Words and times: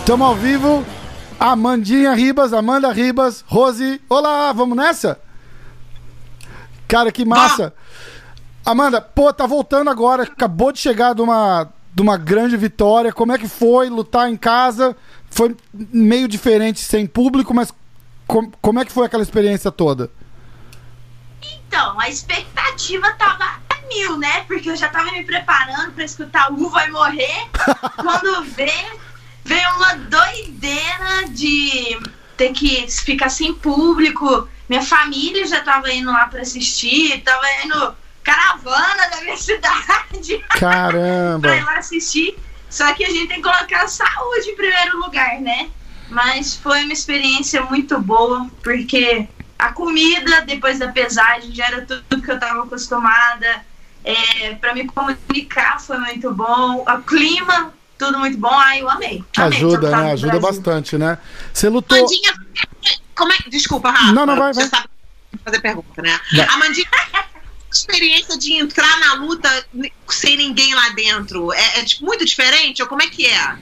Estamos 0.00 0.26
ao 0.26 0.34
vivo. 0.34 0.84
Amandinha 1.38 2.14
Ribas, 2.14 2.54
Amanda 2.54 2.90
Ribas, 2.90 3.44
Rose. 3.46 4.00
Olá, 4.08 4.50
vamos 4.52 4.78
nessa? 4.78 5.20
Cara, 6.88 7.12
que 7.12 7.26
massa. 7.26 7.74
Amanda, 8.64 9.02
pô, 9.02 9.30
tá 9.30 9.46
voltando 9.46 9.90
agora. 9.90 10.22
Acabou 10.22 10.72
de 10.72 10.78
chegar 10.78 11.14
de 11.14 11.20
uma, 11.20 11.68
de 11.94 12.00
uma 12.00 12.16
grande 12.16 12.56
vitória. 12.56 13.12
Como 13.12 13.32
é 13.32 13.36
que 13.36 13.48
foi 13.48 13.90
lutar 13.90 14.30
em 14.30 14.36
casa? 14.36 14.96
Foi 15.28 15.54
meio 15.72 16.28
diferente 16.28 16.80
sem 16.80 17.06
público, 17.06 17.52
mas 17.52 17.70
com, 18.26 18.50
como 18.50 18.80
é 18.80 18.84
que 18.84 18.92
foi 18.92 19.06
aquela 19.06 19.22
experiência 19.22 19.70
toda? 19.70 20.10
Então, 21.42 21.98
a 22.00 22.08
expectativa 22.08 23.10
tava 23.12 23.44
a 23.44 23.88
mil, 23.88 24.16
né? 24.18 24.44
Porque 24.46 24.70
eu 24.70 24.76
já 24.76 24.88
tava 24.88 25.10
me 25.12 25.24
preparando 25.24 25.92
para 25.92 26.04
escutar 26.04 26.50
o 26.50 26.64
U 26.64 26.70
vai 26.70 26.90
morrer. 26.90 27.48
Quando 28.00 28.44
veio, 28.44 29.00
veio 29.44 29.68
uma 29.76 29.94
doideira 29.94 31.28
de 31.28 31.98
ter 32.36 32.52
que 32.52 32.86
ficar 32.90 33.28
sem 33.28 33.52
público. 33.54 34.48
Minha 34.68 34.82
família 34.82 35.46
já 35.46 35.62
tava 35.62 35.92
indo 35.92 36.10
lá 36.10 36.26
para 36.26 36.40
assistir, 36.40 37.22
tava 37.22 37.44
indo 37.64 37.94
caravana 38.22 39.10
da 39.10 39.20
minha 39.20 39.36
cidade. 39.36 40.38
Caramba! 40.48 41.40
pra 41.40 41.56
ir 41.56 41.64
lá 41.64 41.78
assistir. 41.78 42.38
Só 42.70 42.92
que 42.94 43.04
a 43.04 43.08
gente 43.08 43.28
tem 43.28 43.36
que 43.36 43.48
colocar 43.48 43.82
a 43.82 43.88
saúde 43.88 44.50
em 44.50 44.56
primeiro 44.56 44.98
lugar, 44.98 45.40
né? 45.40 45.70
Mas 46.08 46.54
foi 46.54 46.84
uma 46.84 46.92
experiência 46.92 47.62
muito 47.62 47.98
boa, 48.00 48.48
porque 48.62 49.26
a 49.58 49.72
comida, 49.72 50.42
depois 50.42 50.78
da 50.78 50.88
pesagem, 50.88 51.54
já 51.54 51.66
era 51.66 51.82
tudo 51.82 52.22
que 52.22 52.30
eu 52.30 52.34
estava 52.34 52.62
acostumada. 52.62 53.64
É, 54.04 54.54
para 54.56 54.74
me 54.74 54.86
comunicar 54.86 55.80
foi 55.80 55.96
muito 55.98 56.30
bom. 56.32 56.84
O 56.86 57.02
clima, 57.02 57.72
tudo 57.98 58.18
muito 58.18 58.36
bom. 58.36 58.52
Ai, 58.52 58.82
eu 58.82 58.90
amei. 58.90 59.24
amei 59.36 59.58
Ajuda, 59.58 59.90
né? 59.90 60.12
Ajuda 60.12 60.38
bastante, 60.38 60.98
né? 60.98 61.18
Você 61.52 61.68
lutou. 61.68 61.96
Amandinha, 61.96 62.34
como 63.14 63.32
é... 63.32 63.36
Desculpa, 63.48 63.90
Rafa. 63.90 64.12
Não, 64.12 64.26
não, 64.26 64.36
vai, 64.36 64.52
Você 64.52 64.60
vai. 64.60 64.68
sabe 64.68 64.88
fazer 65.42 65.60
pergunta, 65.60 66.02
né? 66.02 66.20
Vai. 66.36 66.46
Amandinha, 66.48 66.86
experiência 67.72 68.38
de 68.38 68.52
entrar 68.52 69.00
na 69.00 69.14
luta 69.14 69.66
sem 70.08 70.36
ninguém 70.36 70.74
lá 70.74 70.90
dentro 70.90 71.52
é, 71.52 71.80
é, 71.80 71.84
tipo, 71.84 72.04
muito 72.04 72.24
diferente? 72.24 72.82
Ou 72.82 72.88
como 72.88 73.02
é 73.02 73.08
que 73.08 73.26
é? 73.26 73.58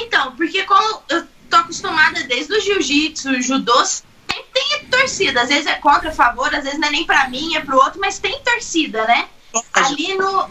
Então, 0.00 0.34
porque 0.36 0.62
como 0.64 1.02
eu 1.08 1.26
tô 1.48 1.56
acostumada 1.56 2.22
desde 2.24 2.52
o 2.52 2.60
jiu-jitsu, 2.60 3.40
judô, 3.42 3.84
sempre 3.84 4.44
tem 4.52 4.86
torcida. 4.86 5.42
Às 5.42 5.48
vezes 5.48 5.66
é 5.66 5.74
contra, 5.74 6.10
a 6.10 6.12
favor, 6.12 6.54
às 6.54 6.64
vezes 6.64 6.78
não 6.78 6.88
é 6.88 6.90
nem 6.90 7.04
pra 7.04 7.28
mim, 7.28 7.54
é 7.56 7.60
pro 7.60 7.76
outro, 7.76 8.00
mas 8.00 8.18
tem 8.18 8.40
torcida, 8.42 9.04
né? 9.06 9.28
Ali 9.72 10.14
no, 10.14 10.48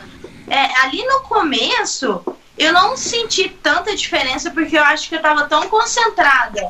é, 0.48 0.82
ali 0.82 1.04
no 1.06 1.22
começo, 1.22 2.22
eu 2.58 2.74
não 2.74 2.98
senti 2.98 3.48
tanta 3.48 3.96
diferença 3.96 4.52
porque 4.52 4.78
eu 4.78 4.84
acho 4.84 5.08
que 5.08 5.16
eu 5.16 5.22
tava 5.22 5.48
tão 5.48 5.70
concentrada 5.70 6.62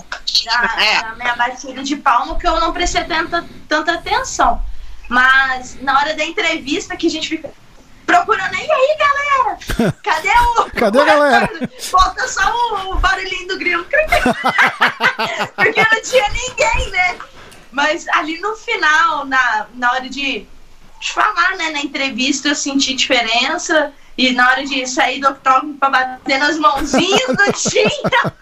na, 0.45 0.83
É. 0.83 1.01
na 1.01 1.15
minha 1.15 1.35
batida 1.35 1.81
de 1.81 1.95
palma 1.95 2.37
que 2.37 2.47
eu 2.47 2.59
não 2.59 2.71
prestei 2.71 3.03
tanta, 3.05 3.43
tanta 3.67 3.93
atenção. 3.93 4.61
Mas 5.09 5.81
na 5.81 5.97
hora 5.97 6.15
da 6.15 6.23
entrevista 6.23 6.95
que 6.95 7.07
a 7.07 7.09
gente 7.09 7.27
fica 7.27 7.51
procurando, 8.09 8.55
e 8.55 8.71
aí 8.71 8.97
galera? 8.97 9.93
Cadê 10.03 10.29
o. 10.29 10.71
Cadê 10.71 10.99
a 10.99 11.05
galera? 11.05 11.49
Falta 11.79 12.27
só 12.27 12.41
o, 12.41 12.93
o 12.93 12.95
barulhinho 12.99 13.47
do 13.47 13.57
grilo. 13.57 13.85
Porque 15.55 15.81
não 15.81 16.01
tinha 16.01 16.29
ninguém, 16.29 16.91
né? 16.91 17.19
Mas 17.71 18.07
ali 18.09 18.39
no 18.39 18.55
final, 18.55 19.25
na, 19.25 19.67
na 19.75 19.91
hora 19.91 20.09
de, 20.09 20.47
de 20.99 21.11
falar, 21.13 21.55
né, 21.57 21.69
na 21.69 21.81
entrevista, 21.81 22.49
eu 22.49 22.55
senti 22.55 22.95
diferença. 22.95 23.93
E 24.17 24.33
na 24.33 24.49
hora 24.49 24.65
de 24.65 24.85
sair 24.85 25.21
do 25.21 25.29
octógono 25.29 25.75
pra 25.75 25.89
bater 25.89 26.39
nas 26.39 26.57
mãozinhas, 26.57 27.27
não 27.27 27.51
tinha. 27.53 28.33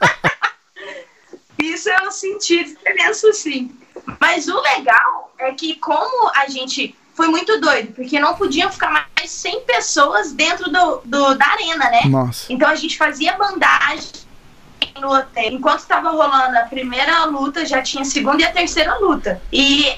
Isso 1.62 1.90
eu 1.90 2.12
senti 2.12 2.64
diferença, 2.64 3.32
sim. 3.34 3.78
Mas 4.20 4.48
o 4.48 4.60
legal 4.60 5.32
é 5.38 5.52
que 5.52 5.76
como 5.76 6.32
a 6.36 6.48
gente 6.48 6.96
foi 7.18 7.28
muito 7.30 7.60
doido, 7.60 7.94
porque 7.94 8.20
não 8.20 8.36
podiam 8.36 8.72
ficar 8.72 8.92
mais 8.92 9.32
100 9.32 9.62
pessoas 9.62 10.32
dentro 10.34 10.72
do, 10.72 11.02
do- 11.04 11.34
da 11.36 11.48
arena, 11.48 11.90
né? 11.90 12.02
Nossa. 12.06 12.46
Então 12.54 12.70
a 12.70 12.76
gente 12.76 12.96
fazia 12.96 13.34
bandagem 13.36 14.08
no 15.02 15.12
hotel. 15.12 15.52
Enquanto 15.52 15.80
estava 15.80 16.10
rolando 16.12 16.56
a 16.60 16.62
primeira 16.62 17.26
luta, 17.26 17.66
já 17.66 17.82
tinha 17.82 18.04
a 18.04 18.06
segunda 18.06 18.44
e 18.44 18.46
a 18.46 18.52
terceira 18.52 18.96
luta. 19.00 19.42
E, 19.52 19.92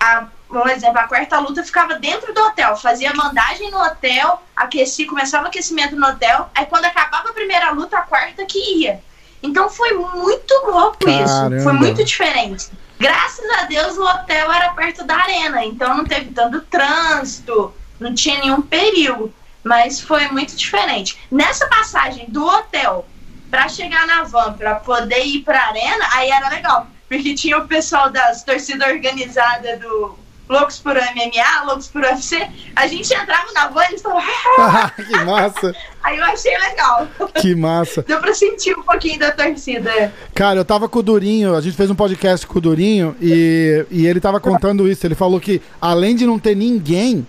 a, 0.00 0.26
por 0.48 0.68
exemplo, 0.68 0.98
a 0.98 1.06
quarta 1.06 1.38
luta 1.38 1.62
ficava 1.62 1.94
dentro 1.94 2.34
do 2.34 2.40
hotel. 2.40 2.76
Fazia 2.76 3.12
bandagem 3.12 3.70
no 3.70 3.78
hotel, 3.80 4.42
aqueci, 4.56 5.04
começava 5.06 5.44
o 5.44 5.48
aquecimento 5.48 5.94
no 5.94 6.06
hotel. 6.08 6.50
Aí 6.56 6.66
quando 6.66 6.84
acabava 6.86 7.28
a 7.30 7.32
primeira 7.32 7.70
luta, 7.70 7.96
a 7.98 8.02
quarta 8.02 8.44
que 8.44 8.58
ia. 8.80 9.00
Então 9.40 9.68
foi 9.70 9.92
muito 9.92 10.52
louco 10.66 10.98
Caramba. 11.04 11.54
isso. 11.56 11.62
Foi 11.64 11.72
muito 11.72 12.02
diferente. 12.02 12.68
Graças 13.04 13.44
a 13.58 13.64
Deus 13.64 13.98
o 13.98 14.02
hotel 14.02 14.50
era 14.50 14.72
perto 14.72 15.04
da 15.04 15.14
arena, 15.14 15.62
então 15.62 15.94
não 15.94 16.06
teve 16.06 16.32
tanto 16.32 16.62
trânsito, 16.62 17.74
não 18.00 18.14
tinha 18.14 18.38
nenhum 18.38 18.62
perigo. 18.62 19.30
Mas 19.62 20.00
foi 20.00 20.26
muito 20.28 20.56
diferente. 20.56 21.18
Nessa 21.30 21.66
passagem 21.68 22.24
do 22.30 22.42
hotel 22.46 23.06
pra 23.50 23.68
chegar 23.68 24.06
na 24.06 24.22
van, 24.22 24.54
pra 24.54 24.76
poder 24.76 25.22
ir 25.22 25.42
pra 25.42 25.66
arena, 25.66 26.02
aí 26.12 26.30
era 26.30 26.48
legal. 26.48 26.86
Porque 27.06 27.34
tinha 27.34 27.58
o 27.58 27.68
pessoal 27.68 28.08
das 28.08 28.42
torcidas 28.42 28.88
organizadas 28.88 29.78
do 29.80 30.18
Loucos 30.48 30.78
por 30.78 30.94
MMA, 30.94 31.64
Loucos 31.66 31.88
por 31.88 32.02
UFC. 32.02 32.46
A 32.76 32.86
gente 32.86 33.12
entrava 33.12 33.50
na 33.54 33.68
van 33.68 33.82
e 33.84 33.86
eles 33.88 34.02
falavam. 34.02 34.24
"Ah!" 34.58 34.90
que 34.90 35.24
massa, 35.24 35.74
Aí 36.02 36.18
eu 36.18 36.24
achei 36.24 36.56
legal. 36.58 37.08
que 37.40 37.54
massa. 37.54 38.02
Deu 38.02 38.20
pra 38.20 38.34
sentir 38.34 38.76
um 38.78 38.82
pouquinho 38.82 39.18
da 39.18 39.32
torcida. 39.32 40.12
Cara, 40.34 40.60
eu 40.60 40.64
tava 40.64 40.86
com 40.88 40.98
o 40.98 41.02
Durinho, 41.02 41.54
a 41.54 41.60
gente 41.62 41.76
fez 41.76 41.90
um 41.90 41.94
podcast 41.94 42.46
com 42.46 42.58
o 42.58 42.60
Durinho 42.60 43.16
e, 43.20 43.86
e 43.90 44.06
ele 44.06 44.20
tava 44.20 44.38
contando 44.38 44.86
isso. 44.86 45.06
Ele 45.06 45.14
falou 45.14 45.40
que 45.40 45.62
além 45.80 46.14
de 46.14 46.26
não 46.26 46.38
ter 46.38 46.54
ninguém 46.54 47.26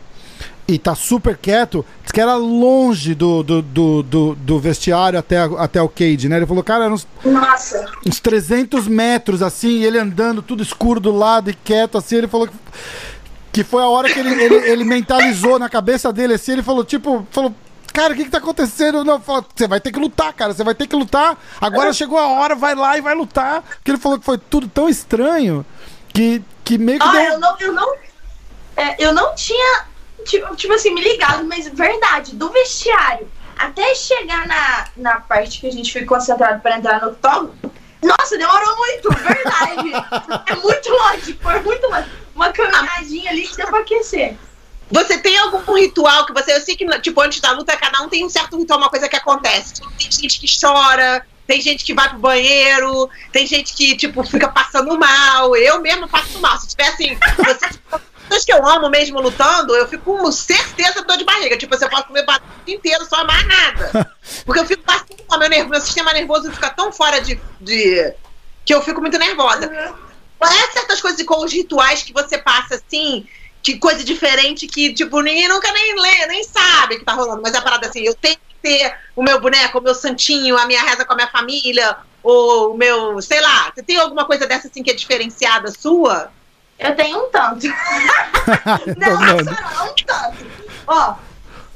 e 0.68 0.80
tá 0.80 0.96
super 0.96 1.38
quieto, 1.38 1.86
diz 2.04 2.12
que 2.12 2.20
era 2.20 2.36
longe 2.36 3.14
do, 3.14 3.44
do, 3.44 3.62
do, 3.62 4.02
do, 4.04 4.36
do 4.36 4.60
vestiário 4.60 5.20
até, 5.20 5.38
a- 5.38 5.46
até 5.60 5.82
o 5.82 5.88
cage, 5.88 6.28
né? 6.28 6.38
Ele 6.38 6.46
falou, 6.48 6.64
cara, 6.64 6.90
uns, 6.92 7.08
Nossa. 7.24 7.86
uns 8.06 8.20
300 8.20 8.88
metros 8.88 9.42
assim, 9.44 9.84
ele 9.84 10.00
andando 10.00 10.42
tudo 10.42 10.64
escuro 10.64 11.00
do 11.00 11.16
lado 11.16 11.52
e 11.52 11.54
quieto 11.54 11.98
assim. 12.00 12.16
Ele 12.16 12.28
falou 12.28 12.48
que, 12.48 12.54
que 13.54 13.64
foi 13.64 13.84
a 13.84 13.88
hora 13.88 14.10
que 14.12 14.20
ele, 14.20 14.34
ele, 14.44 14.56
ele 14.56 14.84
mentalizou 14.84 15.60
na 15.60 15.70
cabeça 15.70 16.12
dele 16.12 16.34
assim. 16.34 16.54
Ele 16.54 16.64
falou, 16.64 16.84
tipo, 16.84 17.28
falou. 17.32 17.54
Cara, 17.94 18.12
o 18.14 18.16
que, 18.18 18.26
que 18.26 18.30
tá 18.32 18.40
acontecendo? 18.40 19.06
Não, 19.06 19.22
falou, 19.22 19.46
você 19.56 19.68
vai 19.70 19.80
ter 19.80 19.90
que 19.92 20.00
lutar, 20.00 20.34
cara. 20.34 20.54
Você 20.54 20.66
vai 20.66 20.76
ter 20.76 20.86
que 20.86 20.96
lutar. 20.98 21.38
Agora 21.62 21.94
chegou 21.94 22.18
a 22.18 22.28
hora, 22.28 22.54
vai 22.54 22.76
lá 22.76 22.98
e 22.98 23.02
vai 23.02 23.16
lutar. 23.16 23.62
Porque 23.62 23.92
ele 23.92 23.98
falou 23.98 24.20
que 24.20 24.26
foi 24.26 24.38
tudo 24.38 24.68
tão 24.68 24.90
estranho 24.90 25.66
que, 26.14 26.42
que 26.64 26.78
meio 26.78 27.00
que 27.00 27.06
Ah, 27.08 27.12
deu. 27.12 27.22
eu 27.34 27.40
não, 27.40 27.56
eu 27.62 27.72
não, 27.72 27.94
é, 28.76 28.96
eu 29.06 29.14
não 29.14 29.34
tinha, 29.34 29.84
tipo, 30.26 30.56
tipo 30.56 30.74
assim, 30.74 30.94
me 30.94 31.02
ligado, 31.02 31.46
mas 31.46 31.68
verdade, 31.68 32.36
do 32.36 32.50
vestiário 32.50 33.30
até 33.58 33.96
chegar 33.96 34.48
na, 34.48 34.88
na 34.98 35.20
parte 35.22 35.62
que 35.62 35.68
a 35.68 35.72
gente 35.72 35.92
ficou 35.92 36.18
concentrado 36.18 36.62
para 36.62 36.78
entrar 36.78 37.02
no 37.02 37.10
octógono, 37.10 37.56
nossa, 38.02 38.38
demorou 38.38 38.78
muito, 38.78 39.10
verdade. 39.10 39.92
é 40.48 40.56
muito 40.56 40.90
longe, 40.90 41.40
foi 41.42 41.60
muito 41.62 41.88
longe. 41.88 42.10
Uma 42.36 42.52
caminhadinha 42.52 43.32
ali 43.32 43.48
que 43.48 43.56
deu 43.56 43.68
pra 43.68 43.80
aquecer. 43.80 44.38
Você 44.92 45.18
tem 45.18 45.38
algum 45.40 45.74
ritual 45.74 46.26
que 46.26 46.34
você. 46.34 46.54
Eu 46.54 46.62
sei 46.62 46.76
que, 46.76 46.86
tipo, 47.00 47.20
antes 47.22 47.40
da 47.40 47.52
luta, 47.52 47.76
cada 47.76 48.04
um 48.04 48.10
tem 48.10 48.24
um 48.24 48.30
certo 48.30 48.58
ritual, 48.58 48.78
uma 48.78 48.90
coisa 48.90 49.10
que 49.10 49.16
acontece. 49.16 49.82
Tem 49.98 50.12
gente 50.12 50.40
que 50.40 50.48
chora, 50.48 51.26
tem 51.48 51.60
gente 51.60 51.84
que 51.84 51.94
vai 51.94 52.10
pro 52.10 52.20
banheiro, 52.20 53.10
tem 53.32 53.48
gente 53.48 53.74
que, 53.74 53.96
tipo, 53.96 54.24
fica 54.24 54.50
passando 54.50 54.96
mal. 55.00 55.56
Eu 55.56 55.82
mesmo 55.82 56.08
passo 56.08 56.40
mal. 56.40 56.60
Se 56.60 56.68
tiver 56.68 56.90
assim, 56.90 57.18
você, 57.38 57.70
pessoas 58.26 58.46
que 58.46 58.54
eu 58.54 58.66
amo 58.66 58.90
mesmo 58.90 59.22
lutando, 59.22 59.76
eu 59.76 59.88
fico 59.88 60.18
com 60.18 60.32
certeza 60.32 61.04
dor 61.04 61.18
de 61.18 61.24
barriga. 61.24 61.58
Tipo, 61.58 61.78
você 61.78 61.88
pode 61.90 62.08
comer 62.08 62.26
batata 62.26 62.46
inteiro, 62.68 63.06
só 63.06 63.24
mais 63.26 63.48
nada. 63.48 64.12
Porque 64.46 64.60
eu 64.60 64.66
fico 64.66 64.84
passando 64.84 65.24
mal, 65.30 65.40
meu, 65.40 65.50
nervo, 65.50 65.70
meu 65.70 65.82
sistema 65.82 66.14
nervoso 66.14 66.52
fica 66.52 66.70
tão 66.70 66.92
fora 66.92 67.22
de. 67.22 67.40
de 67.62 68.14
que 68.66 68.74
eu 68.74 68.82
fico 68.82 69.00
muito 69.00 69.18
nervosa. 69.18 69.70
Qual 70.38 70.52
é 70.52 70.72
certas 70.72 71.02
coisas 71.02 71.24
com 71.24 71.44
os 71.44 71.54
rituais 71.54 72.04
que 72.04 72.12
você 72.12 72.38
passa 72.38 72.76
assim, 72.76 73.28
que 73.62 73.78
coisa 73.78 74.04
diferente 74.04 74.68
que, 74.68 74.94
tipo, 74.94 75.22
ninguém 75.22 75.48
nunca 75.48 75.72
nem 75.72 76.00
lê, 76.00 76.26
nem 76.28 76.44
sabe 76.44 76.98
que 76.98 77.06
tá 77.06 77.14
rolando, 77.14 77.42
mas 77.42 77.54
é 77.54 77.58
a 77.58 77.62
parada 77.62 77.88
assim, 77.88 78.02
eu 78.02 78.14
tenho 78.14 78.36
que 78.36 78.56
ter 78.62 78.96
o 79.16 79.24
meu 79.24 79.40
boneco, 79.40 79.80
o 79.80 79.82
meu 79.82 79.96
santinho, 79.96 80.58
a 80.58 80.66
minha 80.66 80.82
reza 80.82 81.06
com 81.06 81.14
a 81.14 81.16
minha 81.16 81.28
família, 81.28 81.96
ou 82.22 82.74
o 82.74 82.78
meu, 82.78 83.22
sei 83.22 83.40
lá, 83.40 83.72
você 83.74 83.84
tem 83.84 83.98
alguma 83.98 84.26
coisa 84.26 84.46
dessa 84.46 84.68
assim 84.68 84.84
que 84.84 84.92
é 84.92 84.94
diferenciada 84.94 85.72
sua? 85.72 86.32
Eu 86.78 86.96
tenho 86.96 87.26
um 87.26 87.30
tanto. 87.30 87.68
não, 88.98 89.20
manda. 89.20 89.52
não, 89.52 89.86
um 89.86 89.96
tanto. 90.06 90.46
Ó, 90.88 91.16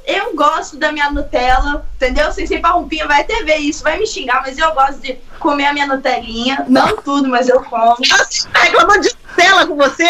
eu 0.05 0.35
gosto 0.35 0.77
da 0.77 0.91
minha 0.91 1.11
Nutella, 1.11 1.87
entendeu? 1.95 2.31
Sem 2.31 2.45
ser 2.45 2.61
roupinha 2.65 3.07
vai 3.07 3.21
até 3.21 3.43
ver 3.43 3.57
isso, 3.57 3.83
vai 3.83 3.97
me 3.97 4.07
xingar, 4.07 4.41
mas 4.41 4.57
eu 4.57 4.71
gosto 4.73 4.99
de 4.99 5.13
comer 5.39 5.67
a 5.67 5.73
minha 5.73 5.85
Nutelinha. 5.85 6.65
Não 6.67 6.97
tudo, 6.97 7.29
mas 7.29 7.47
eu 7.47 7.63
como. 7.63 7.95
Nossa, 8.09 8.49
tá 8.51 8.59
reclamando 8.61 9.01
de 9.01 9.15
Nutella 9.15 9.67
com 9.67 9.75
você? 9.75 10.03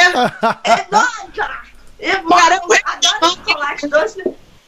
É 0.63 0.86
bom, 0.89 1.31
cara. 1.36 1.62
É 2.00 2.18
bom. 2.18 2.30
Caramba, 2.30 2.65
eu 2.69 2.80
adoro 2.86 3.36
chocolate 3.36 3.88
doce. 3.88 4.24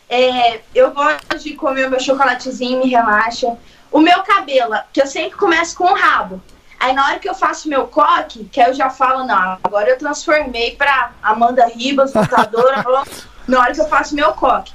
É, 0.10 0.60
eu 0.76 0.92
gosto 0.92 1.40
de 1.40 1.54
comer 1.54 1.88
o 1.88 1.90
meu 1.90 2.00
chocolatezinho, 2.00 2.80
me 2.80 2.90
relaxa. 2.90 3.56
O 3.90 4.02
meu 4.02 4.24
cabelo, 4.24 4.76
que 4.92 5.02
eu 5.02 5.08
sempre 5.08 5.38
começo 5.38 5.78
com 5.78 5.86
o 5.86 5.96
rabo. 5.96 6.42
Aí 6.82 6.94
na 6.94 7.06
hora 7.06 7.20
que 7.20 7.30
eu 7.30 7.36
faço 7.36 7.70
meu 7.70 7.86
coque, 7.86 8.46
que 8.46 8.60
aí 8.60 8.72
eu 8.72 8.74
já 8.74 8.90
falo, 8.90 9.24
não, 9.24 9.60
agora 9.64 9.88
eu 9.88 10.00
transformei 10.00 10.76
pra 10.76 11.12
Amanda 11.22 11.68
Ribas, 11.68 12.12
lutadora. 12.12 12.84
na 13.48 13.60
hora 13.60 13.72
que 13.72 13.82
eu 13.82 13.88
faço 13.88 14.16
meu 14.16 14.34
coque. 14.34 14.74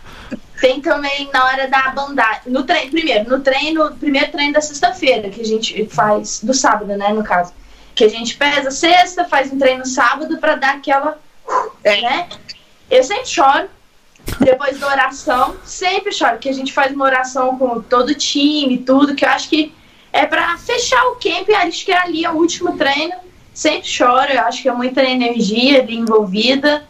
Tem 0.60 0.80
também 0.80 1.28
na 1.32 1.44
hora 1.44 1.66
da 1.66 1.90
bandagem. 1.90 2.42
No 2.46 2.62
treino, 2.62 2.92
primeiro, 2.92 3.28
no 3.28 3.40
treino, 3.40 3.92
primeiro 3.96 4.30
treino 4.30 4.52
da 4.52 4.60
sexta-feira, 4.60 5.28
que 5.30 5.40
a 5.40 5.44
gente 5.44 5.84
faz, 5.86 6.40
do 6.44 6.54
sábado, 6.54 6.96
né, 6.96 7.08
no 7.08 7.24
caso. 7.24 7.52
Que 7.92 8.04
a 8.04 8.08
gente 8.08 8.36
pesa 8.36 8.70
sexta, 8.70 9.24
faz 9.24 9.52
um 9.52 9.58
treino 9.58 9.84
sábado 9.84 10.38
pra 10.38 10.54
dar 10.54 10.76
aquela. 10.76 11.18
É. 11.82 12.00
Né? 12.02 12.28
Eu 12.88 13.02
sempre 13.02 13.26
choro. 13.26 13.68
Depois 14.40 14.78
da 14.78 14.88
oração, 14.88 15.56
sempre 15.64 16.12
choro, 16.12 16.38
que 16.38 16.48
a 16.48 16.52
gente 16.52 16.72
faz 16.72 16.92
uma 16.92 17.04
oração 17.04 17.56
com 17.58 17.80
todo 17.80 18.10
o 18.10 18.14
time, 18.14 18.78
tudo, 18.78 19.14
que 19.14 19.24
eu 19.24 19.28
acho 19.28 19.48
que 19.48 19.72
é 20.16 20.26
pra 20.26 20.56
fechar 20.56 21.04
o 21.08 21.16
camp, 21.16 21.48
acho 21.50 21.84
que 21.84 21.92
ali 21.92 22.24
é 22.24 22.30
o 22.30 22.36
último 22.36 22.76
treino. 22.76 23.14
Sempre 23.52 23.88
choro, 23.88 24.32
eu 24.32 24.40
acho 24.42 24.62
que 24.62 24.68
é 24.68 24.72
muita 24.72 25.02
energia 25.02 25.80
ali 25.80 25.96
envolvida. 25.96 26.84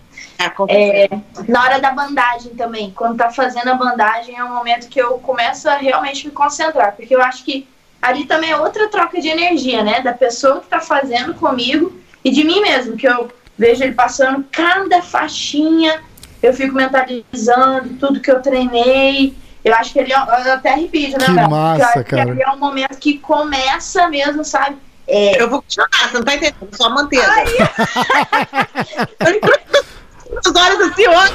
É, 0.69 1.09
na 1.49 1.63
hora 1.63 1.81
da 1.81 1.93
bandagem 1.93 2.55
também, 2.55 2.93
quando 2.95 3.17
tá 3.17 3.31
fazendo 3.31 3.69
a 3.69 3.75
bandagem, 3.75 4.37
é 4.37 4.45
um 4.45 4.55
momento 4.55 4.89
que 4.89 5.01
eu 5.01 5.19
começo 5.19 5.69
a 5.69 5.77
realmente 5.77 6.27
me 6.27 6.33
concentrar, 6.33 6.95
porque 6.95 7.15
eu 7.15 7.23
acho 7.23 7.45
que 7.45 7.67
ali 8.03 8.27
também 8.27 8.51
é 8.51 8.57
outra 8.57 8.89
troca 8.89 9.21
de 9.21 9.29
energia, 9.29 9.83
né? 9.83 10.01
Da 10.01 10.13
pessoa 10.13 10.61
que 10.61 10.67
tá 10.67 10.81
fazendo 10.81 11.35
comigo 11.35 11.99
e 12.25 12.31
de 12.31 12.45
mim 12.45 12.61
mesmo, 12.61 12.97
que 12.97 13.09
eu 13.09 13.31
vejo 13.57 13.83
ele 13.83 13.95
passando 13.95 14.45
cada 14.53 15.03
faixinha, 15.03 16.03
eu 16.43 16.53
fico 16.53 16.75
mentalizando 16.75 17.95
tudo 17.99 18.21
que 18.21 18.31
eu 18.31 18.43
treinei. 18.43 19.35
Eu 19.67 19.75
acho 19.75 19.93
que 19.93 19.99
ele 19.99 20.13
é, 20.13 20.17
eu 20.17 20.53
até 20.53 20.71
arrepio, 20.75 21.11
né, 21.19 21.27
Que 21.27 21.31
massa, 21.49 21.51
Porque 21.51 21.83
eu 21.83 21.87
acho 21.89 22.05
que 22.05 22.17
cara. 22.17 22.31
ali 22.31 22.43
é 22.43 22.49
um 22.51 22.57
momento 22.59 22.97
que 22.99 23.19
começa 23.19 24.09
mesmo, 24.09 24.45
sabe? 24.45 24.77
É, 25.09 25.43
Eu 25.43 25.51
vou 25.51 25.61
continuar, 25.63 25.89
você 26.09 26.15
não 26.19 26.25
tá 26.25 26.35
entendendo, 26.37 26.69
só 26.73 26.89
manteiga. 26.91 27.27
Os 30.47 30.55
olhos 30.55 30.81
assim, 30.93 31.07
ó. 31.09 31.27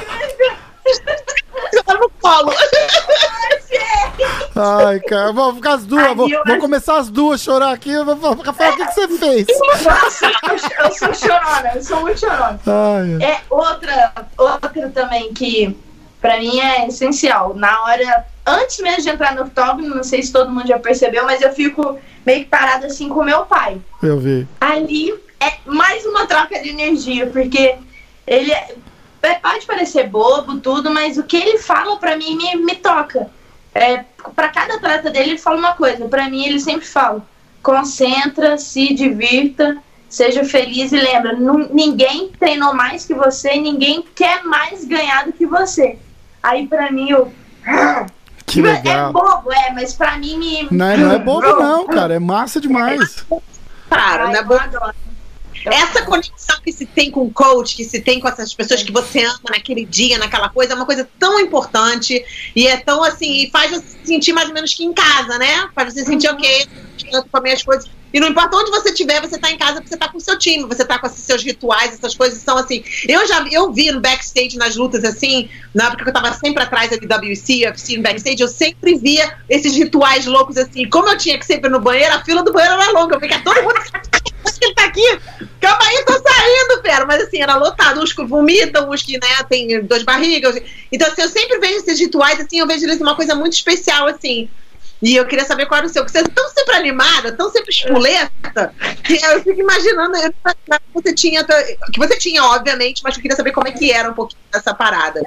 Você 0.84 1.82
tá 1.84 1.94
no 1.94 2.10
colo. 2.20 2.52
Ai, 4.56 5.00
cara, 5.00 5.32
vou 5.32 5.54
ficar 5.54 5.74
as 5.74 5.86
duas, 5.86 6.04
Ai, 6.06 6.14
vou, 6.14 6.28
vou 6.28 6.42
acho- 6.46 6.58
começar 6.58 6.96
as 6.98 7.08
duas 7.10 7.40
a 7.40 7.44
chorar 7.44 7.72
aqui. 7.72 7.90
Eu 7.90 8.04
vou 8.04 8.16
falar, 8.16 8.36
Rafael, 8.46 8.72
o 8.72 8.76
que, 8.76 8.86
que 8.86 8.92
você 8.94 9.08
fez? 9.18 9.46
Nossa, 9.84 10.26
eu, 10.26 10.84
eu 10.84 10.92
sou 10.92 11.14
chorona, 11.14 11.72
eu 11.74 11.82
sou 11.82 12.00
muito 12.00 12.20
chorona. 12.20 12.60
Ai, 12.66 13.22
É 13.24 13.40
outra, 13.48 14.12
outra 14.36 14.88
também 14.90 15.32
que 15.32 15.76
pra 16.22 16.38
mim 16.38 16.58
é 16.60 16.86
essencial. 16.86 17.52
Na 17.54 17.82
hora, 17.82 18.24
antes 18.46 18.78
mesmo 18.78 19.02
de 19.02 19.10
entrar 19.10 19.34
no 19.34 19.42
octógono, 19.42 19.96
não 19.96 20.04
sei 20.04 20.22
se 20.22 20.32
todo 20.32 20.50
mundo 20.50 20.68
já 20.68 20.78
percebeu, 20.78 21.24
mas 21.26 21.42
eu 21.42 21.52
fico 21.52 21.98
meio 22.24 22.44
que 22.44 22.46
parada 22.46 22.86
assim 22.86 23.08
com 23.08 23.22
meu 23.24 23.44
pai. 23.44 23.78
eu 24.02 24.18
vi. 24.18 24.46
Ali 24.60 25.12
é 25.40 25.52
mais 25.66 26.06
uma 26.06 26.24
troca 26.26 26.58
de 26.62 26.70
energia, 26.70 27.26
porque 27.26 27.74
ele 28.26 28.52
é- 28.52 28.76
pode 29.42 29.66
parecer 29.66 30.08
bobo, 30.08 30.58
tudo, 30.58 30.90
mas 30.90 31.18
o 31.18 31.24
que 31.24 31.36
ele 31.36 31.58
fala 31.58 31.96
pra 31.96 32.16
mim 32.16 32.36
me, 32.36 32.56
me 32.56 32.76
toca. 32.76 33.28
É, 33.74 34.04
para 34.36 34.48
cada 34.48 34.74
atleta 34.74 35.10
dele, 35.10 35.30
ele 35.30 35.38
fala 35.38 35.58
uma 35.58 35.72
coisa. 35.74 36.06
Pra 36.06 36.28
mim, 36.28 36.44
ele 36.44 36.60
sempre 36.60 36.86
fala: 36.86 37.26
concentra, 37.62 38.58
se 38.58 38.92
divirta, 38.94 39.78
seja 40.08 40.44
feliz 40.44 40.92
e 40.92 40.96
lembra, 40.98 41.32
ninguém 41.70 42.30
treinou 42.38 42.74
mais 42.74 43.06
que 43.06 43.14
você, 43.14 43.56
ninguém 43.56 44.04
quer 44.14 44.44
mais 44.44 44.84
ganhar 44.84 45.24
do 45.24 45.32
que 45.32 45.46
você. 45.46 45.98
Aí 46.42 46.66
pra 46.66 46.90
mim 46.90 47.10
eu 47.10 47.32
Que 48.46 48.60
é 48.60 48.62
legal. 48.62 49.12
bobo, 49.12 49.52
é, 49.52 49.72
mas 49.72 49.94
pra 49.94 50.18
mim 50.18 50.36
me 50.38 50.68
Não 50.70 50.86
é, 50.86 50.96
não 50.96 51.12
é 51.12 51.18
bobo, 51.18 51.46
não, 51.46 51.86
cara. 51.86 52.14
É 52.14 52.18
massa 52.18 52.60
demais. 52.60 53.24
Cara, 53.88 54.26
Ai, 54.26 54.32
né? 54.32 54.38
eu 54.40 54.58
adoro. 54.60 54.94
Eu 55.64 55.72
Essa 55.72 56.00
adoro. 56.00 56.06
conexão 56.06 56.60
que 56.62 56.72
se 56.72 56.84
tem 56.84 57.10
com 57.10 57.22
o 57.22 57.30
coach, 57.32 57.76
que 57.76 57.84
se 57.84 58.00
tem 58.00 58.18
com 58.20 58.28
essas 58.28 58.52
pessoas 58.52 58.82
que 58.82 58.90
você 58.92 59.24
ama 59.24 59.38
naquele 59.50 59.84
dia, 59.86 60.18
naquela 60.18 60.48
coisa, 60.48 60.72
é 60.72 60.76
uma 60.76 60.84
coisa 60.86 61.08
tão 61.18 61.38
importante 61.40 62.22
e 62.54 62.66
é 62.66 62.76
tão 62.78 63.02
assim, 63.04 63.44
e 63.44 63.50
faz 63.50 63.70
você 63.70 63.86
se 63.86 64.06
sentir 64.06 64.32
mais 64.32 64.48
ou 64.48 64.54
menos 64.54 64.74
que 64.74 64.82
em 64.84 64.92
casa, 64.92 65.38
né? 65.38 65.68
Faz 65.74 65.94
você 65.94 66.04
sentir, 66.04 66.28
ok, 66.28 66.66
eu 67.14 67.24
comer 67.24 67.52
as 67.52 67.62
coisas. 67.62 67.88
E 68.12 68.20
não 68.20 68.28
importa 68.28 68.56
onde 68.56 68.70
você 68.70 68.90
estiver, 68.90 69.20
você 69.20 69.38
tá 69.38 69.50
em 69.50 69.56
casa 69.56 69.74
porque 69.74 69.88
você 69.88 69.96
tá 69.96 70.08
com 70.08 70.18
o 70.18 70.20
seu 70.20 70.38
time, 70.38 70.64
você 70.64 70.84
tá 70.84 70.98
com 70.98 71.06
esses 71.06 71.22
seus 71.24 71.42
rituais, 71.42 71.94
essas 71.94 72.14
coisas 72.14 72.38
são 72.42 72.58
assim. 72.58 72.84
Eu 73.08 73.26
já 73.26 73.42
eu 73.50 73.72
vi 73.72 73.90
no 73.90 74.00
backstage 74.00 74.56
nas 74.56 74.76
lutas 74.76 75.04
assim, 75.04 75.48
na 75.74 75.86
época 75.86 76.04
que 76.04 76.10
eu 76.10 76.14
tava 76.14 76.32
sempre 76.34 76.62
atrás 76.62 76.90
da 76.90 77.16
WC, 77.16 77.66
UFC 77.66 77.96
no 77.96 78.02
backstage, 78.02 78.40
eu 78.40 78.48
sempre 78.48 78.96
via 78.98 79.36
esses 79.48 79.74
rituais 79.74 80.26
loucos 80.26 80.56
assim. 80.58 80.88
Como 80.88 81.08
eu 81.08 81.16
tinha 81.16 81.38
que 81.38 81.46
sempre 81.46 81.70
no 81.70 81.80
banheiro, 81.80 82.14
a 82.14 82.24
fila 82.24 82.42
do 82.42 82.52
banheiro 82.52 82.74
era 82.74 82.92
longa, 82.92 83.16
eu 83.16 83.20
ficava 83.20 83.42
todo 83.42 83.62
mundo 83.62 83.80
acho 84.44 84.58
que 84.58 84.64
ele 84.66 84.74
tá 84.74 84.84
aqui. 84.84 85.20
Calma 85.60 85.84
aí, 85.84 86.04
tô 86.04 86.12
saindo, 86.12 86.82
pera. 86.82 87.06
Mas 87.06 87.22
assim, 87.22 87.40
era 87.40 87.56
lotado. 87.56 88.00
Uns 88.00 88.12
que 88.12 88.24
vomitam, 88.24 88.90
uns 88.90 89.02
que, 89.02 89.12
né, 89.12 89.42
tem 89.48 89.84
duas 89.84 90.02
barrigas. 90.02 90.60
Então, 90.90 91.08
assim, 91.08 91.22
eu 91.22 91.28
sempre 91.28 91.58
vejo 91.58 91.76
esses 91.76 91.98
rituais, 91.98 92.40
assim, 92.40 92.58
eu 92.58 92.66
vejo 92.66 92.84
eles 92.84 93.00
uma 93.00 93.16
coisa 93.16 93.34
muito 93.34 93.54
especial, 93.54 94.06
assim. 94.06 94.48
E 95.02 95.16
eu 95.16 95.26
queria 95.26 95.44
saber 95.44 95.66
qual 95.66 95.78
era 95.78 95.86
o 95.86 95.90
seu. 95.90 96.04
Porque 96.04 96.16
você 96.18 96.24
é 96.24 96.28
tão 96.28 96.48
sempre 96.50 96.76
animada, 96.76 97.32
tão 97.32 97.50
sempre 97.50 97.70
espoleta, 97.70 98.72
que 99.02 99.14
eu 99.14 99.42
fico 99.42 99.60
imaginando 99.60 100.16
eu, 100.16 100.30
que 100.32 100.78
você 100.94 101.12
tinha. 101.14 101.44
Que 101.44 101.98
você 101.98 102.16
tinha, 102.18 102.44
obviamente, 102.44 103.02
mas 103.02 103.16
eu 103.16 103.22
queria 103.22 103.36
saber 103.36 103.50
como 103.52 103.66
é 103.68 103.72
que 103.72 103.90
era 103.90 104.08
um 104.10 104.14
pouquinho 104.14 104.40
dessa 104.52 104.72
parada. 104.72 105.20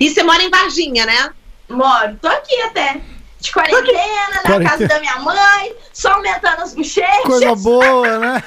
E 0.00 0.10
você 0.10 0.22
mora 0.24 0.42
em 0.42 0.50
Varginha, 0.50 1.06
né? 1.06 1.30
Moro, 1.68 2.16
tô 2.20 2.26
aqui 2.28 2.60
até. 2.62 3.00
De 3.40 3.52
quarentena, 3.52 4.28
na 4.34 4.42
Quarentena. 4.42 4.68
casa 4.70 4.86
da 4.86 5.00
minha 5.00 5.18
mãe, 5.20 5.74
só 5.94 6.12
aumentando 6.12 6.60
as 6.60 6.74
bochechas. 6.74 7.22
Coisa 7.22 7.54
boa, 7.54 8.18
né? 8.18 8.42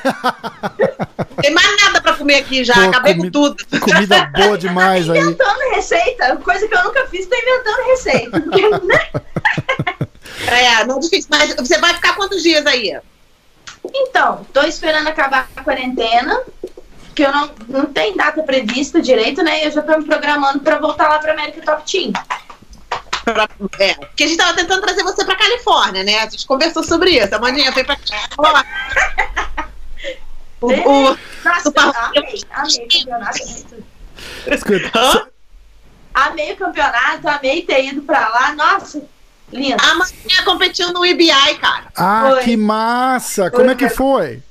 Tem 1.41 1.51
mais 1.51 1.81
nada 1.81 1.99
pra 1.99 2.13
comer 2.13 2.35
aqui 2.35 2.63
já. 2.63 2.75
Pô, 2.75 2.81
Acabei 2.81 3.15
comi- 3.15 3.27
com 3.27 3.31
tudo. 3.31 3.79
Comida 3.79 4.25
boa 4.37 4.55
demais 4.55 5.09
aí. 5.09 5.19
Inventando 5.19 5.57
receita, 5.73 6.35
coisa 6.37 6.67
que 6.67 6.75
eu 6.75 6.83
nunca 6.83 7.07
fiz, 7.07 7.25
tô 7.25 7.35
inventando 7.35 7.85
receita. 7.87 8.39
Porque, 8.41 8.69
né? 8.85 9.09
É, 10.47 10.85
não 10.85 10.97
é 10.97 10.99
difícil. 10.99 11.27
Mas 11.29 11.55
você 11.55 11.77
vai 11.79 11.93
ficar 11.93 12.15
quantos 12.15 12.41
dias 12.41 12.65
aí? 12.65 12.99
Então, 13.93 14.45
tô 14.53 14.61
esperando 14.63 15.07
acabar 15.07 15.49
a 15.55 15.63
quarentena, 15.63 16.41
que 17.13 17.23
eu 17.23 17.31
não, 17.31 17.51
não 17.67 17.85
tem 17.85 18.15
data 18.15 18.41
prevista 18.43 19.01
direito, 19.01 19.43
né? 19.43 19.61
E 19.61 19.65
eu 19.65 19.71
já 19.71 19.81
tô 19.81 19.97
me 19.97 20.05
programando 20.05 20.59
pra 20.61 20.77
voltar 20.79 21.09
lá 21.09 21.19
pra 21.19 21.33
América 21.33 21.61
Top 21.61 21.89
Team. 21.91 22.11
Pra- 23.25 23.47
é, 23.79 23.93
porque 23.95 24.23
a 24.23 24.27
gente 24.27 24.37
tava 24.37 24.53
tentando 24.53 24.81
trazer 24.81 25.03
você 25.03 25.23
pra 25.25 25.35
Califórnia, 25.35 26.03
né? 26.03 26.19
A 26.19 26.29
gente 26.29 26.45
conversou 26.45 26.83
sobre 26.83 27.11
isso. 27.11 27.33
A 27.35 27.39
Mandinha 27.39 27.71
veio 27.71 27.85
pra 27.85 27.95
cá. 27.95 28.29
O, 30.61 30.67
o, 30.71 31.17
Nossa, 31.43 31.59
Super- 31.63 31.81
amei, 31.81 32.41
amei 32.51 32.85
o 32.85 32.87
campeonato. 32.87 33.39
Escuta? 34.47 35.27
Amei 36.13 36.53
o 36.53 36.55
campeonato, 36.55 37.27
amei 37.27 37.63
ter 37.63 37.83
ido 37.87 38.01
pra 38.03 38.29
lá. 38.29 38.53
Nossa, 38.53 39.03
lindo. 39.53 39.77
a 39.81 39.95
Mandinha 39.95 40.43
competiu 40.43 40.91
no 40.93 41.05
IBI, 41.05 41.55
cara. 41.61 41.85
Ah, 41.95 42.29
Foi. 42.31 42.43
que 42.43 42.57
massa! 42.57 43.49
Como 43.51 43.69
é 43.71 43.75
que 43.75 43.89
foi? 43.89 44.41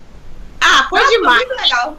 Ah, 0.61 0.87
foi 0.89 1.01
Nossa, 1.01 1.13
demais. 1.13 1.47
Muito 1.47 1.61
legal. 1.63 1.97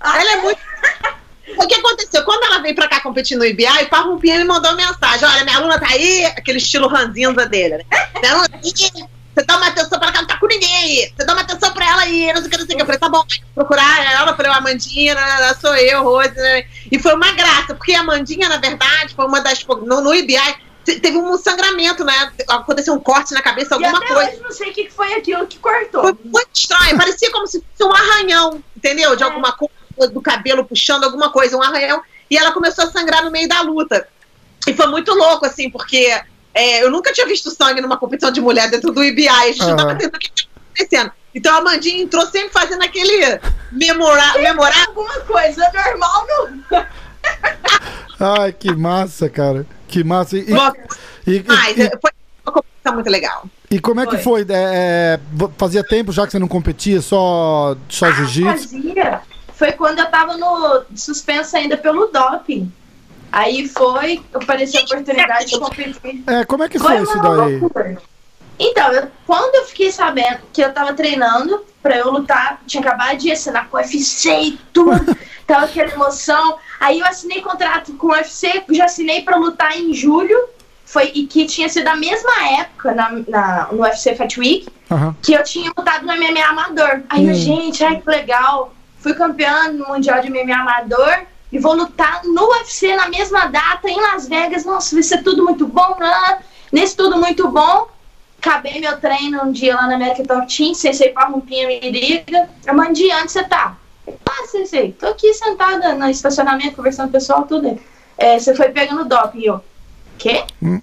Ah, 0.00 0.20
Ela 0.20 0.32
é 0.32 0.36
muito. 0.36 0.60
O 1.58 1.66
que 1.68 1.74
aconteceu? 1.74 2.24
Quando 2.24 2.42
ela 2.44 2.60
veio 2.62 2.74
pra 2.74 2.88
cá 2.88 3.00
competir 3.00 3.36
no 3.36 3.44
IBI, 3.44 3.66
o 3.84 3.88
Parrumpinha 3.90 4.38
me 4.38 4.44
mandou 4.44 4.74
mensagem: 4.74 5.28
olha, 5.28 5.44
minha 5.44 5.58
aluna 5.58 5.78
tá 5.78 5.86
aí, 5.88 6.24
aquele 6.24 6.56
estilo 6.56 6.88
ranzinza 6.88 7.46
dele, 7.46 7.76
né? 7.76 7.84
Minha 8.18 8.32
aluna 8.32 8.48
tá 8.48 8.56
aí, 8.64 8.72
você 8.72 9.44
dá 9.46 9.56
uma 9.58 9.66
atenção 9.66 9.98
pra 9.98 10.08
ela, 10.08 10.12
que 10.12 10.16
ela 10.18 10.22
não 10.22 10.26
tá 10.26 10.38
com 10.40 10.46
ninguém 10.46 10.74
aí. 10.76 11.12
Você 11.14 11.26
dá 11.26 11.32
uma 11.34 11.42
atenção 11.42 11.70
pra 11.74 11.86
ela 11.86 12.02
aí, 12.02 12.32
não 12.32 12.36
sei 12.40 12.46
o 12.46 12.50
que, 12.50 12.56
não 12.58 12.66
sei 12.66 12.74
o 12.74 12.76
que. 12.76 12.82
Eu 12.82 12.86
falei, 12.86 12.98
tá 12.98 13.08
bom, 13.10 13.24
vai 13.28 13.38
procurar 13.54 14.04
ela. 14.06 14.30
Eu 14.30 14.36
falei, 14.36 14.50
a 14.52 14.56
Amandinha, 14.56 15.14
né, 15.14 15.20
né, 15.40 15.54
sou 15.60 15.76
eu, 15.76 16.02
Rose. 16.02 16.34
né? 16.34 16.64
E 16.90 16.98
foi 16.98 17.14
uma 17.14 17.30
graça, 17.32 17.74
porque 17.74 17.92
a 17.92 18.00
Amandinha, 18.00 18.48
na 18.48 18.56
verdade, 18.56 19.14
foi 19.14 19.26
uma 19.26 19.40
das. 19.40 19.62
No, 19.66 20.00
no 20.00 20.14
IBI, 20.14 20.38
teve 20.84 21.16
um 21.16 21.36
sangramento, 21.38 22.04
né? 22.04 22.32
Aconteceu 22.48 22.94
um 22.94 23.00
corte 23.00 23.32
na 23.34 23.42
cabeça, 23.42 23.74
E 23.74 23.84
alguma 23.84 23.98
até 24.04 24.14
coisa. 24.14 24.30
hoje 24.30 24.40
não 24.42 24.50
sei 24.50 24.70
o 24.70 24.74
que 24.74 24.90
foi 24.90 25.14
aquilo 25.14 25.46
que 25.46 25.58
cortou. 25.58 26.02
Foi 26.02 26.16
muito 26.24 26.48
estranho, 26.54 26.96
parecia 26.96 27.30
como 27.32 27.46
se 27.46 27.60
fosse 27.60 27.90
um 27.90 27.94
arranhão, 27.94 28.62
entendeu? 28.76 29.16
De 29.16 29.22
É. 29.22 29.26
alguma 29.26 29.52
coisa, 29.52 30.12
do 30.12 30.20
cabelo 30.20 30.64
puxando 30.64 31.04
alguma 31.04 31.30
coisa, 31.30 31.56
um 31.56 31.62
arranhão. 31.62 32.02
E 32.30 32.36
ela 32.36 32.52
começou 32.52 32.84
a 32.84 32.90
sangrar 32.90 33.24
no 33.24 33.30
meio 33.30 33.48
da 33.48 33.60
luta. 33.60 34.06
E 34.66 34.74
foi 34.74 34.86
muito 34.86 35.12
louco, 35.14 35.44
assim, 35.46 35.68
porque 35.70 36.18
é, 36.54 36.82
eu 36.82 36.90
nunca 36.90 37.12
tinha 37.12 37.26
visto 37.26 37.50
sangue 37.50 37.80
numa 37.80 37.96
competição 37.96 38.30
de 38.30 38.40
mulher 38.40 38.70
dentro 38.70 38.92
do 38.92 39.02
IBI. 39.04 39.28
A 39.28 39.46
gente 39.46 39.62
Aham. 39.62 39.76
tava 39.76 39.94
tentando 39.94 40.16
o 40.16 40.18
que 40.18 40.26
estava 40.28 40.50
acontecendo. 40.74 41.12
Então 41.34 41.54
a 41.56 41.60
Mandinha 41.60 42.02
entrou 42.02 42.24
sempre 42.26 42.50
fazendo 42.50 42.82
aquele 42.82 43.40
memora, 43.72 44.38
memorar. 44.38 44.86
Alguma 44.86 45.20
coisa 45.20 45.68
normal 45.74 46.26
não. 46.28 46.64
Ai, 48.18 48.52
que 48.52 48.74
massa, 48.74 49.28
cara. 49.28 49.66
Que 49.88 50.02
massa. 50.04 50.36
E, 50.36 50.40
e, 51.26 51.36
e- 51.36 51.44
Mas 51.46 51.76
e- 51.78 51.90
foi 52.00 52.10
uma 52.44 52.52
competição 52.52 52.94
muito 52.94 53.10
legal. 53.10 53.44
e 53.70 53.80
como 53.80 54.00
é 54.00 54.06
que 54.06 54.18
foi? 54.18 54.42
É, 54.42 55.18
é, 55.18 55.20
fazia 55.58 55.82
tempo 55.84 56.12
já 56.12 56.24
que 56.26 56.32
você 56.32 56.38
não 56.38 56.48
competia, 56.48 57.00
só, 57.00 57.76
só 57.88 58.10
jiu-jitsu? 58.12 58.68
Fazia. 58.68 59.20
foi 59.54 59.72
quando 59.72 59.98
eu 60.00 60.06
tava 60.10 60.36
no 60.36 60.84
suspensa 60.94 61.58
ainda 61.58 61.76
pelo 61.76 62.06
doping. 62.08 62.70
Aí 63.32 63.66
foi, 63.68 64.22
apareceu 64.32 64.80
a 64.80 64.84
oportunidade 64.84 65.46
de 65.50 65.58
competir. 65.58 66.22
É, 66.26 66.44
como 66.44 66.62
é 66.62 66.68
que 66.68 66.78
foi, 66.78 67.02
isso 67.02 67.20
daí? 67.20 67.58
Loucura. 67.58 67.98
Então, 68.58 68.92
eu, 68.92 69.08
quando 69.26 69.54
eu 69.56 69.64
fiquei 69.64 69.90
sabendo 69.90 70.38
que 70.52 70.62
eu 70.62 70.72
tava 70.72 70.92
treinando 70.94 71.64
pra 71.82 71.96
eu 71.96 72.10
lutar, 72.10 72.60
tinha 72.66 72.80
acabado 72.80 73.18
de 73.18 73.30
assinar 73.30 73.68
com 73.68 73.76
o 73.76 73.80
UFC 73.80 74.30
e 74.30 74.58
tudo, 74.72 75.16
tava 75.46 75.66
aquela 75.66 75.92
emoção. 75.92 76.58
Aí 76.80 77.00
eu 77.00 77.06
assinei 77.06 77.40
contrato 77.40 77.92
com 77.94 78.08
o 78.08 78.10
UFC, 78.10 78.64
já 78.70 78.84
assinei 78.86 79.22
pra 79.22 79.36
lutar 79.36 79.76
em 79.76 79.92
julho, 79.92 80.38
foi, 80.84 81.10
e 81.14 81.26
que 81.26 81.46
tinha 81.46 81.68
sido 81.68 81.88
a 81.88 81.96
mesma 81.96 82.48
época 82.60 82.94
na, 82.94 83.10
na 83.26 83.68
no 83.72 83.82
UFC 83.82 84.14
Fight 84.14 84.38
Week, 84.38 84.68
uhum. 84.90 85.14
que 85.22 85.32
eu 85.32 85.42
tinha 85.42 85.72
lutado 85.76 86.06
no 86.06 86.12
MMA 86.14 86.44
Amador. 86.44 87.02
Aí 87.08 87.26
hum. 87.26 87.30
eu, 87.30 87.34
gente, 87.34 87.82
ai 87.82 88.00
que 88.00 88.08
legal, 88.08 88.74
fui 88.98 89.14
campeã 89.14 89.72
no 89.72 89.88
Mundial 89.88 90.20
de 90.20 90.30
MMA 90.30 90.54
Amador 90.54 91.26
e 91.50 91.58
vou 91.58 91.74
lutar 91.74 92.22
no 92.24 92.48
UFC 92.48 92.94
na 92.96 93.08
mesma 93.08 93.46
data 93.46 93.88
em 93.88 94.00
Las 94.00 94.28
Vegas. 94.28 94.64
Nossa, 94.64 94.94
vai 94.94 95.02
ser 95.02 95.22
tudo 95.22 95.44
muito 95.44 95.66
bom, 95.66 95.96
né? 95.98 96.38
Nesse 96.72 96.96
tudo 96.96 97.16
muito 97.16 97.48
bom, 97.48 97.88
acabei 98.44 98.78
meu 98.78 98.98
treino 99.00 99.42
um 99.42 99.50
dia 99.50 99.74
lá 99.74 99.86
na 99.86 99.94
América 99.94 100.22
Top 100.22 100.54
Team, 100.54 100.74
Sensei 100.74 101.08
Parrumpinha 101.08 101.66
me 101.66 101.80
liga. 101.80 102.48
Amandi, 102.66 103.04
onde 103.14 103.32
você 103.32 103.42
tá? 103.44 103.76
Ah, 104.06 104.46
Sensei, 104.46 104.92
tô 104.92 105.06
aqui 105.06 105.32
sentada 105.32 105.94
no 105.94 106.08
estacionamento, 106.10 106.76
conversando 106.76 107.06
com 107.06 107.16
o 107.16 107.20
pessoal, 107.20 107.44
tudo. 107.44 107.80
É, 108.18 108.38
você 108.38 108.54
foi 108.54 108.68
pegando 108.68 109.06
doping, 109.06 109.44
eu. 109.44 109.64
Quê? 110.18 110.44
Hum. 110.62 110.80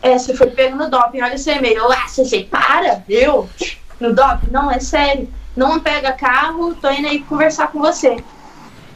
É, 0.00 0.18
você 0.18 0.34
foi 0.34 0.48
pegando 0.48 0.88
doping, 0.88 1.20
olha 1.20 1.34
esse 1.34 1.50
e-mail. 1.50 1.92
Ah, 1.92 2.08
Sensei, 2.08 2.44
para, 2.44 3.04
eu? 3.06 3.48
No 4.00 4.14
doping? 4.14 4.50
Não, 4.50 4.70
é 4.70 4.80
sério. 4.80 5.28
Não 5.54 5.78
pega 5.80 6.12
carro, 6.12 6.74
tô 6.74 6.90
indo 6.90 7.06
aí 7.06 7.20
conversar 7.20 7.68
com 7.70 7.80
você. 7.80 8.16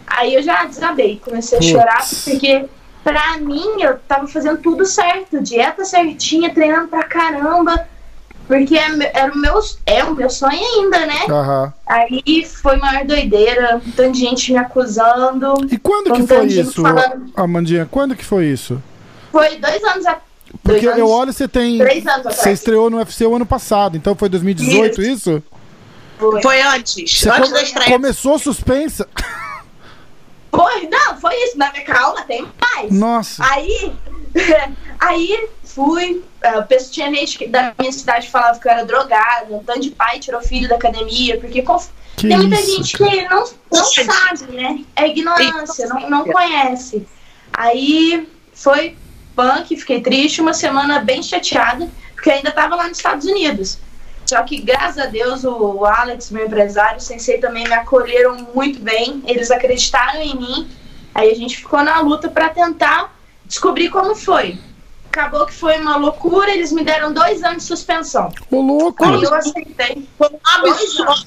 Aí 0.06 0.34
eu 0.34 0.42
já 0.42 0.64
desabei, 0.64 1.20
comecei 1.22 1.58
a 1.58 1.62
chorar, 1.62 2.04
porque 2.24 2.64
pra 3.04 3.36
mim 3.36 3.82
eu 3.82 3.98
tava 3.98 4.26
fazendo 4.26 4.60
tudo 4.60 4.86
certo, 4.86 5.40
dieta 5.42 5.84
certinha, 5.84 6.52
treinando 6.52 6.88
pra 6.88 7.04
caramba 7.04 7.86
porque 8.48 8.76
é 8.76 8.88
era 9.12 9.30
o 9.30 9.38
meu, 9.38 9.60
é 9.84 10.02
o 10.04 10.14
meu 10.14 10.30
sonho 10.30 10.58
ainda, 10.58 11.04
né? 11.04 11.26
Uhum. 11.28 11.72
Aí 11.86 12.44
foi 12.46 12.76
maior 12.76 13.04
doideira, 13.04 13.76
um 13.76 13.90
tanto 13.90 14.12
de 14.12 14.20
gente 14.20 14.52
me 14.52 14.58
acusando. 14.58 15.54
E 15.70 15.76
quando 15.76 16.14
que 16.14 16.26
foi 16.26 16.46
isso, 16.46 16.80
falando... 16.80 17.30
Amandinha? 17.36 17.86
Quando 17.90 18.16
que 18.16 18.24
foi 18.24 18.46
isso? 18.46 18.82
Foi 19.30 19.56
dois 19.56 19.84
anos 19.84 20.06
atrás. 20.06 20.22
Porque 20.62 20.86
eu 20.86 21.08
olho, 21.10 21.30
você 21.30 21.46
tem. 21.46 21.76
Três 21.76 22.06
anos 22.06 22.20
atrás. 22.20 22.36
Você 22.36 22.52
estreou 22.52 22.88
no 22.88 22.96
UFC 22.96 23.26
o 23.26 23.36
ano 23.36 23.44
passado, 23.44 23.98
então 23.98 24.14
foi 24.14 24.30
2018 24.30 25.02
isso? 25.02 25.10
isso? 25.12 25.42
Foi. 26.18 26.42
foi 26.42 26.62
antes. 26.62 27.20
Você 27.20 27.28
antes 27.28 27.52
da 27.52 27.62
estreia. 27.62 27.90
Começou 27.90 28.38
suspensa. 28.38 29.06
Foi, 30.50 30.88
não, 30.88 31.20
foi 31.20 31.34
isso. 31.44 31.58
Na 31.58 31.70
minha 31.70 31.84
calma, 31.84 32.22
tem 32.22 32.48
mais. 32.58 32.90
Nossa. 32.90 33.44
Aí. 33.44 33.92
Aí 34.98 35.48
fui. 35.68 36.24
Uh, 36.44 36.90
tinha 36.90 37.12
gente 37.12 37.46
da 37.46 37.74
minha 37.78 37.92
cidade 37.92 38.26
que 38.26 38.32
falava 38.32 38.58
que 38.58 38.66
eu 38.66 38.72
era 38.72 38.84
drogada, 38.84 39.54
um 39.54 39.62
tanto 39.62 39.80
de 39.80 39.90
pai 39.90 40.18
tirou 40.18 40.40
filho 40.40 40.68
da 40.68 40.76
academia, 40.76 41.38
porque 41.38 41.62
conf... 41.62 41.88
tem 42.16 42.36
muita 42.36 42.56
isso, 42.60 42.76
gente 42.76 42.98
cara? 42.98 43.10
que 43.10 43.28
não, 43.28 43.44
não 43.72 43.84
sabe, 43.84 44.52
né? 44.52 44.84
É 44.96 45.08
ignorância, 45.08 45.86
não, 45.88 46.08
não 46.08 46.24
conhece. 46.24 47.06
Aí 47.52 48.28
foi 48.52 48.96
punk, 49.36 49.76
fiquei 49.76 50.00
triste, 50.00 50.40
uma 50.40 50.54
semana 50.54 51.00
bem 51.00 51.22
chateada, 51.22 51.88
porque 52.14 52.30
ainda 52.30 52.48
estava 52.48 52.74
lá 52.74 52.88
nos 52.88 52.96
Estados 52.96 53.26
Unidos. 53.26 53.78
Só 54.26 54.42
que, 54.42 54.60
graças 54.60 54.98
a 54.98 55.06
Deus, 55.06 55.44
o 55.44 55.84
Alex, 55.86 56.30
meu 56.30 56.46
empresário, 56.46 56.98
o 56.98 57.00
Sensei 57.00 57.38
também 57.38 57.64
me 57.64 57.72
acolheram 57.72 58.36
muito 58.54 58.78
bem. 58.78 59.22
Eles 59.26 59.50
acreditaram 59.50 60.20
em 60.20 60.36
mim. 60.36 60.68
Aí 61.14 61.30
a 61.30 61.34
gente 61.34 61.56
ficou 61.56 61.82
na 61.82 62.00
luta 62.00 62.28
para 62.28 62.50
tentar 62.50 63.16
descobrir 63.46 63.88
como 63.88 64.14
foi 64.14 64.58
acabou 65.18 65.44
que 65.46 65.52
foi 65.52 65.78
uma 65.78 65.96
loucura, 65.96 66.50
eles 66.50 66.70
me 66.70 66.84
deram 66.84 67.12
dois 67.12 67.42
anos 67.42 67.64
de 67.64 67.68
suspensão. 67.68 68.32
Ô, 68.50 68.60
louco! 68.60 69.04
Aí 69.04 69.22
eu 69.22 69.34
aceitei. 69.34 70.08
Foi 70.16 70.28
um 70.28 70.38
absurdo. 70.44 71.26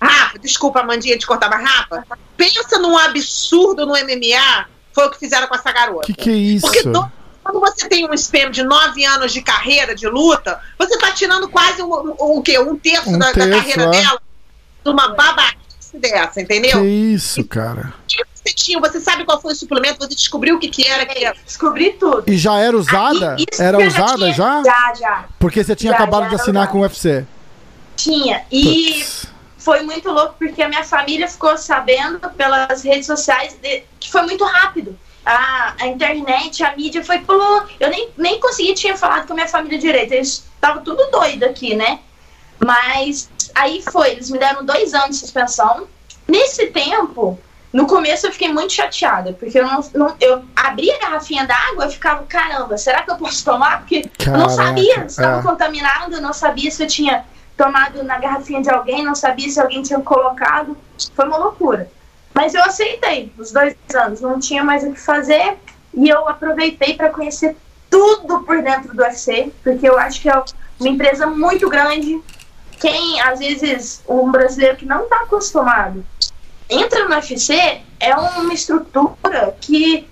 Rafa, 0.00 0.38
desculpa, 0.38 0.82
Mandinha, 0.82 1.16
de 1.16 1.26
cortar, 1.26 1.48
mas 1.48 1.68
Rafa, 1.68 2.04
pensa 2.36 2.78
num 2.78 2.96
absurdo 2.96 3.86
no 3.86 3.92
MMA, 3.92 4.66
foi 4.92 5.06
o 5.06 5.10
que 5.10 5.18
fizeram 5.18 5.46
com 5.46 5.54
essa 5.54 5.72
garota. 5.72 6.06
Que 6.06 6.14
que 6.14 6.30
é 6.30 6.34
isso? 6.34 6.66
Porque 6.66 6.82
do, 6.82 7.10
quando 7.42 7.60
você 7.60 7.88
tem 7.88 8.08
um 8.08 8.14
spam 8.14 8.50
de 8.50 8.62
nove 8.62 9.04
anos 9.04 9.32
de 9.32 9.42
carreira, 9.42 9.94
de 9.94 10.08
luta, 10.08 10.60
você 10.78 10.96
tá 10.98 11.10
tirando 11.12 11.48
quase 11.48 11.82
um, 11.82 11.92
um, 11.92 12.16
um, 12.20 12.38
um 12.38 12.42
quê? 12.42 12.58
Um 12.58 12.76
terço, 12.76 13.10
um 13.10 13.18
da, 13.18 13.32
terço 13.32 13.50
da, 13.50 13.56
carreira 13.56 13.82
é. 13.84 13.90
dela 13.90 14.22
de 14.84 14.90
uma 14.90 15.08
babaca 15.08 15.67
dessa, 15.96 16.40
entendeu? 16.40 16.80
Que 16.80 16.86
isso, 16.86 17.44
cara. 17.44 17.94
Você 18.34 18.54
tinha, 18.54 18.80
você 18.80 19.00
sabe 19.00 19.24
qual 19.24 19.40
foi 19.40 19.52
o 19.52 19.56
suplemento, 19.56 19.98
você 19.98 20.14
descobriu 20.14 20.56
o 20.56 20.58
que, 20.58 20.68
que 20.68 20.86
era. 20.86 21.04
Que 21.06 21.24
era. 21.24 21.36
Descobri 21.44 21.92
tudo. 21.92 22.24
E 22.26 22.36
já 22.36 22.58
era 22.58 22.76
usada? 22.76 23.36
Aí, 23.36 23.44
era 23.58 23.78
usada 23.78 24.32
já, 24.32 24.62
já? 24.62 24.94
Já, 24.94 25.24
Porque 25.38 25.62
você 25.62 25.76
tinha 25.76 25.92
já, 25.92 25.96
acabado 25.96 26.24
já 26.24 26.28
de 26.30 26.34
assinar 26.36 26.62
usada. 26.62 26.72
com 26.72 26.78
o 26.78 26.82
UFC. 26.82 27.26
Tinha. 27.96 28.44
E 28.50 28.94
Puts. 28.94 29.26
foi 29.58 29.82
muito 29.82 30.10
louco 30.10 30.36
porque 30.38 30.62
a 30.62 30.68
minha 30.68 30.84
família 30.84 31.28
ficou 31.28 31.56
sabendo 31.58 32.18
pelas 32.30 32.82
redes 32.82 33.06
sociais 33.06 33.56
de, 33.60 33.82
que 33.98 34.10
foi 34.10 34.22
muito 34.22 34.44
rápido. 34.44 34.98
A, 35.26 35.74
a, 35.80 35.86
internet, 35.86 36.62
a 36.64 36.74
mídia 36.74 37.04
foi 37.04 37.18
pulou. 37.18 37.64
Eu 37.78 37.90
nem, 37.90 38.08
nem 38.16 38.40
consegui, 38.40 38.72
tinha 38.72 38.96
falado 38.96 39.26
com 39.26 39.34
a 39.34 39.36
minha 39.36 39.48
família 39.48 39.78
direito. 39.78 40.12
Eles 40.12 40.44
estavam 40.54 40.82
tudo 40.82 41.10
doido 41.10 41.44
aqui, 41.44 41.74
né? 41.74 41.98
Mas 42.64 43.28
aí 43.54 43.82
foi, 43.90 44.10
eles 44.10 44.30
me 44.30 44.38
deram 44.38 44.64
dois 44.64 44.94
anos 44.94 45.10
de 45.10 45.16
suspensão. 45.16 45.86
Nesse 46.26 46.66
tempo, 46.66 47.38
no 47.72 47.86
começo 47.86 48.26
eu 48.26 48.32
fiquei 48.32 48.52
muito 48.52 48.72
chateada, 48.72 49.32
porque 49.32 49.58
eu 49.58 49.66
não, 49.66 49.80
não 49.94 50.16
eu 50.20 50.42
abria 50.56 50.96
a 50.96 50.98
garrafinha 51.00 51.46
d'água 51.46 51.86
e 51.86 51.92
ficava, 51.92 52.24
caramba, 52.24 52.76
será 52.78 53.02
que 53.02 53.10
eu 53.10 53.16
posso 53.16 53.44
tomar? 53.44 53.80
Porque 53.80 54.08
Caraca, 54.18 54.30
eu 54.30 54.38
não 54.38 54.48
sabia 54.48 54.94
se 55.00 55.06
estava 55.06 55.40
é. 55.40 55.42
contaminado, 55.42 56.14
eu 56.14 56.20
não 56.20 56.32
sabia 56.32 56.70
se 56.70 56.82
eu 56.82 56.86
tinha 56.86 57.24
tomado 57.56 58.02
na 58.02 58.18
garrafinha 58.18 58.62
de 58.62 58.70
alguém, 58.70 59.04
não 59.04 59.14
sabia 59.14 59.50
se 59.50 59.60
alguém 59.60 59.82
tinha 59.82 60.00
colocado. 60.00 60.76
Foi 61.14 61.26
uma 61.26 61.36
loucura. 61.36 61.90
Mas 62.32 62.54
eu 62.54 62.62
aceitei 62.62 63.32
os 63.36 63.50
dois 63.50 63.74
anos, 63.94 64.20
não 64.20 64.38
tinha 64.38 64.62
mais 64.62 64.84
o 64.84 64.92
que 64.92 65.00
fazer 65.00 65.58
e 65.92 66.08
eu 66.08 66.28
aproveitei 66.28 66.94
para 66.94 67.10
conhecer 67.10 67.56
tudo 67.90 68.40
por 68.44 68.62
dentro 68.62 68.94
do 68.94 69.02
UFC, 69.02 69.52
porque 69.62 69.88
eu 69.88 69.98
acho 69.98 70.20
que 70.20 70.28
é 70.28 70.42
uma 70.78 70.88
empresa 70.88 71.26
muito 71.26 71.68
grande, 71.68 72.20
quem, 72.80 73.20
às 73.20 73.38
vezes, 73.38 74.02
um 74.08 74.30
brasileiro 74.30 74.76
que 74.76 74.86
não 74.86 75.04
está 75.04 75.16
acostumado 75.22 76.04
entra 76.68 77.08
no 77.08 77.14
UFC, 77.14 77.80
é 77.98 78.14
uma 78.14 78.52
estrutura 78.52 79.56
que 79.60 80.06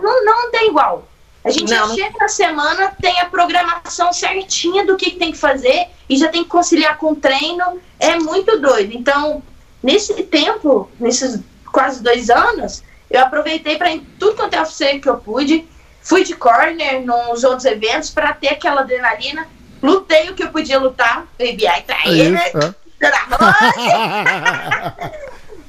não, 0.00 0.24
não 0.24 0.50
tem 0.50 0.68
igual. 0.68 1.08
A 1.44 1.50
gente 1.50 1.72
não. 1.72 1.94
chega 1.94 2.18
na 2.18 2.28
semana, 2.28 2.92
tem 3.00 3.18
a 3.20 3.26
programação 3.26 4.12
certinha 4.12 4.84
do 4.84 4.96
que, 4.96 5.12
tem 5.12 5.32
que 5.32 5.38
fazer 5.38 5.88
e 6.08 6.16
já 6.16 6.28
tem 6.28 6.44
que 6.44 6.48
conciliar 6.50 6.96
com 6.98 7.12
o 7.12 7.16
treino. 7.16 7.80
É 7.98 8.16
muito 8.16 8.58
doido. 8.60 8.92
Então, 8.94 9.42
nesse 9.82 10.14
tempo, 10.24 10.90
nesses 11.00 11.40
quase 11.72 12.02
dois 12.02 12.28
anos, 12.30 12.82
eu 13.10 13.20
aproveitei 13.20 13.76
para 13.76 13.92
ir 13.92 14.00
tudo 14.18 14.36
quanto 14.36 14.54
é 14.54 14.60
UFC 14.60 14.98
que 14.98 15.08
eu 15.08 15.16
pude. 15.16 15.66
Fui 16.02 16.24
de 16.24 16.34
corner 16.34 17.04
nos 17.04 17.44
outros 17.44 17.64
eventos 17.64 18.10
para 18.10 18.32
ter 18.32 18.48
aquela 18.48 18.80
adrenalina 18.80 19.48
lutei 19.82 20.30
o 20.30 20.34
que 20.34 20.42
eu 20.42 20.50
podia 20.50 20.78
lutar, 20.78 21.26
bebi 21.36 21.66
a 21.66 21.80
traíra, 21.82 22.40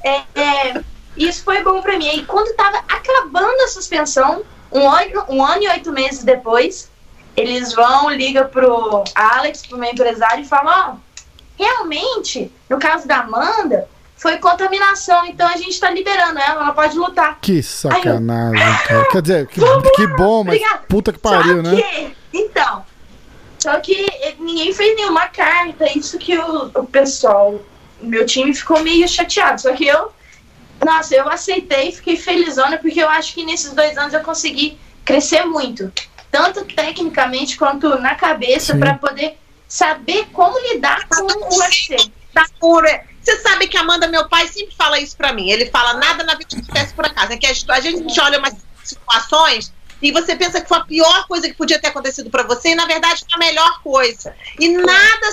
é, 0.04 0.22
é, 0.34 0.82
isso 1.16 1.44
foi 1.44 1.62
bom 1.62 1.80
pra 1.80 1.96
mim. 1.96 2.08
E 2.16 2.24
quando 2.24 2.54
tava 2.56 2.78
acabando 2.88 3.62
a 3.62 3.68
suspensão, 3.68 4.42
um 4.72 4.88
ano, 4.88 5.24
um 5.28 5.44
ano 5.44 5.62
e 5.62 5.68
oito 5.68 5.92
meses 5.92 6.24
depois, 6.24 6.90
eles 7.36 7.72
vão, 7.72 8.10
liga 8.10 8.44
pro 8.44 9.04
Alex, 9.14 9.66
pro 9.66 9.78
meu 9.78 9.92
empresário, 9.92 10.42
e 10.42 10.46
falam, 10.46 10.72
ó, 10.72 10.92
oh, 10.92 10.96
realmente, 11.56 12.52
no 12.68 12.78
caso 12.78 13.06
da 13.06 13.18
Amanda, 13.18 13.88
foi 14.16 14.36
contaminação, 14.38 15.24
então 15.26 15.48
a 15.48 15.56
gente 15.56 15.78
tá 15.80 15.90
liberando 15.90 16.38
ela, 16.38 16.62
ela 16.62 16.72
pode 16.72 16.98
lutar. 16.98 17.38
Que 17.40 17.62
sacanagem, 17.62 18.86
cara. 18.86 19.08
Quer 19.08 19.22
dizer, 19.22 19.46
que, 19.46 19.60
que 19.94 20.06
bom, 20.08 20.44
mas 20.44 20.56
Obrigada. 20.56 20.84
puta 20.88 21.12
que 21.12 21.18
pariu, 21.18 21.56
Só 21.56 21.62
né? 21.62 21.80
Que, 21.80 22.16
então, 22.32 22.84
só 23.62 23.78
que 23.80 24.06
ninguém 24.38 24.72
fez 24.72 24.96
nenhuma 24.96 25.28
carta, 25.28 25.86
isso 25.96 26.18
que 26.18 26.36
o, 26.36 26.70
o 26.74 26.86
pessoal, 26.86 27.60
meu 28.00 28.24
time 28.24 28.54
ficou 28.54 28.80
meio 28.80 29.06
chateado. 29.06 29.60
Só 29.60 29.72
que 29.72 29.86
eu, 29.86 30.10
nossa, 30.84 31.14
eu 31.14 31.28
aceitei, 31.28 31.92
fiquei 31.92 32.16
felizona, 32.16 32.78
porque 32.78 33.02
eu 33.02 33.08
acho 33.08 33.34
que 33.34 33.44
nesses 33.44 33.72
dois 33.72 33.98
anos 33.98 34.14
eu 34.14 34.20
consegui 34.20 34.78
crescer 35.04 35.44
muito. 35.44 35.92
Tanto 36.30 36.64
tecnicamente 36.64 37.58
quanto 37.58 37.98
na 37.98 38.14
cabeça, 38.14 38.76
para 38.76 38.94
poder 38.94 39.36
saber 39.68 40.26
como 40.32 40.58
lidar 40.72 41.06
com 41.08 41.22
o 41.22 41.58
UFC. 41.58 41.96
Tá 42.32 42.46
você 42.60 43.36
sabe 43.40 43.68
que 43.68 43.76
Amanda, 43.76 44.08
meu 44.08 44.28
pai, 44.28 44.48
sempre 44.48 44.74
fala 44.74 44.98
isso 44.98 45.16
para 45.16 45.32
mim. 45.32 45.50
Ele 45.50 45.66
fala: 45.66 45.94
nada 45.94 46.24
na 46.24 46.34
vida 46.34 46.56
acontece 46.56 46.94
por 46.94 47.04
acaso. 47.04 47.32
É 47.32 47.36
que 47.36 47.46
a 47.46 47.80
gente 47.80 48.20
olha 48.20 48.38
umas 48.38 48.54
situações 48.82 49.72
e 50.02 50.12
você 50.12 50.34
pensa 50.34 50.60
que 50.60 50.68
foi 50.68 50.78
a 50.78 50.84
pior 50.84 51.26
coisa 51.26 51.48
que 51.48 51.54
podia 51.54 51.78
ter 51.78 51.88
acontecido 51.88 52.30
para 52.30 52.42
você, 52.42 52.70
e 52.70 52.74
na 52.74 52.86
verdade 52.86 53.24
foi 53.28 53.34
a 53.34 53.46
melhor 53.46 53.82
coisa. 53.82 54.34
E 54.58 54.68
nada 54.68 55.28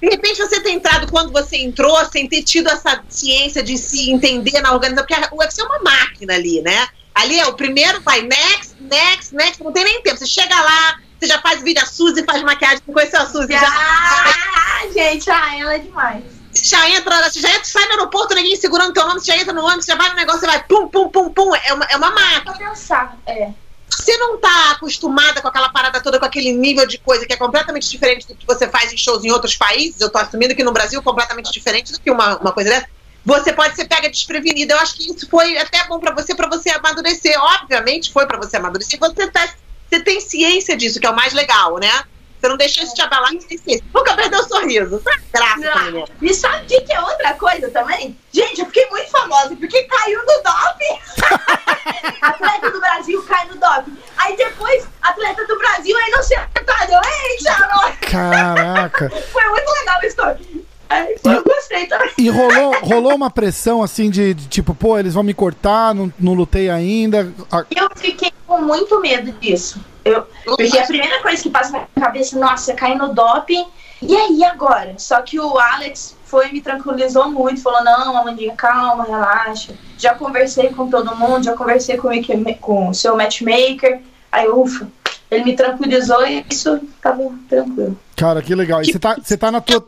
De 0.00 0.08
repente 0.08 0.38
você 0.38 0.60
ter 0.60 0.70
entrado 0.70 1.10
quando 1.10 1.30
você 1.30 1.58
entrou, 1.58 2.02
sem 2.06 2.26
ter 2.26 2.42
tido 2.42 2.70
essa 2.70 3.04
ciência 3.08 3.62
de 3.62 3.76
se 3.76 4.10
entender 4.10 4.60
na 4.62 4.72
organização, 4.72 5.06
porque 5.06 5.34
o 5.34 5.38
UFC 5.38 5.60
é 5.60 5.64
uma 5.64 5.78
máquina 5.80 6.34
ali, 6.34 6.62
né? 6.62 6.88
Ali 7.14 7.38
é 7.38 7.46
o 7.46 7.52
primeiro, 7.52 8.00
vai 8.00 8.22
next, 8.22 8.76
next, 8.80 9.34
next, 9.34 9.62
não 9.62 9.72
tem 9.72 9.84
nem 9.84 10.02
tempo. 10.02 10.16
Você 10.16 10.26
chega 10.26 10.58
lá, 10.58 10.98
você 11.18 11.26
já 11.26 11.38
faz 11.40 11.62
vídeo 11.62 11.82
a 11.82 11.86
Suzy, 11.86 12.24
faz 12.24 12.42
maquiagem, 12.42 12.80
não 12.86 12.94
conheceu 12.94 13.20
a 13.20 13.26
Suzy? 13.26 13.52
Já... 13.52 13.68
Ah, 13.68 14.88
gente, 14.90 15.30
ah, 15.30 15.58
ela 15.58 15.74
é 15.74 15.78
demais. 15.80 16.24
já 16.54 16.88
entra, 16.88 17.28
você 17.28 17.40
já 17.40 17.50
entra, 17.50 17.64
sai 17.64 17.84
no 17.84 17.90
aeroporto, 17.90 18.34
ninguém 18.34 18.56
segurando 18.56 18.94
teu 18.94 19.06
nome, 19.06 19.20
você 19.20 19.32
já 19.32 19.38
entra 19.38 19.52
no 19.52 19.62
ônibus, 19.62 19.84
já 19.84 19.96
vai 19.96 20.08
no 20.08 20.14
negócio, 20.14 20.40
você 20.40 20.46
vai 20.46 20.64
pum, 20.64 20.88
pum, 20.88 21.10
pum, 21.10 21.30
pum. 21.30 21.54
É 21.54 21.74
uma, 21.74 21.84
é 21.84 21.96
uma 21.96 22.10
máquina. 22.10 22.54
Pra 22.54 22.70
pensar, 22.70 23.18
é. 23.26 23.50
Você 23.90 24.16
não 24.16 24.38
tá 24.38 24.72
acostumada 24.72 25.40
com 25.42 25.48
aquela 25.48 25.68
parada 25.68 26.00
toda, 26.00 26.18
com 26.18 26.24
aquele 26.24 26.52
nível 26.52 26.86
de 26.86 26.98
coisa 26.98 27.26
que 27.26 27.32
é 27.32 27.36
completamente 27.36 27.88
diferente 27.88 28.26
do 28.26 28.34
que 28.34 28.46
você 28.46 28.68
faz 28.68 28.92
em 28.92 28.96
shows 28.96 29.24
em 29.24 29.30
outros 29.30 29.56
países. 29.56 30.00
Eu 30.00 30.10
tô 30.10 30.18
assumindo 30.18 30.54
que 30.54 30.64
no 30.64 30.72
Brasil 30.72 31.00
é 31.00 31.02
completamente 31.02 31.50
diferente 31.52 31.92
do 31.92 32.00
que 32.00 32.10
uma, 32.10 32.38
uma 32.38 32.52
coisa 32.52 32.70
dessa. 32.70 32.86
Você 33.24 33.52
pode 33.52 33.76
ser 33.76 33.86
pega 33.86 34.08
desprevenida. 34.08 34.74
Eu 34.74 34.78
acho 34.78 34.94
que 34.94 35.10
isso 35.10 35.28
foi 35.28 35.58
até 35.58 35.86
bom 35.86 35.98
pra 35.98 36.14
você, 36.14 36.34
pra 36.34 36.48
você 36.48 36.70
amadurecer. 36.70 37.36
Obviamente 37.38 38.12
foi 38.12 38.26
pra 38.26 38.38
você 38.38 38.56
amadurecer. 38.56 38.98
Você, 38.98 39.30
tá, 39.30 39.54
você 39.88 40.00
tem 40.00 40.20
ciência 40.20 40.76
disso, 40.76 41.00
que 41.00 41.06
é 41.06 41.10
o 41.10 41.16
mais 41.16 41.32
legal, 41.32 41.78
né? 41.78 42.04
Você 42.40 42.48
não 42.48 42.56
deixou 42.56 42.82
isso 42.84 42.94
te 42.94 43.02
abalar, 43.02 43.30
tem 43.30 43.58
ciência. 43.58 43.84
Nunca 43.94 44.14
perdeu 44.14 44.40
o 44.40 44.44
sorriso. 44.44 45.02
É 45.06 45.38
graça, 45.38 45.58
Não. 45.58 45.84
menina. 45.84 46.06
E 46.22 46.32
sabe 46.34 46.64
o 46.64 46.66
que, 46.66 46.80
que 46.80 46.92
é 46.92 47.00
outra 47.00 47.34
coisa 47.34 47.68
também? 47.70 48.16
Gente, 48.32 48.60
eu 48.60 48.66
fiquei 48.66 48.86
muito 48.88 49.10
famosa 49.10 49.54
porque 49.56 49.82
caiu 49.82 50.20
no 50.20 50.42
doping. 50.42 50.98
atleta 52.22 52.70
do 52.70 52.80
Brasil 52.80 53.22
cai 53.24 53.46
no 53.48 53.56
doping. 53.56 53.96
Aí 54.16 54.36
depois, 54.36 54.86
atleta 55.02 55.46
do 55.46 55.58
Brasil 55.58 55.98
é 55.98 56.08
inocentado. 56.08 56.92
Ei, 56.92 57.38
Charlotte! 57.42 57.98
Caraca. 57.98 59.10
Foi 59.30 59.44
muito 59.44 59.70
legal 59.70 59.98
a 60.00 60.06
história. 60.06 60.40
Aí, 60.88 61.16
eu 61.22 61.44
gostei 61.44 61.86
também. 61.86 62.10
E 62.18 62.28
rolou, 62.30 62.74
rolou 62.80 63.14
uma 63.14 63.30
pressão 63.30 63.82
assim 63.82 64.10
de, 64.10 64.34
de 64.34 64.48
tipo, 64.48 64.74
pô, 64.74 64.98
eles 64.98 65.14
vão 65.14 65.22
me 65.22 65.32
cortar, 65.34 65.94
não, 65.94 66.12
não 66.18 66.34
lutei 66.34 66.68
ainda. 66.68 67.32
Eu 67.70 67.90
fiquei 67.94 68.32
com 68.46 68.60
muito 68.62 68.98
medo 69.00 69.30
disso. 69.32 69.78
Eu, 70.04 70.26
porque 70.44 70.78
a 70.78 70.86
primeira 70.86 71.20
coisa 71.20 71.42
que 71.42 71.50
passa 71.50 71.72
na 71.72 71.78
minha 71.78 71.88
cabeça, 72.06 72.38
nossa, 72.38 72.74
caí 72.74 72.96
no 72.96 73.14
doping. 73.14 73.66
E 74.02 74.16
aí 74.16 74.44
agora? 74.44 74.94
Só 74.96 75.20
que 75.20 75.38
o 75.38 75.58
Alex 75.58 76.16
foi 76.24 76.48
e 76.48 76.52
me 76.52 76.60
tranquilizou 76.60 77.30
muito, 77.30 77.62
falou, 77.62 77.84
não, 77.84 78.16
Amandinha, 78.16 78.54
calma, 78.54 79.04
relaxa. 79.04 79.74
Já 79.98 80.14
conversei 80.14 80.70
com 80.70 80.88
todo 80.88 81.14
mundo, 81.16 81.44
já 81.44 81.54
conversei 81.54 81.98
com 81.98 82.08
o, 82.08 82.54
com 82.56 82.88
o 82.88 82.94
seu 82.94 83.16
matchmaker. 83.16 84.00
Aí, 84.32 84.48
ufa, 84.48 84.88
ele 85.30 85.44
me 85.44 85.56
tranquilizou 85.56 86.26
e 86.26 86.44
isso 86.48 86.80
tava 87.02 87.30
tranquilo. 87.48 87.98
Cara, 88.16 88.40
que 88.40 88.54
legal. 88.54 88.80
E 88.82 88.86
você 88.86 88.98
tá, 88.98 89.16
você 89.22 89.36
tá 89.36 89.50
na 89.50 89.60
tua. 89.60 89.84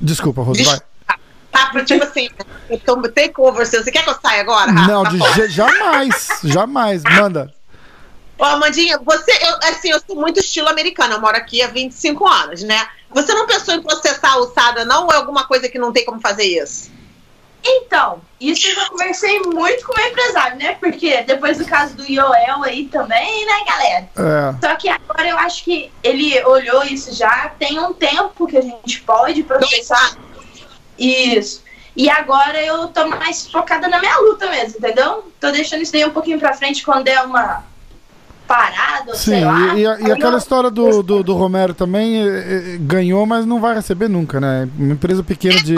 Desculpa, 0.00 0.42
Rose, 0.42 0.64
vai. 0.64 0.80
Tá, 1.52 1.84
tipo 1.84 2.04
assim, 2.04 2.28
eu 2.68 2.78
tô 2.78 2.96
take 3.02 3.34
over 3.38 3.66
seu. 3.66 3.82
Você 3.82 3.90
quer 3.90 4.04
que 4.04 4.10
eu 4.10 4.16
saia 4.22 4.40
agora? 4.40 4.70
Não, 4.70 5.02
de 5.02 5.48
jamais. 5.48 6.28
Jamais. 6.44 7.02
Manda. 7.02 7.52
Ô, 8.40 8.44
Amandinha, 8.44 8.98
você, 9.04 9.32
eu, 9.32 9.56
assim, 9.68 9.90
eu 9.90 10.00
sou 10.00 10.16
muito 10.16 10.40
estilo 10.40 10.70
americano, 10.70 11.12
eu 11.12 11.20
moro 11.20 11.36
aqui 11.36 11.60
há 11.60 11.66
25 11.66 12.26
anos, 12.26 12.62
né? 12.62 12.88
Você 13.10 13.34
não 13.34 13.46
pensou 13.46 13.74
em 13.74 13.82
processar 13.82 14.28
a 14.28 14.32
alçada, 14.32 14.82
não? 14.86 15.04
Ou 15.04 15.12
é 15.12 15.16
alguma 15.16 15.44
coisa 15.46 15.68
que 15.68 15.78
não 15.78 15.92
tem 15.92 16.06
como 16.06 16.18
fazer 16.22 16.44
isso? 16.44 16.90
Então, 17.62 18.22
isso 18.40 18.66
eu 18.66 18.74
já 18.74 18.88
conversei 18.88 19.40
muito 19.40 19.84
com 19.84 19.92
o 19.92 19.96
meu 19.96 20.06
empresário, 20.08 20.56
né? 20.56 20.74
Porque 20.80 21.20
depois 21.22 21.58
do 21.58 21.66
caso 21.66 21.94
do 21.94 22.10
Yoel 22.10 22.62
aí 22.64 22.86
também, 22.86 23.44
né, 23.44 23.64
galera? 23.66 24.08
É. 24.16 24.66
Só 24.66 24.74
que 24.76 24.88
agora 24.88 25.28
eu 25.28 25.36
acho 25.36 25.62
que 25.62 25.92
ele 26.02 26.42
olhou 26.44 26.82
isso 26.84 27.14
já, 27.14 27.50
tem 27.58 27.78
um 27.78 27.92
tempo 27.92 28.46
que 28.46 28.56
a 28.56 28.62
gente 28.62 29.02
pode 29.02 29.42
processar 29.42 30.16
isso. 30.98 31.62
E 31.94 32.08
agora 32.08 32.58
eu 32.64 32.88
tô 32.88 33.06
mais 33.08 33.46
focada 33.46 33.86
na 33.86 33.98
minha 34.00 34.16
luta 34.20 34.48
mesmo, 34.48 34.78
entendeu? 34.78 35.30
Tô 35.38 35.50
deixando 35.50 35.82
isso 35.82 35.92
daí 35.92 36.06
um 36.06 36.10
pouquinho 36.12 36.38
pra 36.38 36.54
frente 36.54 36.82
quando 36.82 37.04
der 37.04 37.20
uma 37.22 37.68
parada, 38.54 39.10
ou 39.10 39.14
Sim, 39.14 39.30
sei 39.30 39.44
lá. 39.44 39.74
e, 39.74 39.78
e 39.78 39.82
e 40.08 40.12
aquela 40.12 40.32
eu- 40.34 40.38
história 40.38 40.70
do, 40.70 41.02
do, 41.04 41.22
do 41.22 41.34
Romero 41.34 41.72
também 41.72 42.20
eh, 42.20 42.28
eh, 42.74 42.76
ganhou, 42.80 43.24
mas 43.24 43.46
não 43.46 43.60
vai 43.60 43.74
receber 43.76 44.08
nunca, 44.08 44.40
né? 44.40 44.68
Uma 44.76 44.94
empresa 44.94 45.22
pequena 45.22 45.62
de. 45.62 45.76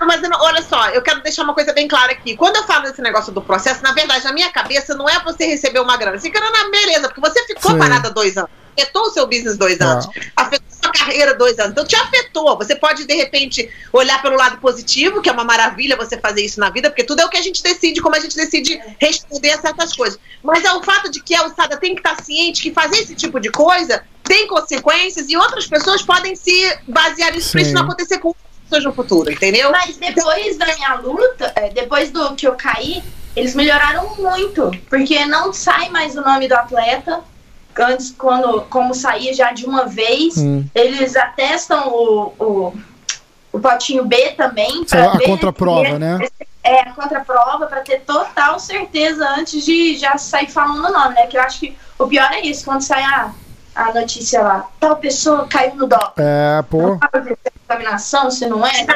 Mas 0.00 0.20
não- 0.22 0.40
olha 0.40 0.62
só, 0.62 0.88
eu 0.90 1.02
quero 1.02 1.22
deixar 1.22 1.42
uma 1.42 1.52
coisa 1.54 1.72
bem 1.72 1.86
clara 1.88 2.12
aqui. 2.12 2.36
Quando 2.36 2.56
eu 2.56 2.64
falo 2.64 2.84
desse 2.84 3.02
negócio 3.02 3.32
do 3.32 3.42
processo, 3.42 3.82
na 3.82 3.92
verdade, 3.92 4.24
na 4.24 4.32
minha 4.32 4.50
cabeça, 4.50 4.94
não 4.94 5.08
é 5.08 5.18
você 5.22 5.44
receber 5.46 5.80
uma 5.80 5.96
grana. 5.96 6.18
Você 6.18 6.30
grana, 6.30 6.70
beleza, 6.70 7.08
porque 7.08 7.20
você 7.20 7.44
ficou 7.46 7.72
Sim. 7.72 7.78
parada 7.78 8.10
dois 8.10 8.36
anos. 8.36 8.50
Afetou 8.78 9.02
o 9.02 9.10
seu 9.10 9.26
business 9.26 9.56
dois 9.56 9.78
Tá. 9.78 9.84
anos. 9.86 10.08
Afetou 10.36 10.63
a 10.63 10.63
sua 10.84 10.92
carreira 10.92 11.34
dois 11.34 11.58
anos. 11.58 11.72
Então 11.72 11.84
te 11.84 11.96
afetou. 11.96 12.56
Você 12.56 12.76
pode, 12.76 13.06
de 13.06 13.14
repente, 13.14 13.68
olhar 13.92 14.20
pelo 14.22 14.36
lado 14.36 14.58
positivo, 14.58 15.20
que 15.20 15.28
é 15.28 15.32
uma 15.32 15.44
maravilha 15.44 15.96
você 15.96 16.18
fazer 16.18 16.42
isso 16.42 16.60
na 16.60 16.70
vida, 16.70 16.90
porque 16.90 17.04
tudo 17.04 17.20
é 17.20 17.24
o 17.24 17.28
que 17.28 17.36
a 17.36 17.42
gente 17.42 17.62
decide, 17.62 18.00
como 18.00 18.16
a 18.16 18.20
gente 18.20 18.36
decide 18.36 18.80
responder 19.00 19.52
a 19.52 19.60
certas 19.60 19.94
coisas. 19.94 20.18
Mas 20.42 20.64
é 20.64 20.72
o 20.72 20.82
fato 20.82 21.10
de 21.10 21.22
que 21.22 21.34
a 21.34 21.40
alçada 21.40 21.76
tem 21.76 21.94
que 21.94 22.00
estar 22.00 22.22
ciente 22.22 22.62
que 22.62 22.72
fazer 22.72 22.98
esse 22.98 23.14
tipo 23.14 23.40
de 23.40 23.50
coisa 23.50 24.04
tem 24.24 24.46
consequências 24.46 25.28
e 25.28 25.36
outras 25.36 25.66
pessoas 25.66 26.02
podem 26.02 26.34
se 26.34 26.78
basear 26.88 27.32
nisso 27.32 27.52
pra 27.52 27.60
Sim. 27.60 27.66
isso 27.66 27.74
não 27.74 27.82
acontecer 27.82 28.18
com 28.18 28.28
outras 28.28 28.44
pessoas 28.64 28.84
no 28.84 28.92
futuro, 28.94 29.30
entendeu? 29.30 29.70
Mas 29.70 29.96
depois 29.98 30.56
da 30.56 30.66
minha 30.74 30.94
luta, 30.94 31.52
é, 31.54 31.68
depois 31.68 32.10
do 32.10 32.34
que 32.34 32.46
eu 32.46 32.54
caí, 32.54 33.02
eles 33.36 33.54
melhoraram 33.54 34.16
muito. 34.16 34.70
Porque 34.88 35.24
não 35.26 35.52
sai 35.52 35.90
mais 35.90 36.16
o 36.16 36.22
nome 36.22 36.48
do 36.48 36.54
atleta. 36.54 37.22
Antes, 37.78 38.14
quando, 38.16 38.62
como 38.70 38.94
saía 38.94 39.32
já 39.34 39.52
de 39.52 39.64
uma 39.66 39.86
vez, 39.86 40.36
Hum. 40.36 40.64
eles 40.74 41.16
atestam 41.16 41.88
o, 41.88 42.32
o, 42.38 42.74
o 43.52 43.58
potinho 43.60 44.04
B 44.04 44.30
também. 44.36 44.84
Pra 44.84 45.12
a 45.12 45.20
contraprova, 45.22 45.84
se- 45.92 45.98
né? 45.98 46.28
É, 46.62 46.80
a 46.80 46.92
contraprova, 46.92 47.66
pra 47.66 47.80
ter 47.80 48.00
total 48.00 48.58
certeza 48.58 49.28
antes 49.38 49.64
de 49.64 49.96
já 49.98 50.16
sair 50.16 50.48
falando 50.50 50.86
o 50.86 50.92
nome, 50.92 51.14
né? 51.14 51.26
Que 51.26 51.36
eu 51.36 51.42
acho 51.42 51.60
que 51.60 51.76
o 51.98 52.06
pior 52.06 52.30
é 52.32 52.40
isso, 52.40 52.64
quando 52.64 52.80
sai 52.80 53.02
a, 53.02 53.30
a 53.74 53.92
notícia 53.92 54.40
lá, 54.40 54.66
tal 54.80 54.96
pessoa 54.96 55.46
caiu 55.46 55.74
no 55.74 55.86
doping. 55.86 56.12
É, 56.22 56.62
pô. 56.70 56.98
É 57.74 57.84
contaminação, 57.84 58.30
se 58.30 58.46
não 58.46 58.64
é. 58.64 58.86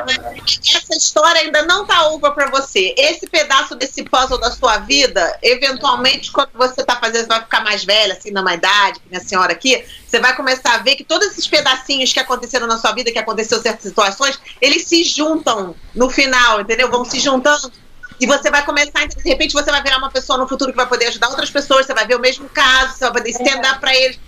essa 0.75 0.97
história 0.97 1.41
ainda 1.41 1.63
não 1.63 1.85
tá 1.85 2.09
over 2.09 2.33
pra 2.33 2.51
você. 2.51 2.95
Esse 2.97 3.27
pedaço 3.27 3.75
desse 3.75 4.05
puzzle 4.05 4.39
da 4.39 4.51
sua 4.51 4.79
vida, 4.79 5.39
eventualmente, 5.43 6.31
quando 6.31 6.51
você 6.55 6.85
tá 6.85 6.97
fazendo, 6.97 7.23
você 7.23 7.29
vai 7.29 7.41
ficar 7.41 7.63
mais 7.63 7.85
velha, 7.85 8.15
assim, 8.15 8.31
na 8.31 8.55
idade, 8.55 9.01
minha 9.11 9.21
senhora 9.21 9.53
aqui, 9.53 9.85
você 10.07 10.21
vai 10.21 10.35
começar 10.35 10.75
a 10.75 10.79
ver 10.79 10.97
que 10.97 11.05
todos 11.05 11.29
esses 11.29 11.47
pedacinhos 11.47 12.13
que 12.13 12.21
aconteceram 12.21 12.67
na 12.67 12.79
sua 12.79 12.93
vida, 12.93 13.13
que 13.13 13.19
aconteceu 13.19 13.59
em 13.59 13.63
certas 13.63 13.83
situações, 13.83 14.39
eles 14.61 14.87
se 14.87 15.03
juntam 15.03 15.75
no 15.95 16.09
final, 16.09 16.61
entendeu? 16.61 16.91
Vão 16.91 17.05
se 17.05 17.19
juntando. 17.19 17.73
E 18.21 18.27
você 18.27 18.51
vai 18.51 18.65
começar, 18.65 19.07
de 19.07 19.29
repente 19.29 19.53
você 19.53 19.71
vai 19.71 19.83
virar 19.83 19.99
uma 19.99 20.11
pessoa 20.11 20.39
no 20.39 20.49
futuro 20.49 20.73
que 20.73 20.77
vai 20.77 20.89
poder 20.89 21.07
ajudar 21.07 21.29
outras 21.29 21.51
pessoas, 21.51 21.87
você 21.87 21.95
vai 21.95 22.07
ver 22.07 22.17
o 22.17 22.21
mesmo 22.21 22.49
caso, 22.49 22.95
você 22.95 23.05
vai 23.05 23.13
poder 23.13 23.31
stand-up 23.31 23.81
pra 23.81 23.95
eles. 23.95 24.19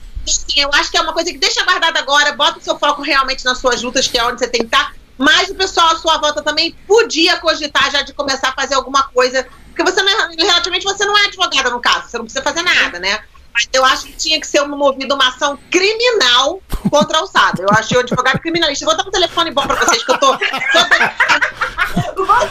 Eu 0.57 0.71
acho 0.75 0.91
que 0.91 0.97
é 0.97 1.01
uma 1.01 1.13
coisa 1.13 1.31
que 1.33 1.39
deixa 1.39 1.65
guardada 1.65 1.99
agora, 1.99 2.33
bota 2.33 2.59
o 2.59 2.63
seu 2.63 2.79
foco 2.79 3.03
realmente 3.03 3.45
nas 3.45 3.59
suas 3.59 3.83
lutas, 3.83 4.07
que 4.07 4.19
é 4.19 4.25
onde 4.25 4.39
você 4.39 4.49
tem 4.49 4.61
que 4.61 4.67
estar. 4.67 4.93
Mas 5.19 5.51
o 5.51 5.55
pessoal 5.55 5.89
à 5.89 5.97
sua 5.97 6.19
volta 6.19 6.43
também 6.43 6.75
podia 6.87 7.37
cogitar 7.39 7.91
já 7.91 8.03
de 8.03 8.13
começar 8.15 8.49
a 8.49 8.53
fazer 8.53 8.75
alguma 8.75 9.03
coisa. 9.05 9.47
Porque 9.67 9.83
você 9.83 10.03
não 10.03 10.11
é, 10.11 10.35
relativamente 10.37 10.85
você 10.85 11.05
não 11.05 11.17
é 11.17 11.27
advogada 11.27 11.71
no 11.71 11.81
caso, 11.81 12.09
você 12.09 12.17
não 12.19 12.25
precisa 12.25 12.43
fazer 12.45 12.63
nada, 12.63 12.99
né? 12.99 13.21
Mas 13.53 13.69
eu 13.73 13.85
acho 13.85 14.07
que 14.07 14.13
tinha 14.13 14.41
que 14.41 14.47
ser 14.47 14.63
movida 14.67 15.15
uma 15.15 15.29
ação 15.29 15.59
criminal 15.71 16.63
contra 16.89 17.19
a 17.19 17.21
alçada. 17.21 17.63
Eu 17.63 17.69
achei 17.71 17.97
o 17.97 18.01
advogado 18.01 18.39
criminalista. 18.39 18.85
Vou 18.87 18.97
dar 18.97 19.07
um 19.07 19.11
telefone 19.11 19.51
bom 19.51 19.67
pra 19.67 19.77
vocês, 19.77 20.05
que 20.05 20.13
eu 20.13 20.19
tô. 20.19 20.33
O 20.35 20.39
que 20.39 20.47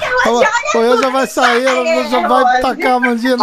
ela 0.06 0.46
Ela, 0.74 1.02
já 1.02 1.10
vai 1.10 1.28
sair, 1.28 1.66
ela 1.66 2.10
já 2.10 2.28
vai 2.28 2.62
tacar 2.62 2.92
a 2.94 3.00
mandinha. 3.00 3.38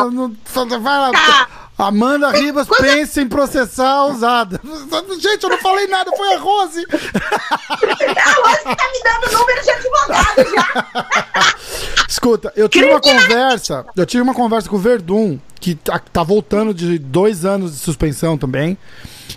Só- 0.52 0.66
vai 0.66 0.98
lá. 0.98 1.10
Tá. 1.12 1.48
Amanda 1.78 2.30
Ribas 2.30 2.66
Quando- 2.66 2.82
pensa 2.82 3.20
em 3.20 3.28
processar 3.28 3.88
a 3.90 4.04
ousada. 4.06 4.60
Gente, 5.20 5.42
eu 5.44 5.50
não 5.50 5.58
falei 5.58 5.86
nada, 5.86 6.10
foi 6.16 6.34
a 6.34 6.38
Rose. 6.38 6.86
A 6.90 8.32
Rose 8.32 8.64
tá 8.64 8.88
me 8.92 9.02
dando 9.04 9.38
número 9.38 9.62
de 9.62 9.70
advogado 9.70 10.50
já. 10.54 11.56
Escuta, 12.08 12.52
eu 12.56 12.68
tive 12.68 12.86
uma 12.86 13.00
conversa, 13.00 13.84
eu 13.94 14.06
tive 14.06 14.22
uma 14.22 14.34
conversa 14.34 14.68
com 14.68 14.76
o 14.76 14.78
Verdun, 14.78 15.38
que 15.60 15.74
tá, 15.74 15.98
tá 15.98 16.22
voltando 16.22 16.72
de 16.72 16.98
dois 16.98 17.44
anos 17.44 17.72
de 17.72 17.78
suspensão 17.78 18.38
também. 18.38 18.78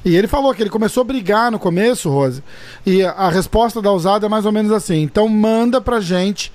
E 0.06 0.16
ele 0.16 0.28
falou 0.28 0.54
que 0.54 0.62
ele 0.64 0.70
começou 0.70 1.02
a 1.02 1.04
brigar 1.04 1.52
no 1.52 1.60
começo, 1.60 2.10
Rose. 2.10 2.42
E 2.86 3.04
a, 3.04 3.12
a 3.12 3.30
resposta 3.30 3.82
da 3.82 3.92
usada 3.92 4.28
é 4.28 4.30
mais 4.30 4.46
ou 4.46 4.52
menos 4.52 4.72
assim: 4.72 5.02
então 5.02 5.28
manda 5.28 5.82
pra 5.82 6.00
gente 6.00 6.54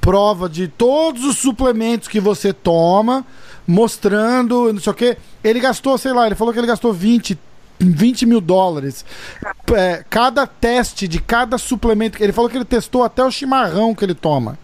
prova 0.00 0.48
de 0.48 0.68
todos 0.68 1.24
os 1.24 1.38
suplementos 1.38 2.06
que 2.08 2.20
você 2.20 2.52
toma, 2.52 3.24
mostrando, 3.66 4.72
não 4.72 4.80
sei 4.80 4.90
o 4.90 4.94
quê. 4.94 5.16
Ele 5.42 5.60
gastou, 5.60 5.96
sei 5.98 6.12
lá, 6.12 6.26
ele 6.26 6.34
falou 6.34 6.52
que 6.52 6.58
ele 6.58 6.66
gastou 6.66 6.92
20, 6.92 7.38
20 7.78 8.26
mil 8.26 8.40
dólares. 8.40 9.04
É, 9.74 10.04
cada 10.08 10.46
teste 10.46 11.08
de 11.08 11.20
cada 11.20 11.58
suplemento. 11.58 12.22
Ele 12.22 12.32
falou 12.32 12.50
que 12.50 12.56
ele 12.56 12.64
testou 12.64 13.02
até 13.02 13.24
o 13.24 13.30
chimarrão 13.30 13.94
que 13.94 14.04
ele 14.04 14.14
toma. 14.14 14.58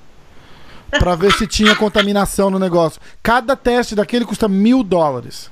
Pra 0.90 1.14
ver 1.14 1.32
se 1.32 1.46
tinha 1.46 1.76
contaminação 1.76 2.50
no 2.50 2.58
negócio. 2.58 3.00
Cada 3.22 3.54
teste 3.54 3.94
daquele 3.94 4.24
custa 4.24 4.48
mil 4.48 4.82
dólares. 4.82 5.50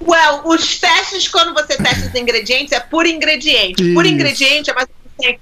Well, 0.00 0.42
os 0.44 0.78
testes, 0.78 1.28
quando 1.28 1.54
você 1.54 1.76
testa 1.76 2.08
os 2.08 2.14
ingredientes, 2.14 2.72
é 2.72 2.80
por 2.80 3.06
ingrediente. 3.06 3.94
Por 3.94 4.04
Isso. 4.04 4.14
ingrediente 4.14 4.70
é 4.70 4.74
mais 4.74 4.88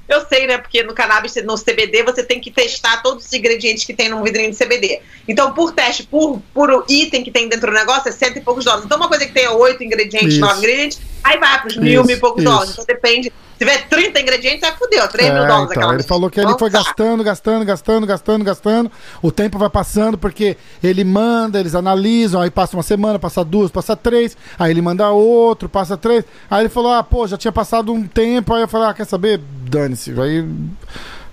Eu 0.08 0.26
sei, 0.26 0.46
né? 0.46 0.58
Porque 0.58 0.82
no 0.82 0.92
cannabis, 0.92 1.34
no 1.44 1.56
CBD, 1.56 2.02
você 2.02 2.22
tem 2.22 2.40
que 2.40 2.50
testar 2.50 3.02
todos 3.02 3.24
os 3.24 3.32
ingredientes 3.32 3.84
que 3.84 3.94
tem 3.94 4.08
num 4.08 4.22
vidrinho 4.22 4.50
de 4.50 4.56
CBD. 4.56 5.00
Então, 5.26 5.52
por 5.54 5.72
teste, 5.72 6.02
por, 6.04 6.42
por 6.52 6.84
item 6.88 7.24
que 7.24 7.30
tem 7.30 7.48
dentro 7.48 7.70
do 7.70 7.74
negócio, 7.74 8.08
é 8.08 8.12
cento 8.12 8.36
e 8.36 8.40
poucos 8.40 8.64
dólares. 8.64 8.84
Então, 8.84 8.98
uma 8.98 9.08
coisa 9.08 9.26
que 9.26 9.32
tem 9.32 9.48
oito 9.48 9.82
ingredientes, 9.82 10.38
nove 10.38 10.58
ingredientes, 10.58 11.00
aí 11.24 11.38
vai 11.38 11.60
pros 11.60 11.76
mil, 11.76 12.04
mil 12.04 12.16
e 12.16 12.20
poucos 12.20 12.42
isso. 12.42 12.50
dólares. 12.52 12.72
Então, 12.72 12.84
depende. 12.86 13.32
Se 13.52 13.58
tiver 13.58 13.86
30 13.88 14.20
ingredientes, 14.20 14.62
aí 14.64 14.72
fudeu, 14.76 15.06
3 15.06 15.32
mil 15.32 15.44
É, 15.44 15.46
dólares 15.46 15.76
então, 15.76 15.92
ele 15.92 16.02
falou 16.02 16.28
que 16.28 16.40
ele 16.40 16.58
foi 16.58 16.68
gastando, 16.68 17.22
gastando, 17.22 17.64
gastando, 17.64 18.06
gastando, 18.06 18.44
gastando. 18.44 18.92
O 19.20 19.30
tempo 19.30 19.56
vai 19.56 19.70
passando 19.70 20.18
porque 20.18 20.56
ele 20.82 21.04
manda, 21.04 21.60
eles 21.60 21.74
analisam, 21.76 22.40
aí 22.40 22.50
passa 22.50 22.76
uma 22.76 22.82
semana, 22.82 23.20
passa 23.20 23.44
duas, 23.44 23.70
passa 23.70 23.94
três, 23.94 24.36
aí 24.58 24.72
ele 24.72 24.82
manda 24.82 25.08
outro, 25.10 25.68
passa 25.68 25.96
três. 25.96 26.24
Aí 26.50 26.62
ele 26.62 26.68
falou: 26.68 26.92
ah, 26.92 27.04
pô, 27.04 27.24
já 27.26 27.36
tinha 27.36 27.52
passado 27.52 27.92
um 27.92 28.04
tempo. 28.06 28.52
Aí 28.52 28.62
eu 28.62 28.68
falei: 28.68 28.88
ah, 28.88 28.94
quer 28.94 29.06
saber? 29.06 29.38
Dane-se. 29.68 30.10
Aí, 30.20 30.44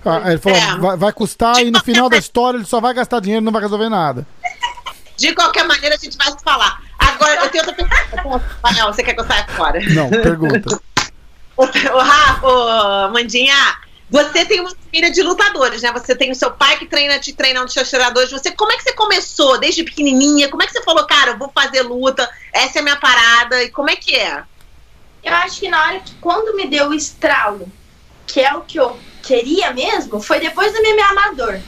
ah, 0.04 0.20
aí 0.24 0.32
ele 0.34 0.38
falou: 0.38 0.58
É. 0.58 0.78
vai, 0.78 0.96
vai 0.96 1.12
custar 1.12 1.64
e 1.64 1.70
no 1.70 1.80
final 1.80 2.08
da 2.08 2.16
história 2.16 2.58
ele 2.58 2.64
só 2.66 2.80
vai 2.80 2.94
gastar 2.94 3.20
dinheiro, 3.20 3.44
não 3.44 3.52
vai 3.52 3.62
resolver 3.62 3.88
nada. 3.88 4.24
De 5.20 5.34
qualquer 5.34 5.64
maneira, 5.64 5.96
a 5.96 5.98
gente 5.98 6.16
vai 6.16 6.32
se 6.32 6.42
falar. 6.42 6.80
Agora, 6.98 7.42
eu 7.42 7.50
tenho 7.50 7.62
outra 7.62 7.76
pergunta. 7.76 8.38
Rafael, 8.62 8.86
você 8.86 9.02
quer 9.02 9.12
que 9.12 9.20
eu 9.20 9.26
saia 9.26 9.46
fora? 9.48 9.78
Não, 9.90 10.08
pergunta. 10.08 10.80
Ô, 11.54 11.64
ô, 11.64 11.98
Rafa, 11.98 12.46
ô, 12.46 13.10
Mandinha, 13.10 13.54
você 14.08 14.46
tem 14.46 14.60
uma 14.60 14.70
família 14.70 15.10
de 15.10 15.22
lutadores, 15.22 15.82
né? 15.82 15.92
Você 15.92 16.16
tem 16.16 16.30
o 16.30 16.34
seu 16.34 16.50
pai 16.52 16.78
que 16.78 16.86
treina, 16.86 17.18
te 17.18 17.34
treina 17.34 17.60
um 17.60 17.66
dos 17.66 17.74
seus 17.74 17.90
treinadores. 17.90 18.30
Você, 18.30 18.50
como 18.52 18.72
é 18.72 18.78
que 18.78 18.82
você 18.82 18.94
começou 18.94 19.60
desde 19.60 19.84
pequenininha? 19.84 20.48
Como 20.48 20.62
é 20.62 20.66
que 20.66 20.72
você 20.72 20.82
falou, 20.82 21.06
cara, 21.06 21.32
eu 21.32 21.38
vou 21.38 21.52
fazer 21.54 21.82
luta, 21.82 22.26
essa 22.50 22.78
é 22.78 22.80
a 22.80 22.82
minha 22.82 22.96
parada? 22.96 23.62
E 23.62 23.68
como 23.68 23.90
é 23.90 23.96
que 23.96 24.16
é? 24.16 24.42
Eu 25.22 25.34
acho 25.34 25.60
que 25.60 25.68
na 25.68 25.82
hora 25.82 26.00
que 26.00 26.14
quando 26.14 26.56
me 26.56 26.66
deu 26.66 26.88
o 26.88 26.94
estralo, 26.94 27.70
que 28.26 28.40
é 28.40 28.54
o 28.54 28.62
que 28.62 28.80
eu 28.80 28.98
queria 29.22 29.70
mesmo, 29.74 30.18
foi 30.18 30.40
depois 30.40 30.72
do 30.72 30.78
MMA 30.78 31.10
amador. 31.10 31.60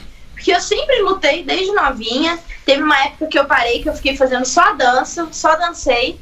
Porque 0.43 0.53
eu 0.53 0.61
sempre 0.61 1.01
lutei 1.03 1.45
desde 1.45 1.73
novinha. 1.73 2.37
Teve 2.67 2.83
uma 2.83 2.99
época 3.05 3.29
que 3.29 3.39
eu 3.39 3.45
parei, 3.45 3.81
que 3.81 3.89
eu 3.89 3.95
fiquei 3.95 4.17
fazendo 4.17 4.45
só 4.45 4.73
dança, 4.75 5.29
só 5.31 5.55
dancei. 5.55 6.21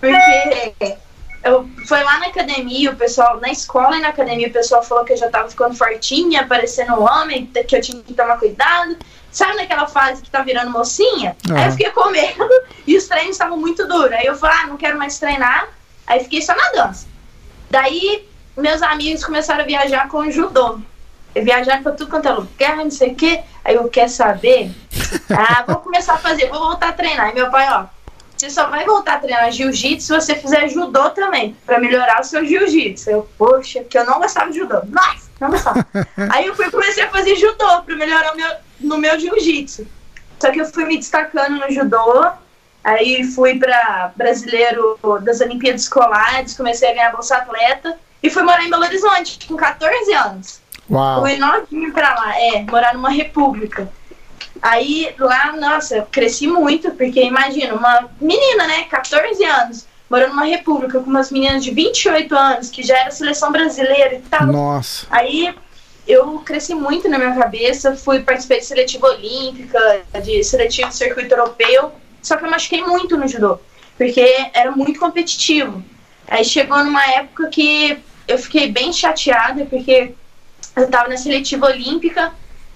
Porque 0.00 0.96
eu 1.44 1.70
foi 1.86 2.02
lá 2.02 2.18
na 2.18 2.26
academia, 2.26 2.90
o 2.90 2.96
pessoal, 2.96 3.38
na 3.40 3.48
escola 3.48 3.96
e 3.96 4.00
na 4.00 4.08
academia, 4.08 4.48
o 4.48 4.52
pessoal 4.52 4.82
falou 4.82 5.04
que 5.04 5.12
eu 5.12 5.16
já 5.16 5.30
tava 5.30 5.48
ficando 5.48 5.76
fortinha, 5.76 6.44
parecendo 6.48 6.94
um 6.94 7.04
homem, 7.04 7.46
que 7.46 7.76
eu 7.76 7.80
tinha 7.80 8.02
que 8.02 8.12
tomar 8.12 8.38
cuidado. 8.40 8.96
Sabe 9.30 9.54
naquela 9.54 9.86
fase 9.86 10.20
que 10.20 10.30
tá 10.30 10.42
virando 10.42 10.72
mocinha? 10.72 11.36
Aí 11.48 11.52
Aham. 11.52 11.66
eu 11.66 11.70
fiquei 11.70 11.90
com 11.90 12.10
medo 12.10 12.48
e 12.84 12.96
os 12.96 13.06
treinos 13.06 13.32
estavam 13.32 13.56
muito 13.56 13.86
duros. 13.86 14.12
Aí 14.12 14.26
eu 14.26 14.34
falei, 14.34 14.56
ah, 14.62 14.66
não 14.66 14.76
quero 14.76 14.98
mais 14.98 15.16
treinar. 15.16 15.68
Aí 16.08 16.24
fiquei 16.24 16.42
só 16.42 16.56
na 16.56 16.70
dança. 16.70 17.06
Daí 17.70 18.28
meus 18.56 18.82
amigos 18.82 19.24
começaram 19.24 19.62
a 19.62 19.66
viajar 19.66 20.08
com 20.08 20.18
o 20.18 20.32
judô. 20.32 20.80
Viajaram 21.34 21.82
pra 21.82 21.92
tudo 21.92 22.10
quanto 22.10 22.28
é 22.28 22.32
lugar, 22.32 22.76
não 22.76 22.90
sei 22.90 23.12
o 23.12 23.14
quê. 23.14 23.40
Aí 23.64 23.74
eu 23.74 23.88
quero 23.88 24.10
saber. 24.10 24.70
Ah, 25.30 25.64
vou 25.66 25.76
começar 25.76 26.14
a 26.14 26.18
fazer, 26.18 26.48
vou 26.48 26.60
voltar 26.60 26.90
a 26.90 26.92
treinar. 26.92 27.30
E 27.30 27.34
meu 27.34 27.50
pai, 27.50 27.68
ó, 27.68 27.86
você 28.36 28.48
só 28.48 28.68
vai 28.68 28.84
voltar 28.84 29.14
a 29.14 29.18
treinar 29.18 29.50
jiu-jitsu 29.50 30.06
se 30.06 30.14
você 30.14 30.34
fizer 30.34 30.68
judô 30.68 31.10
também, 31.10 31.56
pra 31.66 31.78
melhorar 31.78 32.20
o 32.20 32.24
seu 32.24 32.44
jiu-jitsu. 32.44 33.10
Eu, 33.10 33.28
poxa, 33.36 33.80
porque 33.80 33.98
eu 33.98 34.06
não 34.06 34.18
gostava 34.18 34.50
de 34.50 34.58
judô. 34.58 34.80
Nossa, 34.88 35.30
não 35.38 35.50
gostava. 35.50 35.86
Aí 36.32 36.46
eu 36.46 36.54
fui 36.54 36.70
comecei 36.70 37.04
a 37.04 37.10
fazer 37.10 37.36
judô 37.36 37.82
pra 37.82 37.96
melhorar 37.96 38.34
meu, 38.34 38.50
no 38.80 38.98
meu 38.98 39.18
jiu-jitsu. 39.18 39.86
Só 40.38 40.50
que 40.50 40.60
eu 40.60 40.66
fui 40.66 40.84
me 40.86 40.96
destacando 40.96 41.58
no 41.58 41.70
judô. 41.70 42.30
Aí 42.82 43.24
fui 43.24 43.58
pra 43.58 44.10
brasileiro 44.16 44.98
das 45.22 45.40
Olimpíadas 45.40 45.82
Escolares, 45.82 46.56
comecei 46.56 46.90
a 46.90 46.94
ganhar 46.94 47.12
bolsa 47.12 47.36
atleta 47.36 47.98
e 48.22 48.30
fui 48.30 48.42
morar 48.42 48.64
em 48.64 48.70
Belo 48.70 48.84
Horizonte 48.84 49.46
com 49.46 49.54
14 49.54 50.12
anos. 50.14 50.60
Uau. 50.90 51.20
Fui 51.20 51.36
novinho 51.36 51.92
pra 51.92 52.14
lá, 52.14 52.38
é, 52.38 52.62
morar 52.62 52.94
numa 52.94 53.10
república. 53.10 53.88
Aí 54.60 55.14
lá, 55.18 55.52
nossa, 55.56 55.96
eu 55.96 56.06
cresci 56.10 56.46
muito, 56.46 56.90
porque 56.92 57.22
imagina, 57.22 57.74
uma 57.74 58.10
menina, 58.20 58.66
né, 58.66 58.82
14 58.84 59.42
anos, 59.44 59.86
morando 60.10 60.30
numa 60.30 60.44
república 60.44 61.00
com 61.00 61.08
umas 61.08 61.30
meninas 61.30 61.62
de 61.62 61.70
28 61.70 62.34
anos, 62.34 62.70
que 62.70 62.82
já 62.82 62.98
era 62.98 63.10
seleção 63.10 63.52
brasileira 63.52 64.16
e 64.16 64.20
tal. 64.22 64.46
Nossa. 64.46 65.06
Aí 65.10 65.54
eu 66.06 66.40
cresci 66.40 66.74
muito 66.74 67.08
na 67.08 67.18
minha 67.18 67.34
cabeça, 67.34 67.94
fui 67.96 68.20
participar 68.20 68.56
de 68.56 68.64
seletiva 68.64 69.06
olímpica, 69.06 70.02
de 70.22 70.42
seletivo 70.42 70.88
de 70.88 70.96
circuito 70.96 71.32
europeu, 71.32 71.92
só 72.20 72.36
que 72.36 72.44
eu 72.44 72.50
machuquei 72.50 72.82
muito 72.82 73.16
no 73.16 73.28
judô, 73.28 73.58
porque 73.96 74.50
era 74.52 74.72
muito 74.72 74.98
competitivo. 74.98 75.82
Aí 76.26 76.44
chegou 76.44 76.84
numa 76.84 77.04
época 77.12 77.48
que 77.48 77.98
eu 78.26 78.38
fiquei 78.38 78.70
bem 78.70 78.92
chateada, 78.92 79.64
porque 79.66 80.14
eu 80.76 80.88
tava 80.88 81.08
na 81.08 81.16
seletiva 81.16 81.66
olímpica 81.66 82.32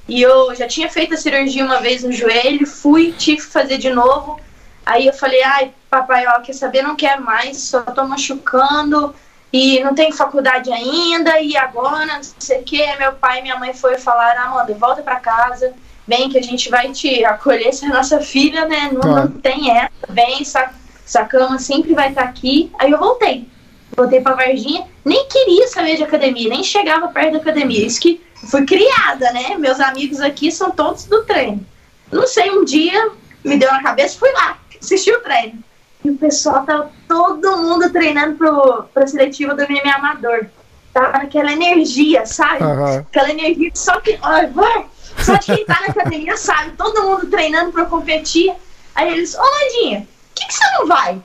e 0.09 0.21
eu 0.21 0.55
já 0.55 0.67
tinha 0.67 0.89
feito 0.89 1.15
a 1.15 1.17
cirurgia 1.17 1.65
uma 1.65 1.81
vez 1.81 2.03
no 2.03 2.13
joelho, 2.13 2.67
fui, 2.67 3.13
tive 3.13 3.39
que 3.39 3.47
fazer 3.47 3.79
de 3.79 3.91
novo. 3.91 4.39
Aí 4.85 5.07
eu 5.07 5.15
falei, 5.15 5.43
ai, 5.43 5.73
papai, 5.89 6.27
ó, 6.27 6.41
quer 6.41 6.53
saber, 6.53 6.83
não 6.83 6.95
quero 6.95 7.23
mais, 7.23 7.59
só 7.59 7.81
tô 7.81 8.05
machucando 8.05 9.15
e 9.51 9.81
não 9.83 9.95
tenho 9.95 10.13
faculdade 10.13 10.71
ainda, 10.71 11.41
e 11.41 11.57
agora, 11.57 12.05
não 12.05 12.21
sei 12.39 12.61
o 12.61 12.65
que. 12.65 12.97
Meu 12.97 13.13
pai 13.13 13.39
e 13.39 13.43
minha 13.43 13.59
mãe 13.59 13.73
foram 13.73 13.99
falar, 13.99 14.37
Amanda, 14.37 14.75
volta 14.75 15.01
pra 15.01 15.21
casa, 15.21 15.73
vem 16.07 16.29
que 16.29 16.37
a 16.37 16.43
gente 16.43 16.69
vai 16.69 16.93
te 16.93 17.25
acolher, 17.25 17.73
você 17.73 17.87
é 17.87 17.89
nossa 17.89 18.21
filha, 18.21 18.67
né? 18.67 18.91
Não, 18.93 19.15
não 19.15 19.29
tem 19.29 19.71
essa, 19.71 19.91
vem, 20.11 20.43
essa, 20.43 20.71
essa 21.07 21.25
cama 21.25 21.59
sempre 21.59 21.95
vai 21.95 22.11
estar 22.11 22.25
aqui. 22.25 22.71
Aí 22.79 22.91
eu 22.91 22.99
voltei. 22.99 23.49
Voltei 23.97 24.21
pra 24.21 24.35
Varginha, 24.35 24.87
nem 25.05 25.29
queria 25.29 25.69
saber 25.69 25.97
de 25.97 26.03
academia, 26.03 26.49
nem 26.49 26.65
chegava 26.65 27.09
perto 27.09 27.33
da 27.33 27.39
academia. 27.39 27.87
Isso 27.87 28.01
que 28.01 28.21
fui 28.51 28.65
criada, 28.65 29.33
né? 29.33 29.57
Meus 29.57 29.81
amigos 29.81 30.21
aqui 30.21 30.51
são 30.51 30.71
todos 30.71 31.05
do 31.05 31.25
treino. 31.25 31.65
Não 32.11 32.27
sei, 32.27 32.51
um 32.51 32.65
dia 32.65 33.11
me 33.45 33.57
deu 33.57 33.71
na 33.71 33.83
cabeça, 33.83 34.19
fui 34.19 34.31
lá, 34.33 34.59
assisti 34.81 35.13
o 35.13 35.21
treino. 35.21 35.63
E 36.05 36.11
o 36.11 36.17
pessoal 36.17 36.65
tava 36.65 36.91
todo 37.09 37.57
mundo 37.57 37.91
treinando 37.91 38.37
pro, 38.37 38.85
pra 38.93 39.07
seletiva 39.07 39.55
do 39.55 39.63
MMA 39.63 39.95
Amador. 39.95 40.47
Tava 40.93 41.19
naquela 41.19 41.53
energia, 41.53 42.27
sabe? 42.27 42.63
Aham. 42.63 42.99
Aquela 42.99 43.31
energia 43.31 43.71
que 43.71 43.79
só 43.79 44.01
que. 44.01 44.19
Ai, 44.23 44.47
vai! 44.49 44.87
Só 45.19 45.35
de 45.37 45.47
quem 45.47 45.65
tá 45.65 45.81
na 45.81 45.87
academia 45.87 46.37
sabe, 46.37 46.73
todo 46.73 47.03
mundo 47.03 47.27
treinando 47.27 47.73
pra 47.73 47.87
competir. 47.87 48.53
Aí 48.95 49.13
eles, 49.13 49.35
ô 49.35 49.43
Landinha, 49.43 50.01
por 50.01 50.35
que, 50.35 50.47
que 50.47 50.55
você 50.55 50.65
não 50.79 50.87
vai? 50.87 51.23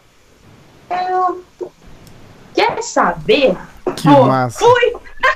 Eu. 0.89 1.43
Quer 2.53 2.81
saber? 2.81 3.55
Que 3.95 4.03
Pô, 4.03 4.25
massa. 4.25 4.59
Fui! 4.59 4.93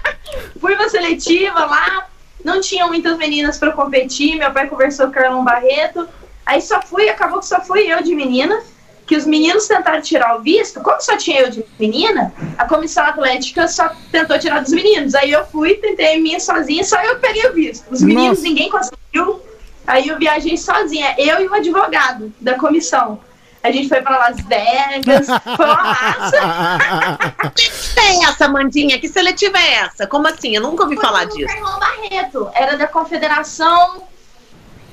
fui 0.60 0.76
pra 0.76 0.90
seletiva 0.90 1.66
lá, 1.66 2.08
não 2.44 2.62
tinha 2.62 2.88
muitas 2.88 3.18
meninas 3.18 3.58
pra 3.58 3.72
competir. 3.72 4.38
Meu 4.38 4.52
pai 4.52 4.68
conversou 4.68 5.06
com 5.06 5.12
o 5.12 5.16
Carlão 5.16 5.44
Barreto. 5.44 6.08
Aí 6.46 6.62
só 6.62 6.82
fui, 6.82 7.10
acabou 7.10 7.40
que 7.40 7.46
só 7.46 7.62
fui 7.62 7.92
eu 7.92 8.02
de 8.04 8.14
menina. 8.16 8.62
Que 9.06 9.18
os 9.18 9.26
meninos 9.26 9.68
tentaram 9.68 10.02
tirar 10.02 10.38
o 10.38 10.42
visto. 10.42 10.80
Como 10.80 11.02
só 11.02 11.18
tinha 11.18 11.42
eu 11.42 11.50
de 11.50 11.66
menina, 11.78 12.34
a 12.58 12.66
comissão 12.66 13.04
atlética 13.06 13.68
só 13.68 13.92
tentou 14.12 14.40
tirar 14.40 14.62
dos 14.62 14.72
meninos. 14.72 15.14
Aí 15.14 15.32
eu 15.32 15.46
fui, 15.46 15.76
tentei 15.76 16.16
a 16.16 16.20
minha 16.20 16.40
sozinha, 16.40 16.84
só 16.86 17.02
eu 17.04 17.20
peguei 17.20 17.46
o 17.48 17.54
visto. 17.54 17.86
Os 17.92 18.02
meninos, 18.02 18.38
Nossa. 18.38 18.44
ninguém 18.44 18.70
conseguiu. 18.70 19.42
Aí 19.86 20.08
eu 20.08 20.18
viajei 20.18 20.56
sozinha, 20.58 21.14
eu 21.18 21.42
e 21.42 21.48
o 21.48 21.54
advogado 21.54 22.34
da 22.40 22.56
comissão. 22.56 23.20
A 23.64 23.72
gente 23.72 23.88
foi 23.88 24.02
pra 24.02 24.18
Las 24.18 24.38
Vegas, 24.42 25.26
foi 25.56 25.66
uma 25.66 25.84
massa. 25.84 27.54
Que 27.56 28.00
é 28.00 28.24
essa, 28.26 28.48
Mandinha? 28.50 29.00
Que 29.00 29.08
seletiva 29.08 29.58
é 29.58 29.74
essa? 29.76 30.06
Como 30.06 30.28
assim? 30.28 30.54
Eu 30.56 30.62
nunca 30.62 30.84
ouvi 30.84 30.98
falar 30.98 31.28
Foi 31.28 31.28
o 31.28 31.48
disso. 31.48 31.48
Carlão 31.62 31.80
Barreto, 31.80 32.50
era 32.54 32.76
da 32.78 32.88
Confederação 32.88 34.04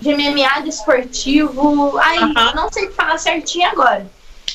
de 0.01 0.15
MMA 0.15 0.61
Desportivo. 0.65 1.99
Ai, 1.99 2.19
Aham. 2.19 2.53
não 2.55 2.71
sei 2.73 2.91
falar 2.91 3.19
certinho 3.19 3.69
agora. 3.71 4.07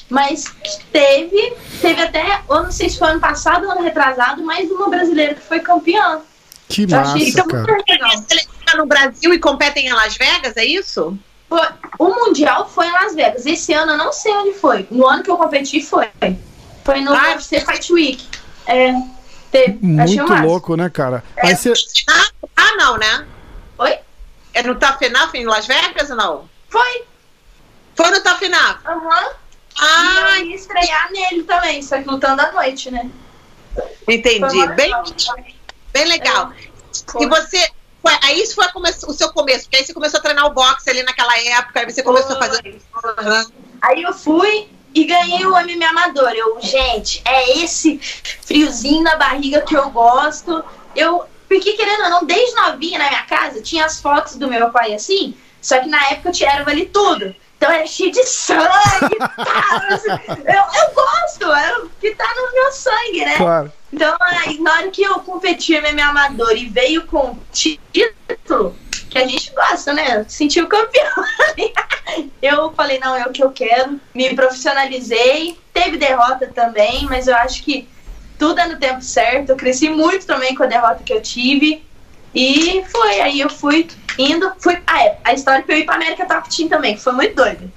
Mas 0.09 0.45
teve, 0.91 1.53
teve 1.81 2.01
até, 2.01 2.41
eu 2.49 2.63
não 2.63 2.71
sei 2.71 2.89
se 2.89 2.97
foi 2.99 3.09
ano 3.09 3.19
passado 3.19 3.65
ou 3.65 3.71
ano 3.71 3.81
retrasado, 3.81 4.43
mais 4.43 4.69
uma 4.71 4.89
brasileira 4.89 5.33
que 5.33 5.41
foi 5.41 5.59
campeã. 5.59 6.21
Que 6.69 6.83
Eu 6.83 6.99
achei 6.99 7.13
massa, 7.13 7.17
isso 7.17 7.45
cara. 7.47 7.63
muito 7.63 7.89
legal. 7.89 8.09
Seletiva 8.11 8.77
no 8.77 8.85
Brasil 8.85 9.33
e 9.33 9.39
competem 9.39 9.87
em 9.87 9.93
Las 9.93 10.15
Vegas, 10.15 10.55
é 10.57 10.63
isso? 10.65 11.17
Foi- 11.47 11.67
o 11.99 12.09
Mundial 12.09 12.67
foi 12.67 12.87
em 12.87 12.91
Las 12.91 13.13
Vegas. 13.15 13.45
Esse 13.45 13.73
ano 13.73 13.93
eu 13.93 13.97
não 13.97 14.11
sei 14.11 14.33
onde 14.33 14.53
foi. 14.53 14.87
No 14.91 15.07
ano 15.07 15.23
que 15.23 15.29
eu 15.29 15.37
competi 15.37 15.81
foi. 15.81 16.09
Foi 16.83 17.01
no 17.01 17.13
Ah, 17.13 17.29
UFC 17.31 17.61
Fight 17.61 17.91
Week. 17.93 18.27
É, 18.67 18.93
teve, 19.51 19.77
Muito 19.81 20.33
louco, 20.33 20.75
né, 20.75 20.89
cara? 20.89 21.23
Aí 21.37 21.55
você. 21.55 21.71
Ah, 22.09 22.27
ah, 22.57 22.75
não, 22.77 22.97
né? 22.97 23.25
Oi? 23.77 23.99
É 24.53 24.63
no 24.63 24.75
Tafinaf 24.75 25.33
em 25.35 25.45
Las 25.45 25.67
Vegas 25.67 26.09
ou 26.09 26.15
não? 26.15 26.49
Foi. 26.69 27.03
Foi 27.95 28.09
no 28.11 28.21
Tafinaf. 28.21 28.79
Aham. 28.85 29.29
Ah, 29.77 30.37
E 30.39 30.41
eu 30.41 30.45
ia 30.47 30.55
estrear 30.55 31.11
nele 31.11 31.43
também, 31.43 31.81
só 31.81 31.97
que 32.01 32.07
lutando 32.07 32.41
à 32.41 32.51
noite, 32.51 32.89
né? 32.89 33.09
Entendi. 34.07 34.67
Bem, 34.67 34.87
legal. 34.87 35.03
bem 35.91 36.05
legal. 36.05 36.53
Foi. 37.07 37.23
E 37.23 37.27
você. 37.27 37.69
Aí 38.23 38.41
isso 38.41 38.55
foi 38.55 38.65
o 39.07 39.13
seu 39.13 39.31
começo, 39.31 39.63
porque 39.63 39.77
aí 39.77 39.85
você 39.85 39.93
começou 39.93 40.19
a 40.19 40.23
treinar 40.23 40.45
o 40.45 40.53
boxe 40.53 40.89
ali 40.89 41.03
naquela 41.03 41.37
época, 41.37 41.79
aí 41.79 41.91
você 41.91 42.03
começou 42.03 42.35
a 42.35 42.39
fazer. 42.39 42.79
Aí 43.81 44.01
eu 44.01 44.13
fui 44.13 44.67
e 44.93 45.03
ganhei 45.03 45.45
o 45.45 45.51
MMA 45.51 45.89
Amador. 45.89 46.31
Eu, 46.31 46.59
gente, 46.61 47.21
é 47.25 47.59
esse 47.59 47.99
friozinho 47.99 49.03
na 49.03 49.15
barriga 49.15 49.61
que 49.61 49.75
eu 49.75 49.89
gosto. 49.89 50.63
eu. 50.95 51.25
Porque 51.47 51.73
querendo 51.73 52.05
ou 52.05 52.09
não, 52.09 52.25
desde 52.25 52.55
novinha 52.55 52.97
na 52.97 53.07
minha 53.07 53.23
casa, 53.23 53.61
tinha 53.61 53.85
as 53.85 54.01
fotos 54.01 54.35
do 54.35 54.47
meu 54.47 54.71
pai 54.71 54.95
assim, 54.95 55.35
só 55.61 55.79
que 55.79 55.87
na 55.87 56.03
época 56.09 56.29
eu 56.29 56.33
tinha 56.33 56.63
ali 56.65 56.87
tudo. 56.87 57.35
Então 57.57 57.71
era 57.71 57.87
cheio 57.87 58.11
de 58.11 58.23
sangue. 58.25 59.17
tá, 59.17 59.87
assim, 59.89 60.09
eu, 60.09 60.81
eu 60.81 60.93
gosto, 60.93 61.51
é 61.51 61.77
o 61.77 61.89
que 61.99 62.13
tá 62.15 62.27
no 62.35 62.51
meu 62.53 62.71
sangue, 62.71 63.25
né? 63.25 63.37
Claro. 63.37 63.71
Então, 63.91 64.15
aí, 64.19 64.59
na 64.59 64.73
hora 64.73 64.91
que 64.91 65.03
eu 65.03 65.19
competi 65.21 65.79
MMA 65.79 66.03
amador 66.03 66.51
e 66.51 66.65
veio 66.65 67.05
com 67.07 67.37
título, 67.51 68.75
que 69.09 69.17
a 69.17 69.25
gente 69.25 69.53
gosta, 69.53 69.93
né? 69.93 70.25
Sentir 70.27 70.61
o 70.61 70.67
campeão. 70.67 71.23
eu 72.41 72.73
falei, 72.73 72.99
não, 72.99 73.15
é 73.15 73.25
o 73.25 73.31
que 73.31 73.41
eu 73.41 73.51
quero. 73.51 73.99
Me 74.13 74.35
profissionalizei. 74.35 75.57
Teve 75.73 75.97
derrota 75.97 76.47
também, 76.53 77.05
mas 77.05 77.27
eu 77.27 77.35
acho 77.35 77.63
que 77.63 77.87
tudo 78.37 78.59
é 78.59 78.67
no 78.67 78.77
tempo 78.77 79.01
certo. 79.01 79.51
Eu 79.51 79.55
cresci 79.55 79.89
muito 79.89 80.25
também 80.25 80.53
com 80.53 80.63
a 80.63 80.67
derrota 80.67 81.03
que 81.03 81.13
eu 81.13 81.21
tive. 81.21 81.85
E 82.35 82.83
foi, 82.91 83.21
aí 83.21 83.39
eu 83.39 83.49
fui 83.49 83.87
indo, 84.19 84.51
fui. 84.59 84.77
Ah, 84.85 85.03
é, 85.03 85.17
a 85.23 85.33
história 85.33 85.63
foi 85.65 85.75
eu 85.75 85.79
ir 85.79 85.85
pra 85.85 85.95
América 85.95 86.25
Top 86.25 86.49
Team 86.55 86.67
também, 86.69 86.95
que 86.95 87.01
foi 87.01 87.13
muito 87.13 87.35
doida. 87.35 87.67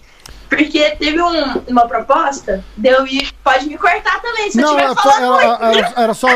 Porque 0.49 0.91
teve 0.93 1.21
um, 1.21 1.63
uma 1.69 1.87
proposta 1.87 2.65
de 2.77 2.89
eu 2.89 3.07
ir. 3.07 3.31
Pode 3.45 3.67
me 3.67 3.77
cortar 3.77 4.21
também, 4.23 4.51
se 4.51 4.57
Não, 4.59 4.73
eu 4.73 4.79
era, 4.79 4.93
estiver 4.93 5.13
falando 5.15 5.41
era, 5.41 5.59
muito. 5.67 5.79
era- 5.79 5.93
era 6.03 6.15
só. 6.15 6.27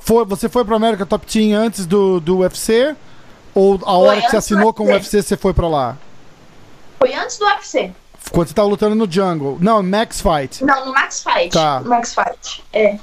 foi- 0.00 0.24
você 0.24 0.48
foi 0.48 0.64
pro 0.64 0.74
América 0.74 1.06
Top 1.06 1.24
Team 1.24 1.58
antes 1.58 1.86
do, 1.86 2.20
do 2.20 2.38
UFC? 2.38 2.94
Ou 3.54 3.80
a 3.84 3.96
hora 3.96 4.20
que 4.20 4.28
você 4.30 4.36
assinou 4.36 4.72
com 4.74 4.84
o 4.84 4.86
UFC. 4.88 5.22
Você 5.22 5.36
foi 5.36 5.54
pra 5.54 5.68
lá? 5.68 5.96
Foi 6.98 7.14
antes 7.14 7.38
do 7.38 7.44
UFC. 7.46 7.92
Quando 8.32 8.48
você 8.48 8.54
tava 8.54 8.68
lutando 8.68 8.94
no 8.94 9.10
Jungle? 9.10 9.56
Não, 9.60 9.82
Max 9.82 10.20
Fight. 10.20 10.64
Não, 10.64 10.86
no 10.86 10.92
Max 10.92 11.22
Fight. 11.22 11.50
Tá. 11.50 11.80
Max 11.80 12.14
Fight. 12.14 12.62
É. 12.72 12.98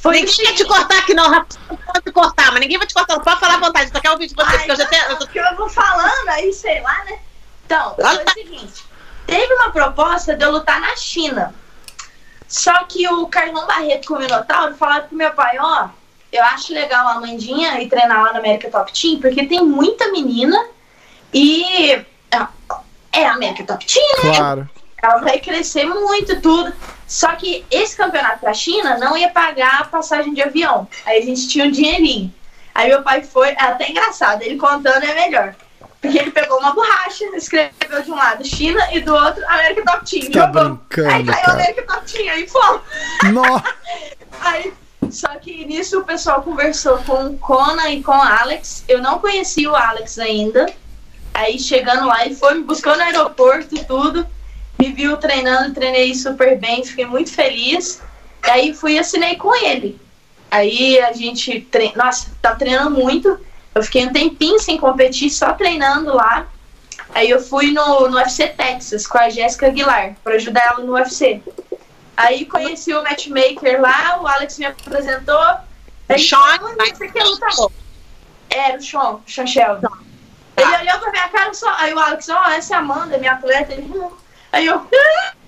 Foi 0.00 0.14
Ninguém 0.14 0.30
assim- 0.30 0.42
quer 0.44 0.52
te 0.54 0.64
cortar 0.64 0.98
aqui, 0.98 1.12
não, 1.14 1.28
Rafa. 1.30 1.46
Não 1.68 1.76
pode 1.76 2.00
te 2.02 2.12
cortar, 2.12 2.52
mas 2.52 2.60
ninguém 2.60 2.78
vai 2.78 2.86
te 2.86 2.94
cortar. 2.94 3.16
Não 3.16 3.22
pode 3.24 3.40
falar 3.40 3.54
à 3.54 3.58
vontade. 3.58 3.90
Só 3.92 4.00
quero 4.00 4.12
ouvir 4.14 4.28
de 4.28 4.34
você, 4.34 4.46
Ai, 4.48 4.56
porque 4.58 4.70
eu 4.72 4.76
já 4.76 4.86
tenho. 4.86 5.02
eu 5.04 5.08
não, 5.10 5.16
tô- 5.18 5.24
porque 5.26 5.40
eu 5.40 5.56
vou 5.56 5.68
falando, 5.68 6.28
aí 6.28 6.52
sei 6.52 6.80
lá, 6.82 7.04
né? 7.04 7.18
Então, 7.66 7.94
foi 7.96 8.24
o 8.24 8.30
seguinte: 8.32 8.84
teve 9.26 9.52
uma 9.54 9.70
proposta 9.70 10.36
de 10.36 10.44
eu 10.44 10.52
lutar 10.52 10.80
na 10.80 10.94
China. 10.96 11.54
Só 12.46 12.84
que 12.84 13.06
o 13.08 13.26
Carlão 13.26 13.66
Barreto 13.66 14.08
com 14.08 14.14
o 14.14 14.18
Minotauro 14.18 14.74
falaram 14.76 15.08
pro 15.08 15.16
meu 15.16 15.32
pai: 15.32 15.56
ó, 15.60 15.88
eu 16.32 16.44
acho 16.44 16.72
legal 16.72 17.06
a 17.08 17.12
Amandinha 17.14 17.80
ir 17.80 17.88
treinar 17.88 18.22
lá 18.22 18.32
na 18.32 18.38
América 18.38 18.70
Top 18.70 18.92
Team, 18.92 19.20
porque 19.20 19.46
tem 19.46 19.62
muita 19.64 20.10
menina 20.12 20.64
e. 21.34 22.00
ah, 22.32 22.48
É 23.12 23.26
a 23.26 23.32
América 23.34 23.64
Top 23.64 23.84
Team, 23.84 24.24
né? 24.30 24.36
Claro. 24.36 24.70
ela 25.02 25.16
vai 25.18 25.38
crescer 25.40 25.84
muito 25.84 26.32
e 26.32 26.40
tudo. 26.40 26.72
Só 27.08 27.28
que 27.34 27.64
esse 27.70 27.96
campeonato 27.96 28.40
pra 28.40 28.52
China 28.52 28.98
não 28.98 29.16
ia 29.16 29.30
pagar 29.30 29.80
a 29.80 29.84
passagem 29.84 30.34
de 30.34 30.42
avião. 30.42 30.86
Aí 31.06 31.18
a 31.18 31.24
gente 31.24 31.48
tinha 31.48 31.64
um 31.64 31.70
dinheirinho. 31.70 32.32
Aí 32.74 32.90
meu 32.90 33.02
pai 33.02 33.22
foi, 33.22 33.48
é 33.48 33.62
até 33.62 33.90
engraçado, 33.90 34.42
ele 34.42 34.56
contando 34.56 35.02
é 35.02 35.14
melhor. 35.14 35.54
Porque 36.00 36.18
ele 36.18 36.30
pegou 36.30 36.58
uma 36.58 36.72
borracha, 36.72 37.24
escreveu 37.34 38.02
de 38.04 38.12
um 38.12 38.14
lado 38.14 38.44
China 38.44 38.80
e 38.92 39.00
do 39.00 39.12
outro 39.12 39.44
América 39.48 39.82
Top 39.84 40.08
Team. 40.08 40.30
Tá 40.30 40.46
Jogou. 40.46 40.76
brincando, 40.76 41.08
Aí 41.08 41.24
caiu 41.24 41.44
cara. 41.44 41.52
América 41.54 41.82
Top 41.82 42.12
Team, 42.12 42.32
aí 42.32 42.46
fomos. 42.46 42.82
Nossa. 43.32 43.74
Aí, 44.42 44.72
só 45.10 45.28
que 45.30 45.64
nisso 45.64 45.98
o 45.98 46.04
pessoal 46.04 46.42
conversou 46.42 46.98
com 46.98 47.26
o 47.26 47.38
Conan 47.38 47.88
e 47.88 48.02
com 48.02 48.12
o 48.12 48.22
Alex. 48.22 48.84
Eu 48.86 49.00
não 49.00 49.18
conhecia 49.18 49.68
o 49.70 49.74
Alex 49.74 50.18
ainda. 50.18 50.66
Aí 51.34 51.58
chegando 51.58 52.06
lá, 52.06 52.24
ele 52.24 52.36
foi 52.36 52.54
me 52.54 52.62
buscou 52.62 52.94
no 52.94 53.02
aeroporto 53.02 53.74
e 53.74 53.84
tudo. 53.84 54.26
Me 54.78 54.92
viu 54.92 55.16
treinando, 55.16 55.74
treinei 55.74 56.14
super 56.14 56.58
bem, 56.58 56.84
fiquei 56.84 57.04
muito 57.06 57.32
feliz. 57.32 58.00
Aí 58.42 58.72
fui 58.72 58.92
e 58.92 58.98
assinei 58.98 59.36
com 59.36 59.54
ele. 59.54 60.00
Aí 60.50 61.00
a 61.00 61.12
gente 61.12 61.60
tre... 61.62 61.92
Nossa, 61.96 62.30
tá 62.40 62.54
treinando 62.54 62.90
muito. 62.90 63.38
Eu 63.74 63.82
fiquei 63.82 64.06
um 64.06 64.12
tempinho 64.12 64.58
sem 64.60 64.78
competir, 64.78 65.30
só 65.30 65.52
treinando 65.52 66.14
lá. 66.14 66.46
Aí 67.14 67.28
eu 67.30 67.40
fui 67.40 67.72
no, 67.72 68.08
no 68.08 68.16
UFC 68.16 68.48
Texas 68.48 69.06
com 69.06 69.18
a 69.18 69.28
Jéssica 69.28 69.66
Aguilar, 69.66 70.14
pra 70.22 70.34
ajudar 70.34 70.64
ela 70.64 70.84
no 70.84 70.92
UFC. 70.92 71.42
Aí 72.16 72.44
conheci 72.44 72.92
o 72.92 73.02
matchmaker 73.02 73.80
lá, 73.80 74.20
o 74.20 74.26
Alex 74.26 74.58
me 74.58 74.66
apresentou. 74.66 75.40
Aí, 76.08 76.18
Sean, 76.18 76.38
"Olha, 76.62 76.94
você 76.94 77.08
quer 77.08 77.24
lutar? 77.24 77.50
Era 78.50 78.78
o 78.78 78.82
Sean, 78.82 79.10
o 79.14 79.22
Sean 79.26 79.46
Sheldon. 79.46 79.88
Ele 80.56 80.76
olhou 80.76 80.98
pra 80.98 81.10
minha 81.10 81.28
cara 81.28 81.54
só. 81.54 81.72
Aí 81.76 81.92
o 81.94 81.98
Alex, 81.98 82.28
ó, 82.28 82.50
essa 82.50 82.74
é 82.74 82.76
a 82.76 82.80
Amanda, 82.80 83.18
minha 83.18 83.32
atleta. 83.32 83.72
Ele, 83.72 83.82
"Hum." 83.92 84.10
Aí 84.58 84.66
eu, 84.66 84.76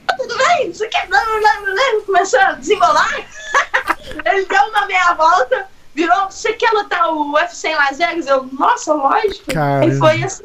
"Ah, 0.09 0.14
tudo 0.16 0.37
bem? 0.38 0.73
Você 0.73 0.87
quer. 0.88 1.07
Blá, 1.09 1.20
blá, 1.25 1.38
blá, 1.40 1.73
blá", 1.73 1.83
Começou 2.07 2.40
a 2.40 2.53
desembolar. 2.53 3.14
Ele 4.25 4.46
deu 4.46 4.62
uma 4.64 4.87
meia 4.87 5.12
volta, 5.14 5.66
virou, 5.94 6.31
você 6.31 6.53
quer 6.55 6.70
lutar 6.73 7.12
o 7.12 7.33
UFC 7.33 7.68
em 7.68 7.75
Las 7.75 7.99
Vegas? 7.99 8.27
Eu, 8.27 8.49
nossa, 8.53 8.94
lógico. 8.94 9.53
Caramba. 9.53 9.85
Aí 9.92 9.99
foi 9.99 10.23
assim. 10.23 10.44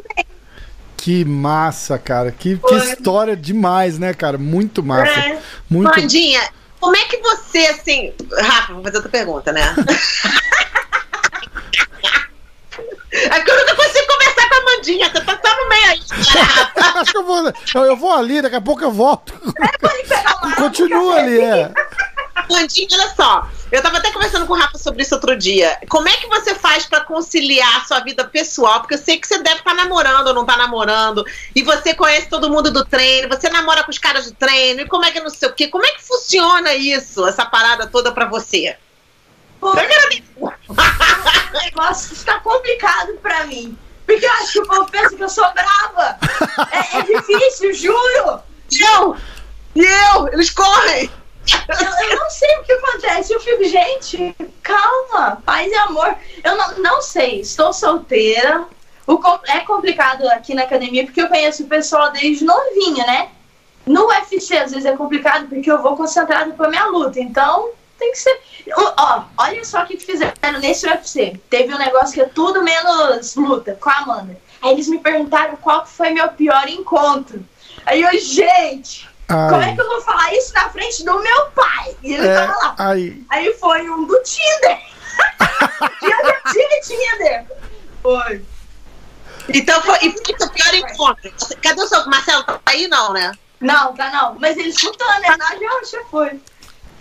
Que 0.98 1.24
massa, 1.24 2.00
cara. 2.00 2.32
Que, 2.32 2.58
que 2.58 2.76
história 2.76 3.36
demais, 3.36 4.00
né, 4.00 4.14
cara? 4.14 4.38
Muito 4.38 4.82
massa. 4.82 5.12
É. 5.12 5.40
Muito. 5.70 6.00
Mandinha, 6.00 6.42
como 6.80 6.96
é 6.96 7.04
que 7.06 7.18
você, 7.18 7.60
assim. 7.68 8.14
Rafa, 8.40 8.74
vou 8.74 8.84
fazer 8.84 8.98
outra 8.98 9.12
pergunta, 9.12 9.52
né? 9.52 9.62
É 13.12 13.30
porque 13.30 13.50
eu 13.50 13.58
nunca 13.58 13.76
consigo 13.76 14.08
conversar 14.08 14.25
com 14.56 14.70
a 14.70 14.76
Mandinha, 14.76 15.10
você 15.10 15.22
tá 15.22 15.40
só 15.44 15.64
no 15.64 15.70
meio 15.70 15.90
aí. 15.90 16.02
Acho 16.96 17.12
que 17.12 17.18
eu 17.18 17.26
vou, 17.26 17.54
eu, 17.76 17.84
eu 17.84 17.98
vou 17.98 18.14
ali, 18.14 18.42
daqui 18.42 18.56
a 18.56 18.62
pouco 18.62 18.84
eu 18.84 18.92
volto. 18.92 19.34
Uma 20.42 20.56
Continua 20.56 21.18
ali, 21.18 21.40
é. 21.40 21.72
Mandinha, 22.50 22.88
olha 22.94 23.14
só. 23.16 23.48
Eu 23.72 23.82
tava 23.82 23.98
até 23.98 24.12
conversando 24.12 24.46
com 24.46 24.54
o 24.54 24.56
Rafa 24.56 24.78
sobre 24.78 25.02
isso 25.02 25.16
outro 25.16 25.36
dia. 25.36 25.78
Como 25.90 26.08
é 26.08 26.16
que 26.18 26.28
você 26.28 26.54
faz 26.54 26.86
pra 26.86 27.02
conciliar 27.02 27.82
a 27.82 27.86
sua 27.86 28.00
vida 28.02 28.24
pessoal? 28.24 28.82
Porque 28.82 28.94
eu 28.94 29.00
sei 29.00 29.18
que 29.18 29.28
você 29.28 29.42
deve 29.42 29.58
estar 29.58 29.74
namorando 29.74 30.28
ou 30.28 30.34
não 30.34 30.46
tá 30.46 30.56
namorando. 30.56 31.26
E 31.56 31.64
você 31.64 31.94
conhece 31.94 32.30
todo 32.30 32.50
mundo 32.50 32.72
do 32.72 32.86
treino, 32.86 33.28
você 33.28 33.50
namora 33.50 33.84
com 33.84 33.92
os 33.92 33.98
caras 33.98 34.30
do 34.30 34.36
treino, 34.36 34.82
e 34.82 34.88
como 34.88 35.06
é 35.06 35.12
que 35.12 35.20
não 35.20 35.30
sei 35.30 35.50
o 35.50 35.54
quê? 35.54 35.68
Como 35.68 35.86
é 35.86 35.92
que 35.92 36.04
funciona 36.04 36.74
isso, 36.76 37.28
essa 37.28 37.46
parada 37.46 37.88
toda 37.88 38.12
pra 38.12 38.26
você? 38.26 38.78
Pô, 39.60 39.70
Eu 39.70 39.76
quero 39.88 40.26
o 41.56 41.58
negócio 41.58 42.14
está 42.14 42.40
complicado 42.40 43.14
pra 43.22 43.46
mim. 43.46 43.78
Porque 44.06 44.26
eu 44.26 44.32
acho 44.34 44.52
que 44.54 44.60
o 44.60 44.68
povo 44.68 44.92
pensa 44.92 45.16
que 45.16 45.24
eu 45.24 45.30
sou 45.30 45.46
brava. 45.54 46.18
É, 46.72 47.00
é 47.00 47.02
difícil, 47.02 47.74
juro. 47.74 48.40
Eu! 48.72 49.16
E 49.76 49.82
eu! 49.82 50.28
Eles 50.32 50.50
correm! 50.52 51.10
Eu, 51.68 52.10
eu 52.10 52.20
não 52.20 52.30
sei 52.30 52.58
o 52.58 52.64
que 52.64 52.72
acontece. 52.72 53.34
Eu 53.34 53.40
fico, 53.40 53.64
gente, 53.66 54.36
calma, 54.62 55.42
paz 55.46 55.72
e 55.72 55.76
amor. 55.76 56.16
Eu 56.44 56.56
não, 56.56 56.78
não 56.80 57.02
sei, 57.02 57.42
estou 57.42 57.74
solteira. 57.74 58.66
O, 59.08 59.20
é 59.48 59.60
complicado 59.60 60.28
aqui 60.30 60.56
na 60.56 60.64
academia 60.64 61.06
porque 61.06 61.22
eu 61.22 61.28
conheço 61.28 61.64
o 61.64 61.68
pessoal 61.68 62.12
desde 62.12 62.44
novinho, 62.44 63.06
né? 63.06 63.30
No 63.86 64.08
UFC, 64.08 64.58
às 64.58 64.72
vezes 64.72 64.86
é 64.86 64.98
complicado 64.98 65.48
porque 65.48 65.72
eu 65.72 65.80
vou 65.82 65.96
concentrado 65.96 66.54
pra 66.54 66.70
minha 66.70 66.88
luta. 66.88 67.20
Então, 67.20 67.70
tem 67.98 68.12
que 68.12 68.18
ser. 68.18 68.40
Ó, 68.76 68.94
ó, 68.98 69.24
olha 69.38 69.64
só 69.64 69.84
o 69.84 69.86
que 69.86 69.98
fizeram 69.98 70.34
nesse 70.60 70.88
UFC. 70.88 71.40
Teve 71.50 71.74
um 71.74 71.78
negócio 71.78 72.14
que 72.14 72.22
é 72.22 72.26
tudo 72.26 72.64
menos 72.64 73.36
luta 73.36 73.78
com 73.80 73.90
a 73.90 73.98
Amanda. 73.98 74.38
Aí 74.62 74.72
eles 74.72 74.88
me 74.88 75.00
perguntaram 75.00 75.56
qual 75.58 75.86
foi 75.86 76.12
meu 76.12 76.28
pior 76.30 76.68
encontro. 76.68 77.46
Aí 77.86 78.02
eu, 78.02 78.20
gente, 78.20 79.08
como 79.28 79.62
é 79.62 79.66
Ai, 79.66 79.76
que 79.76 79.82
eu 79.82 79.88
vou 79.88 80.02
falar 80.02 80.34
isso 80.34 80.54
na 80.54 80.70
frente 80.70 81.04
do 81.04 81.20
meu 81.20 81.46
pai? 81.52 81.98
E 82.04 82.14
ele 82.14 82.28
é, 82.28 82.36
tava 82.36 82.54
lá. 82.58 82.76
ai, 82.78 83.22
Aí 83.30 83.54
foi 83.56 83.90
um 83.90 84.06
do 84.06 84.22
Tinder. 84.24 84.80
E 86.02 86.06
eu 86.06 86.26
já 86.26 86.52
tive 86.52 86.82
Tinder. 86.82 87.46
Foi. 88.02 88.46
Então 89.50 89.82
foi. 89.82 89.98
E 90.04 90.12
foi 90.12 90.36
o 90.36 90.38
seu 90.38 90.50
pior 90.50 90.74
encontro? 90.76 91.34
Cadê 91.62 91.82
o 91.82 91.88
seu. 91.88 92.06
Marcelo, 92.08 92.44
tá 92.44 92.60
aí 92.66 92.88
não, 92.88 93.14
né? 93.14 93.32
Não, 93.60 93.94
tá 93.96 94.12
não. 94.12 94.36
Mas 94.40 94.58
ele 94.58 94.70
escutou, 94.70 95.08
né? 95.20 95.36
Não, 95.38 95.60
já, 95.60 95.98
já 95.98 96.06
foi. 96.06 96.40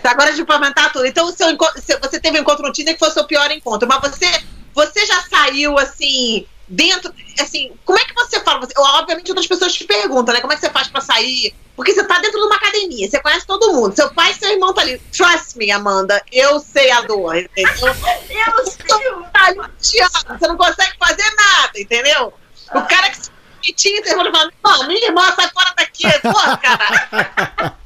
Tá, 0.05 0.11
Agora 0.11 0.35
de 0.35 0.43
implementar 0.43 0.93
tudo. 0.93 1.07
Então, 1.07 1.27
o 1.27 1.33
seu 1.33 1.49
você 1.57 2.21
teve 2.21 2.38
um 2.38 2.43
encontro 2.43 2.62
no 2.62 2.71
Tinder 2.71 2.93
que 2.93 2.99
foi 2.99 3.09
o 3.09 3.12
seu 3.12 3.25
pior 3.25 3.51
encontro. 3.51 3.88
Mas 3.88 4.01
você, 4.03 4.45
você 4.75 5.07
já 5.07 5.23
saiu 5.23 5.79
assim, 5.79 6.47
dentro. 6.69 7.11
Assim, 7.40 7.73
como 7.87 7.99
é 7.99 8.05
que 8.05 8.12
você 8.12 8.38
fala? 8.40 8.61
Você- 8.61 8.75
obviamente, 8.77 9.31
outras 9.31 9.47
pessoas 9.47 9.73
te 9.73 9.85
perguntam, 9.85 10.35
né? 10.35 10.43
Como 10.43 10.53
é 10.53 10.57
que 10.57 10.61
você 10.61 10.69
faz 10.69 10.88
pra 10.88 11.01
sair? 11.01 11.55
Porque 11.75 11.95
você 11.95 12.05
tá 12.05 12.19
dentro 12.19 12.38
de 12.38 12.45
uma 12.47 12.55
academia, 12.57 13.09
você 13.09 13.19
conhece 13.19 13.47
todo 13.47 13.73
mundo. 13.73 13.97
Seu 13.97 14.12
pai 14.12 14.33
e 14.33 14.35
seu 14.35 14.51
irmão 14.51 14.75
tá 14.75 14.83
ali. 14.83 14.99
Trust 15.11 15.57
me, 15.57 15.71
Amanda, 15.71 16.23
eu 16.31 16.61
sei 16.61 16.90
a 16.90 17.01
dor, 17.01 17.35
entendeu? 17.37 17.88
Eu 18.29 18.67
sei. 18.67 18.85
Tá 19.33 19.47
ali 19.47 19.61
te 19.81 20.01
amo, 20.01 20.38
você 20.38 20.47
não 20.47 20.57
consegue 20.59 20.93
fazer 20.99 21.35
nada, 21.35 21.81
entendeu? 21.81 22.33
O 22.75 22.83
cara 22.83 23.09
que 23.09 23.17
se 23.17 23.73
Tinder, 23.75 24.12
ele 24.12 24.31
fala, 24.31 24.51
não, 24.62 24.87
minha 24.87 25.07
irmã 25.07 25.35
sai 25.35 25.49
fora 25.49 25.73
daqui. 25.77 26.05
Porra, 26.21 26.57
cara. 26.59 27.75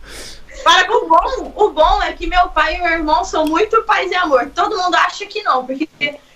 Para 0.65 0.91
O 0.93 1.09
bom, 1.09 1.53
o 1.57 1.71
bom 1.71 2.03
é 2.03 2.13
que 2.13 2.27
meu 2.27 2.49
pai 2.49 2.77
e 2.77 2.83
meu 2.83 2.93
irmão 2.93 3.25
são 3.25 3.47
muito 3.47 3.83
paz 3.85 4.11
e 4.11 4.15
amor. 4.15 4.51
Todo 4.55 4.77
mundo 4.77 4.95
acha 4.95 5.27
que 5.27 5.43
não, 5.43 5.65
porque 5.65 5.89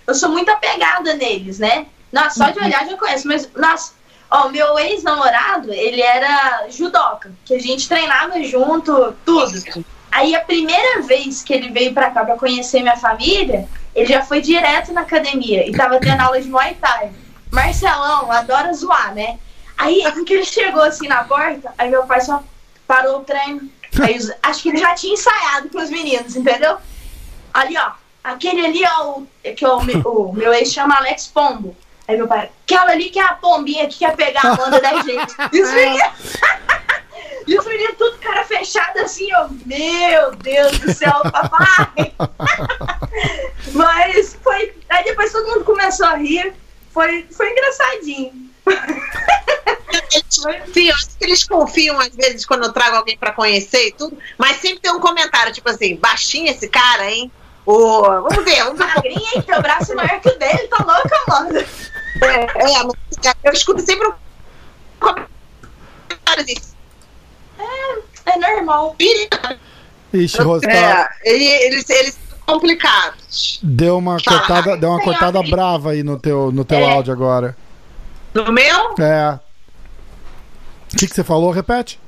eu 0.06 0.14
sou 0.14 0.30
muito 0.30 0.50
apegada 0.50 1.14
neles, 1.14 1.58
né? 1.58 1.86
Nossa, 2.12 2.44
só 2.44 2.50
de 2.50 2.58
olhar 2.58 2.86
já 2.86 2.96
conheço, 2.96 3.26
mas, 3.26 3.48
nossa, 3.54 3.94
ó, 4.30 4.48
meu 4.48 4.78
ex-namorado, 4.78 5.72
ele 5.72 6.02
era 6.02 6.66
judoca, 6.68 7.32
que 7.44 7.54
a 7.54 7.58
gente 7.58 7.88
treinava 7.88 8.42
junto, 8.42 9.14
tudo. 9.24 9.52
Aí 10.10 10.34
a 10.34 10.40
primeira 10.40 11.00
vez 11.02 11.42
que 11.42 11.54
ele 11.54 11.70
veio 11.70 11.94
pra 11.94 12.10
cá 12.10 12.24
pra 12.24 12.36
conhecer 12.36 12.82
minha 12.82 12.98
família, 12.98 13.66
ele 13.94 14.06
já 14.06 14.22
foi 14.22 14.42
direto 14.42 14.92
na 14.92 15.02
academia 15.02 15.66
e 15.66 15.72
tava 15.72 15.98
tendo 15.98 16.20
aula 16.20 16.40
de 16.40 16.48
Muay 16.48 16.74
Thai. 16.74 17.12
Marcelão 17.50 18.30
adora 18.30 18.72
zoar, 18.74 19.14
né? 19.14 19.38
Aí, 19.76 20.02
que 20.26 20.34
ele 20.34 20.44
chegou 20.44 20.82
assim 20.82 21.08
na 21.08 21.24
porta, 21.24 21.72
aí 21.78 21.88
meu 21.88 22.04
pai 22.04 22.20
só 22.20 22.42
parou 22.86 23.20
o 23.20 23.24
treino. 23.24 23.70
Aí, 24.00 24.18
acho 24.42 24.62
que 24.62 24.68
ele 24.70 24.78
já 24.78 24.94
tinha 24.94 25.14
ensaiado 25.14 25.68
com 25.68 25.78
os 25.78 25.90
meninos, 25.90 26.36
entendeu? 26.36 26.78
Ali, 27.52 27.76
ó, 27.76 27.92
aquele 28.22 28.64
ali, 28.64 28.82
ó, 28.84 29.18
o, 29.18 29.28
que 29.54 29.66
o, 29.66 29.78
o 30.08 30.32
meu 30.32 30.52
ex 30.54 30.72
chama 30.72 30.96
Alex 30.96 31.26
Pombo. 31.28 31.76
Aí 32.06 32.16
meu 32.16 32.26
pai, 32.26 32.50
aquela 32.64 32.92
ali 32.92 33.10
que 33.10 33.18
é 33.18 33.22
a 33.22 33.34
pombinha 33.34 33.88
que 33.88 33.98
quer 33.98 34.16
pegar 34.16 34.42
a 34.42 34.56
banda 34.56 34.80
da 34.80 35.00
gente. 35.02 35.34
E 35.52 35.62
os 35.62 35.72
meninos, 35.72 36.36
e 37.46 37.58
os 37.58 37.66
meninos 37.66 37.96
tudo 37.96 38.18
cara 38.18 38.44
fechado 38.44 38.98
assim, 38.98 39.28
ó, 39.34 39.48
meu 39.66 40.32
Deus 40.36 40.78
do 40.78 40.92
céu, 40.92 41.22
papai. 41.30 42.12
Mas 43.72 44.36
foi, 44.42 44.74
aí 44.88 45.04
depois 45.04 45.32
todo 45.32 45.48
mundo 45.48 45.64
começou 45.64 46.06
a 46.06 46.16
rir, 46.16 46.52
foi, 46.92 47.26
foi 47.30 47.50
engraçadinho. 47.50 48.41
Confiam, 50.42 50.94
acho 50.96 51.08
que 51.18 51.24
eles 51.24 51.44
confiam 51.44 52.00
às 52.00 52.14
vezes 52.14 52.44
quando 52.44 52.64
eu 52.64 52.72
trago 52.72 52.96
alguém 52.96 53.16
pra 53.16 53.32
conhecer 53.32 53.88
e 53.88 53.92
tudo, 53.92 54.16
mas 54.36 54.56
sempre 54.58 54.80
tem 54.80 54.90
um 54.92 54.98
comentário, 55.00 55.52
tipo 55.52 55.68
assim, 55.68 55.96
baixinho 55.96 56.50
esse 56.50 56.68
cara, 56.68 57.10
hein? 57.10 57.30
Ô, 57.64 58.00
vamos 58.02 58.44
ver, 58.44 58.64
vamos 58.64 58.78
ver. 58.78 58.86
Magrinha, 58.86 59.30
hein? 59.36 59.42
Teu 59.42 59.62
braço 59.62 59.92
é 59.92 59.94
maior 59.94 60.20
que 60.20 60.28
o 60.28 60.38
dele, 60.38 60.66
tá 60.68 60.78
louca, 60.84 61.16
mano? 61.28 61.58
É, 61.58 62.72
é, 62.72 62.82
mas 62.84 63.34
eu 63.44 63.52
escuto 63.52 63.80
sempre 63.82 64.08
um 64.08 64.12
comentário 64.98 65.30
assim, 66.38 66.56
É 68.26 68.38
normal. 68.38 68.96
Ixi, 70.12 70.42
Rose, 70.42 70.66
tá- 70.66 70.72
é, 70.72 71.08
eles, 71.66 71.88
eles 71.88 72.18
são 72.28 72.38
complicados. 72.54 73.60
deu 73.62 73.96
uma 73.98 74.18
Fala. 74.20 74.38
cortada, 74.40 74.76
deu 74.76 74.90
uma 74.90 75.00
cortada 75.02 75.42
brava 75.42 75.92
aí 75.92 76.02
no 76.02 76.18
teu, 76.18 76.50
no 76.50 76.64
teu 76.64 76.78
É. 76.78 76.90
áudio 76.92 77.12
agora. 77.12 77.56
No 78.34 78.50
meu, 78.52 78.94
É. 78.98 79.38
O 80.92 80.96
que, 80.96 81.06
que 81.06 81.14
você 81.14 81.24
falou? 81.24 81.50
Repete. 81.50 81.98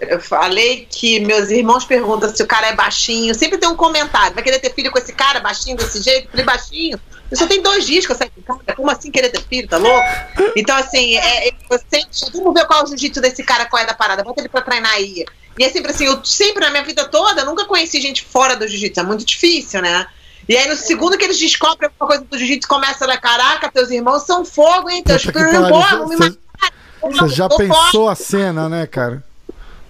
eu 0.00 0.20
falei 0.20 0.86
que 0.90 1.18
meus 1.20 1.50
irmãos 1.50 1.84
perguntam 1.84 2.34
se 2.34 2.42
o 2.42 2.46
cara 2.46 2.68
é 2.68 2.74
baixinho. 2.74 3.34
Sempre 3.34 3.58
tem 3.58 3.68
um 3.68 3.76
comentário. 3.76 4.34
Vai 4.34 4.44
querer 4.44 4.58
ter 4.58 4.74
filho 4.74 4.90
com 4.90 4.98
esse 4.98 5.12
cara, 5.12 5.40
baixinho 5.40 5.76
desse 5.76 6.02
jeito? 6.02 6.30
Falei, 6.30 6.44
baixinho. 6.44 7.00
Eu 7.30 7.36
só 7.36 7.46
tenho 7.46 7.62
dois 7.62 7.86
dias 7.86 8.06
que 8.06 8.12
eu 8.12 8.16
saio 8.16 8.30
com 8.46 8.58
cara. 8.58 8.76
Como 8.76 8.90
assim 8.90 9.10
querer 9.10 9.30
ter 9.30 9.42
filho? 9.42 9.66
Tá 9.66 9.78
louco? 9.78 10.06
Então, 10.54 10.76
assim, 10.76 11.16
é, 11.16 11.48
é, 11.48 11.52
você, 11.68 12.02
vamos 12.32 12.54
ver 12.54 12.66
qual 12.66 12.80
é 12.80 12.84
o 12.84 12.86
jiu-jitsu 12.86 13.20
desse 13.20 13.42
cara, 13.42 13.66
qual 13.66 13.82
é 13.82 13.86
da 13.86 13.94
parada. 13.94 14.22
Bota 14.22 14.40
ele 14.40 14.48
pra 14.48 14.60
treinar 14.60 14.92
aí. 14.92 15.24
E 15.58 15.64
é 15.64 15.70
sempre 15.70 15.90
assim, 15.90 16.04
eu 16.04 16.22
sempre 16.22 16.62
na 16.62 16.70
minha 16.70 16.84
vida 16.84 17.06
toda 17.08 17.44
nunca 17.44 17.64
conheci 17.64 17.98
gente 18.00 18.22
fora 18.22 18.54
do 18.54 18.68
jiu-jitsu. 18.68 19.00
É 19.00 19.02
muito 19.02 19.24
difícil, 19.24 19.80
né? 19.80 20.06
E 20.48 20.56
aí, 20.56 20.68
no 20.68 20.76
segundo 20.76 21.18
que 21.18 21.24
eles 21.24 21.38
descobrem 21.38 21.88
alguma 21.88 22.06
coisa 22.08 22.24
do 22.24 22.38
jiu-jitsu, 22.38 22.68
começa 22.68 23.04
a 23.04 23.08
dar, 23.08 23.20
caraca, 23.20 23.70
teus 23.70 23.90
irmãos 23.90 24.22
são 24.22 24.44
fogo, 24.44 24.88
hein? 24.88 25.02
Teus 25.02 25.22
filhos, 25.22 25.52
não 25.52 26.08
me 26.08 26.16
você- 26.16 26.30
mataram. 26.30 27.26
Você 27.28 27.28
já 27.34 27.48
pensou 27.48 28.08
a 28.08 28.14
cena, 28.14 28.68
né, 28.68 28.86
cara? 28.86 29.24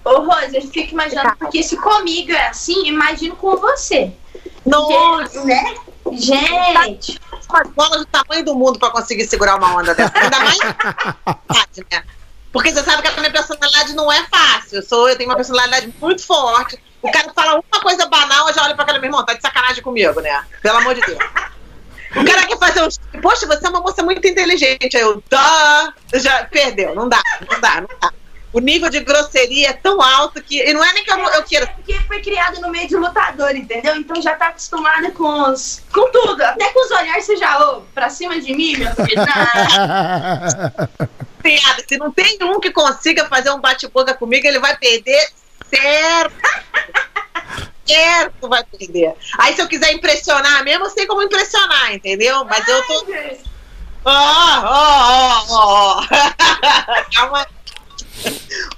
Ô, 0.05 0.21
Rose, 0.21 0.55
eu 0.55 0.63
fico 0.63 0.93
imaginando, 0.93 1.37
porque 1.39 1.63
se 1.63 1.77
comigo 1.77 2.33
é 2.33 2.49
assim, 2.49 2.87
imagino 2.87 3.35
com 3.37 3.57
você. 3.57 4.13
Nossa. 4.65 4.89
Porque, 5.31 5.47
né? 5.47 5.75
Gente, 6.13 7.21
com 7.49 7.57
as 7.57 7.69
bolas 7.71 7.99
do 8.01 8.07
tamanho 8.07 8.45
do 8.45 8.55
mundo 8.55 8.79
pra 8.79 8.91
conseguir 8.91 9.27
segurar 9.27 9.57
uma 9.57 9.77
onda 9.77 9.95
dessa. 9.95 10.13
Ainda 10.19 10.39
mais 10.41 10.59
fácil, 11.49 11.87
né? 11.91 12.03
Porque 12.53 12.73
você 12.73 12.83
sabe 12.83 13.03
que 13.03 13.09
a 13.09 13.13
minha 13.21 13.31
personalidade 13.33 13.93
não 13.95 14.11
é 14.11 14.25
fácil. 14.29 14.77
Eu, 14.79 14.83
sou, 14.83 15.09
eu 15.09 15.17
tenho 15.17 15.29
uma 15.29 15.37
personalidade 15.37 15.93
muito 16.01 16.25
forte. 16.25 16.79
O 17.03 17.11
cara 17.11 17.31
fala 17.35 17.55
uma 17.55 17.81
coisa 17.83 18.07
banal, 18.07 18.49
eu 18.49 18.55
já 18.55 18.65
olho 18.65 18.75
pra 18.75 18.85
cara, 18.85 18.99
meu 18.99 19.09
irmão, 19.09 19.25
tá 19.25 19.35
de 19.35 19.43
sacanagem 19.77 19.83
comigo, 19.83 20.21
né? 20.21 20.45
Pelo 20.63 20.79
amor 20.79 20.95
de 20.95 21.01
Deus. 21.03 21.19
O 22.15 22.25
cara 22.25 22.47
quer 22.47 22.59
fazer 22.59 22.83
um. 22.83 22.89
Poxa, 23.21 23.47
você 23.47 23.67
é 23.67 23.69
uma 23.69 23.81
moça 23.81 24.03
muito 24.03 24.27
inteligente. 24.27 24.97
Aí 24.97 25.03
eu, 25.03 25.21
tá. 25.23 25.93
Já 26.15 26.45
perdeu. 26.45 26.95
Não 26.95 27.09
dá, 27.09 27.21
não 27.51 27.61
dá, 27.61 27.81
não 27.81 27.89
dá. 28.01 28.13
O 28.53 28.61
nível 28.61 28.89
de 28.89 29.01
grosseria 29.01 29.71
é 29.71 29.73
tão 29.75 30.01
alto 30.01 30.43
que. 30.43 30.59
E 30.59 30.73
não 30.73 30.83
é 30.83 30.93
nem 30.95 31.05
que 31.05 31.13
eu, 31.13 31.19
eu 31.19 31.43
queira. 31.43 31.67
porque 31.67 31.95
foi 32.01 32.23
criado 32.23 32.61
no 32.61 32.71
meio 32.71 32.89
de 32.89 32.97
lutador, 32.97 33.55
entendeu? 33.55 33.97
Então 33.97 34.23
já 34.23 34.35
tá 34.35 34.49
acostumada 34.49 35.11
com 35.11 35.51
os. 35.51 35.83
com 35.93 36.11
tudo. 36.11 36.43
Até 36.43 36.71
com 36.73 36.85
os 36.85 36.91
olhares 36.91 37.27
você 37.27 37.37
já, 37.37 37.61
ô, 37.61 37.83
pra 37.95 38.09
cima 38.09 38.41
de 38.41 38.55
mim, 38.55 38.77
meu 38.79 38.95
filho. 38.95 39.11
Piada. 41.43 41.85
Se 41.87 41.99
não 41.99 42.11
tem 42.11 42.39
um 42.43 42.59
que 42.59 42.71
consiga 42.71 43.27
fazer 43.27 43.51
um 43.51 43.61
bate-boca 43.61 44.15
comigo, 44.15 44.47
ele 44.47 44.59
vai 44.59 44.75
perder 44.77 45.29
certo. 45.71 46.35
Certo 47.87 48.49
vai 48.49 48.65
perder. 48.65 49.15
Aí 49.39 49.55
se 49.55 49.63
eu 49.63 49.69
quiser 49.69 49.93
impressionar 49.93 50.65
mesmo, 50.65 50.87
eu 50.87 50.91
sei 50.91 51.07
como 51.07 51.23
impressionar, 51.23 51.95
entendeu? 51.95 52.45
Mas 52.45 52.67
eu 52.67 52.83
tô. 52.87 53.07
Ó, 54.05 54.11
ó, 54.11 55.45
ó, 55.49 56.01
ó. 56.01 56.07
Calma. 57.15 57.47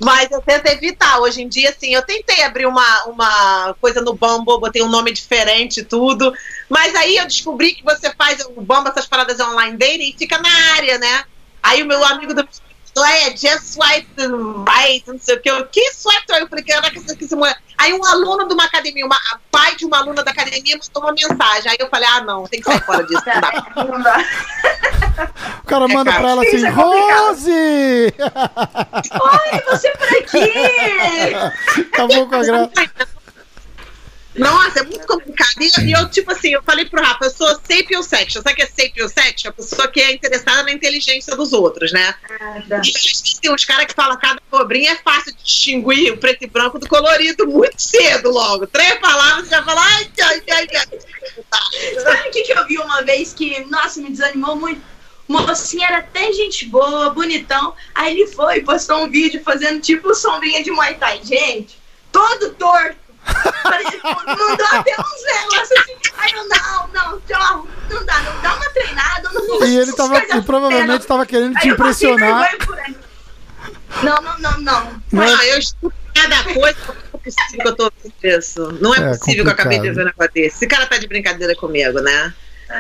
Mas 0.01 0.31
eu 0.31 0.40
tento 0.40 0.66
evitar. 0.66 1.21
Hoje 1.21 1.42
em 1.42 1.49
dia, 1.49 1.71
assim, 1.71 1.94
eu 1.94 2.03
tentei 2.03 2.42
abrir 2.42 2.66
uma, 2.66 3.05
uma 3.05 3.75
coisa 3.81 4.01
no 4.01 4.14
Bumble, 4.14 4.61
botei 4.61 4.83
um 4.83 4.88
nome 4.88 5.12
diferente 5.12 5.81
e 5.81 5.85
tudo. 5.85 6.33
Mas 6.68 6.94
aí 6.94 7.16
eu 7.16 7.27
descobri 7.27 7.75
que 7.75 7.85
você 7.85 8.12
faz 8.14 8.44
o 8.44 8.61
Bumble, 8.61 8.90
essas 8.90 9.07
paradas 9.07 9.40
online 9.40 9.77
dating, 9.77 10.11
e 10.11 10.18
fica 10.18 10.38
na 10.38 10.51
área, 10.77 10.99
né? 10.99 11.25
Aí 11.62 11.83
o 11.83 11.87
meu 11.87 12.05
amigo 12.05 12.35
do 12.35 12.47
é, 13.05 13.31
just 13.31 13.75
swipe 13.75 14.09
right, 14.69 15.05
não 15.07 15.19
sei 15.19 15.37
o 15.37 15.41
que. 15.41 15.51
Eu, 15.51 15.67
que 15.67 15.93
swipe 15.93 16.25
right? 16.29 16.43
Eu 16.43 16.49
falei, 16.49 16.65
caraca, 16.65 16.99
isso 16.99 17.13
aqui 17.13 17.25
essa 17.25 17.37
mulher. 17.37 17.57
Aí 17.77 17.93
um 17.93 18.05
aluno 18.05 18.49
de 18.49 18.55
uma 18.55 18.65
academia, 18.65 19.07
uma, 19.07 19.15
a 19.15 19.39
pai 19.51 19.77
de 19.77 19.85
uma 19.85 19.99
aluna 19.99 20.25
da 20.25 20.31
academia 20.33 20.77
mandou 20.77 21.03
uma 21.03 21.13
mensagem. 21.13 21.71
Aí 21.71 21.77
eu 21.79 21.89
falei, 21.89 22.09
ah, 22.09 22.21
não, 22.23 22.45
tem 22.45 22.61
que 22.61 22.67
sair 22.67 22.85
fora 22.85 23.05
disso. 23.07 23.23
Não 23.27 23.41
dá. 23.41 23.67
Não 23.85 24.03
dá. 24.03 24.25
O 25.63 25.67
cara 25.67 25.85
É, 25.85 25.89
manda 25.89 26.11
cara, 26.11 26.23
pra 26.23 26.31
ela 26.31 26.45
isso 26.45 26.57
assim, 26.57 26.67
é. 26.67 26.71
Rose! 26.71 28.15
Oi, 29.13 29.61
você 29.71 29.91
por 29.91 30.09
aqui! 30.09 31.81
Acabou 31.93 32.29
com 32.29 32.35
a 32.37 32.45
graça. 32.45 32.71
Nossa, 34.38 34.81
é 34.81 34.83
muito 34.83 35.07
complicado. 35.07 35.48
E, 35.61 35.70
e 35.87 35.92
eu, 35.92 36.09
tipo 36.09 36.31
assim, 36.31 36.51
eu 36.51 36.62
falei 36.62 36.85
pro 36.85 37.03
Rafa, 37.03 37.24
eu 37.24 37.31
sou 37.31 37.48
sapiosexual. 37.48 38.42
Sabe 38.42 38.53
o 38.53 38.57
que 38.57 38.62
é 38.62 38.66
sapiosexual? 38.66 39.51
A 39.51 39.53
pessoa 39.53 39.88
que 39.88 40.01
é 40.01 40.12
interessada 40.12 40.62
na 40.62 40.72
inteligência 40.72 41.37
dos 41.37 41.53
outros, 41.53 41.92
né? 41.92 42.14
E 42.70 42.74
às 42.74 42.87
vezes 42.87 43.38
tem 43.40 43.53
uns 43.53 43.64
caras 43.64 43.87
que 43.87 43.94
falam 43.94 44.16
cada 44.18 44.40
cobrinha, 44.51 44.92
é 44.92 44.96
fácil 44.96 45.35
de 45.35 45.42
distinguir 45.42 46.12
o 46.12 46.18
preto 46.18 46.44
e 46.44 46.46
branco 46.46 46.79
do 46.79 46.88
colorido 46.88 47.46
muito 47.46 47.81
cedo 47.81 48.31
logo. 48.31 48.66
Três 48.66 48.94
palavras, 48.98 49.48
você 49.48 49.55
já 49.55 49.62
fala, 49.62 49.83
ai, 49.83 50.11
ai, 50.22 50.42
ai, 50.51 50.68
ai. 50.74 50.98
Tá. 51.51 51.61
Sabe 52.03 52.29
o 52.29 52.31
que, 52.31 52.42
que 52.42 52.53
eu 52.53 52.66
vi 52.66 52.79
uma 52.79 53.03
vez 53.03 53.33
que, 53.33 53.64
nossa, 53.66 54.01
me 54.01 54.11
desanimou 54.11 54.57
muito? 54.57 54.81
O 55.29 55.33
mocinho 55.33 55.85
era 55.85 55.98
até 55.98 56.33
gente 56.33 56.64
boa, 56.66 57.11
bonitão. 57.11 57.74
Aí 57.94 58.18
ele 58.18 58.27
foi 58.27 58.59
e 58.59 58.62
postou 58.62 59.05
um 59.05 59.11
vídeo 59.11 59.42
fazendo 59.44 59.81
tipo 59.81 60.14
sombrinha 60.14 60.64
de 60.64 60.70
Muay 60.70 60.94
Thai. 60.94 61.20
Gente, 61.22 61.79
todo 62.11 62.55
torto. 62.55 63.08
Assim. 65.61 65.97
Aí 66.19 66.33
eu, 66.33 66.49
não, 66.49 66.88
não, 66.88 67.21
não 67.91 68.05
dá, 68.07 68.21
não 68.23 68.41
dá 68.43 68.55
uma 68.55 68.71
treinada. 68.71 69.31
Não 69.33 69.47
vou 69.47 69.64
E 69.67 69.77
ele 69.77 69.93
tava, 69.93 70.19
e 70.19 70.43
provavelmente 70.43 71.07
tava 71.07 71.27
querendo 71.27 71.55
te 71.59 71.69
impressionar. 71.69 72.51
Não, 74.03 74.17
não, 74.23 74.38
não, 74.38 74.59
não. 74.61 75.03
Não 75.12 75.23
é- 75.23 75.27
Não, 75.31 75.43
eu 75.43 75.59
cada 76.14 76.43
coisa. 76.45 76.79
Não 76.87 76.95
é 77.14 77.19
possível 77.19 77.62
que 77.62 77.69
eu 77.69 77.77
tô 77.77 77.93
isso. 78.23 78.73
Não 78.81 78.95
é, 78.95 78.99
É 78.99 79.09
possível 79.17 79.45
que 79.45 79.51
eu 79.51 79.55
acabei 79.55 79.79
de 79.79 79.88
complicado. 79.88 79.95
ver 79.97 80.03
um 80.03 80.05
negócio 80.07 80.33
desse. 80.35 80.57
Esse 80.57 80.67
cara 80.67 80.87
tá 80.87 80.99
de 80.99 81.07
brincadeira 81.07 81.55
comigo, 81.55 82.01
né? 82.01 82.35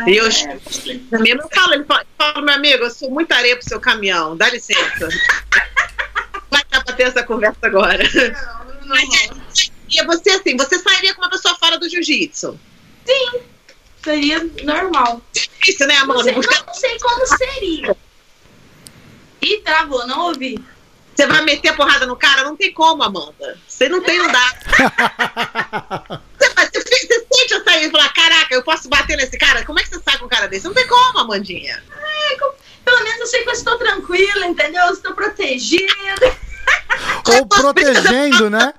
E 0.06 0.16
eu 0.16 0.26
É, 0.26 1.18
mesmo 1.18 1.42
eu 1.42 1.48
falo, 1.54 1.72
ele 1.74 1.84
fala, 1.84 2.04
fala, 2.18 2.42
meu 2.42 2.54
amigo, 2.54 2.84
eu 2.84 2.90
sou 2.90 3.10
muita 3.10 3.36
areia 3.36 3.56
pro 3.56 3.66
seu 3.66 3.80
caminhão, 3.80 4.36
dá 4.36 4.48
licença. 4.50 5.08
Vai 6.50 6.62
dar 6.70 6.84
pra 6.84 6.94
ter 6.94 7.04
essa 7.04 7.22
conversa 7.22 7.58
agora. 7.62 8.02
não, 8.04 8.64
não, 8.80 8.88
Mas 8.88 9.08
é, 9.22 9.28
e 9.90 9.98
é 10.00 10.04
você 10.04 10.30
assim, 10.30 10.56
você 10.56 10.78
sairia 10.78 11.14
com 11.14 11.22
uma 11.22 11.30
pessoa 11.30 11.54
fora 11.56 11.78
do 11.78 11.88
jiu-jitsu. 11.88 12.58
Seria 14.02 14.44
normal. 14.64 15.20
Isso, 15.66 15.86
né, 15.86 15.94
Não 15.96 16.02
Amanda? 16.04 16.24
sei, 16.24 16.34
Buscar- 16.34 16.64
não 16.66 16.74
sei 16.74 16.98
como 16.98 17.26
seria. 17.26 17.96
Ih, 19.42 19.58
travou, 19.64 20.06
não 20.06 20.26
ouvi. 20.26 20.58
Você 21.14 21.26
vai 21.26 21.42
meter 21.42 21.70
a 21.70 21.74
porrada 21.74 22.06
no 22.06 22.16
cara? 22.16 22.44
Não 22.44 22.56
tem 22.56 22.72
como, 22.72 23.02
Amanda. 23.02 23.58
Você 23.66 23.88
não 23.88 24.00
tem, 24.02 24.18
não 24.18 24.30
dá. 24.30 26.18
Você, 26.38 26.48
você, 26.54 26.80
você 27.06 27.26
sente 27.32 27.54
eu 27.54 27.64
sair 27.64 27.88
e 27.88 27.90
falar, 27.90 28.08
caraca, 28.12 28.54
eu 28.54 28.62
posso 28.62 28.88
bater 28.88 29.16
nesse 29.16 29.36
cara? 29.36 29.64
Como 29.64 29.78
é 29.78 29.82
que 29.82 29.88
você 29.90 30.00
sai 30.00 30.16
com 30.18 30.26
um 30.26 30.28
cara 30.28 30.46
desse? 30.46 30.64
Não 30.66 30.74
tem 30.74 30.86
como, 30.86 31.18
Amandinha. 31.18 31.82
Pelo 32.84 33.02
menos 33.04 33.20
eu 33.20 33.26
sei 33.26 33.42
que 33.42 33.48
eu 33.48 33.52
estou 33.52 33.76
tranquila, 33.78 34.46
entendeu? 34.46 34.82
Eu 34.86 34.92
estou 34.92 35.12
protegida. 35.14 36.36
Ou 37.36 37.46
protegendo, 37.46 38.48
né? 38.50 38.72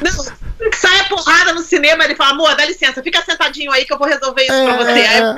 Não. 0.00 0.42
Sai 0.74 1.00
a 1.00 1.04
porrada 1.04 1.52
no 1.52 1.60
cinema, 1.60 2.04
ele 2.04 2.14
fala, 2.14 2.30
amor, 2.30 2.54
dá 2.54 2.64
licença, 2.64 3.02
fica 3.02 3.22
sentadinho 3.22 3.72
aí 3.72 3.84
que 3.84 3.92
eu 3.92 3.98
vou 3.98 4.06
resolver 4.06 4.42
isso 4.42 4.52
É, 4.52 4.64
pra 4.64 4.76
você. 4.76 4.90
É, 5.00 5.18
é. 5.18 5.34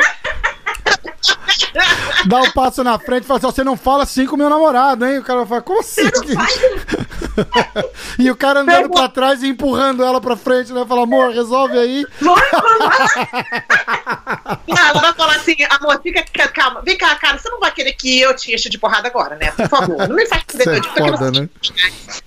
Dá 2.27 2.41
um 2.41 2.51
passo 2.53 2.85
na 2.85 2.99
frente 2.99 3.25
e 3.25 3.27
fala 3.27 3.39
assim: 3.39 3.47
você 3.47 3.65
não 3.65 3.77
fala 3.77 4.03
assim 4.05 4.27
com 4.27 4.37
meu 4.37 4.49
namorado, 4.49 5.05
hein? 5.05 5.19
O 5.19 5.23
cara 5.25 5.41
vai 5.41 5.49
falar, 5.49 5.63
como 5.63 5.81
assim? 5.81 6.09
Você 6.09 6.27
não 6.27 6.35
faz. 6.35 6.61
e 8.19 8.31
o 8.31 8.37
cara 8.37 8.61
andando 8.61 8.91
pra 8.91 9.09
trás 9.09 9.43
e 9.43 9.49
empurrando 9.49 10.05
ela 10.05 10.21
pra 10.21 10.37
frente, 10.37 10.73
né? 10.73 10.85
Fala, 10.87 11.03
amor, 11.03 11.33
resolve 11.33 11.79
aí. 11.79 12.05
Não, 12.21 12.37
ela 14.89 15.01
vai 15.01 15.15
falar 15.15 15.37
assim, 15.37 15.57
amor, 15.71 16.01
fica 16.03 16.25
calma. 16.49 16.83
Vem 16.83 16.97
cá, 16.97 17.15
cara, 17.17 17.39
você 17.39 17.49
não 17.49 17.61
vai 17.61 17.73
querer 17.73 17.93
que 17.93 18.21
eu 18.21 18.35
te 18.35 18.55
encha 18.55 18.69
de 18.69 18.79
porrada 18.79 19.09
agora, 19.09 19.37
né? 19.37 19.51
Por 19.53 19.69
favor, 19.69 20.09
não 20.09 20.17
me 20.17 20.27
faz 20.27 20.43
Isso 20.55 20.71
é 20.71 20.83
foda, 20.83 21.31
né? 21.31 21.49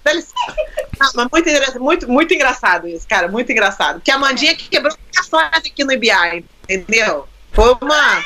Dá 0.03 0.13
licença. 0.13 0.35
Não, 0.99 1.11
mas 1.15 1.27
muito, 1.29 1.79
muito, 1.79 2.09
muito 2.09 2.33
engraçado 2.33 2.87
isso, 2.87 3.07
cara, 3.07 3.27
muito 3.27 3.51
engraçado. 3.51 3.95
Porque 3.95 4.11
a 4.11 4.17
Mandinha 4.17 4.55
que 4.55 4.69
quebrou 4.69 4.95
ações 5.17 5.49
aqui 5.53 5.83
no 5.83 5.91
IBI, 5.93 6.45
entendeu? 6.67 7.27
Foi 7.51 7.75
uma. 7.81 8.23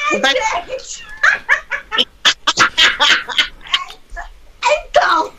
Então. 4.89 5.34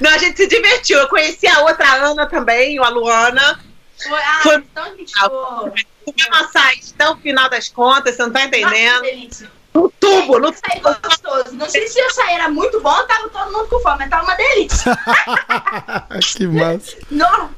Não, 0.00 0.10
a 0.10 0.18
gente 0.18 0.36
se 0.36 0.46
divertiu. 0.46 0.98
Eu 0.98 1.08
conheci 1.08 1.46
a 1.46 1.60
outra 1.60 1.92
Ana 1.94 2.26
também, 2.26 2.78
a 2.78 2.88
Luana. 2.88 3.60
Foi, 4.06 4.18
ah, 4.22 4.40
Foi- 4.42 4.56
então 4.56 4.84
a 4.84 4.90
gente 4.90 5.12
ficou. 5.12 5.72
Comemos 6.04 6.40
açaí 6.40 6.80
até 6.94 7.08
o 7.10 7.16
final 7.16 7.50
das 7.50 7.68
contas, 7.68 8.14
você 8.16 8.22
não 8.22 8.32
tá 8.32 8.38
Nossa, 8.40 8.48
entendendo? 8.48 9.02
delícia. 9.02 9.50
No 9.74 9.90
tubo, 10.00 10.38
no 10.38 10.48
Açaí 10.48 10.80
gostoso. 10.80 11.54
Não 11.54 11.68
sei 11.68 11.86
se 11.86 12.00
o 12.02 12.06
açaí 12.06 12.34
era 12.34 12.48
muito 12.48 12.80
bom, 12.80 12.94
tava 13.06 13.28
todo 13.28 13.52
mundo 13.52 13.68
com 13.68 13.78
fome, 13.80 13.98
mas 13.98 14.10
tava 14.10 14.24
uma 14.24 14.34
delícia. 14.34 14.98
que 16.36 16.46
massa. 16.46 16.96
Não, 17.10 17.50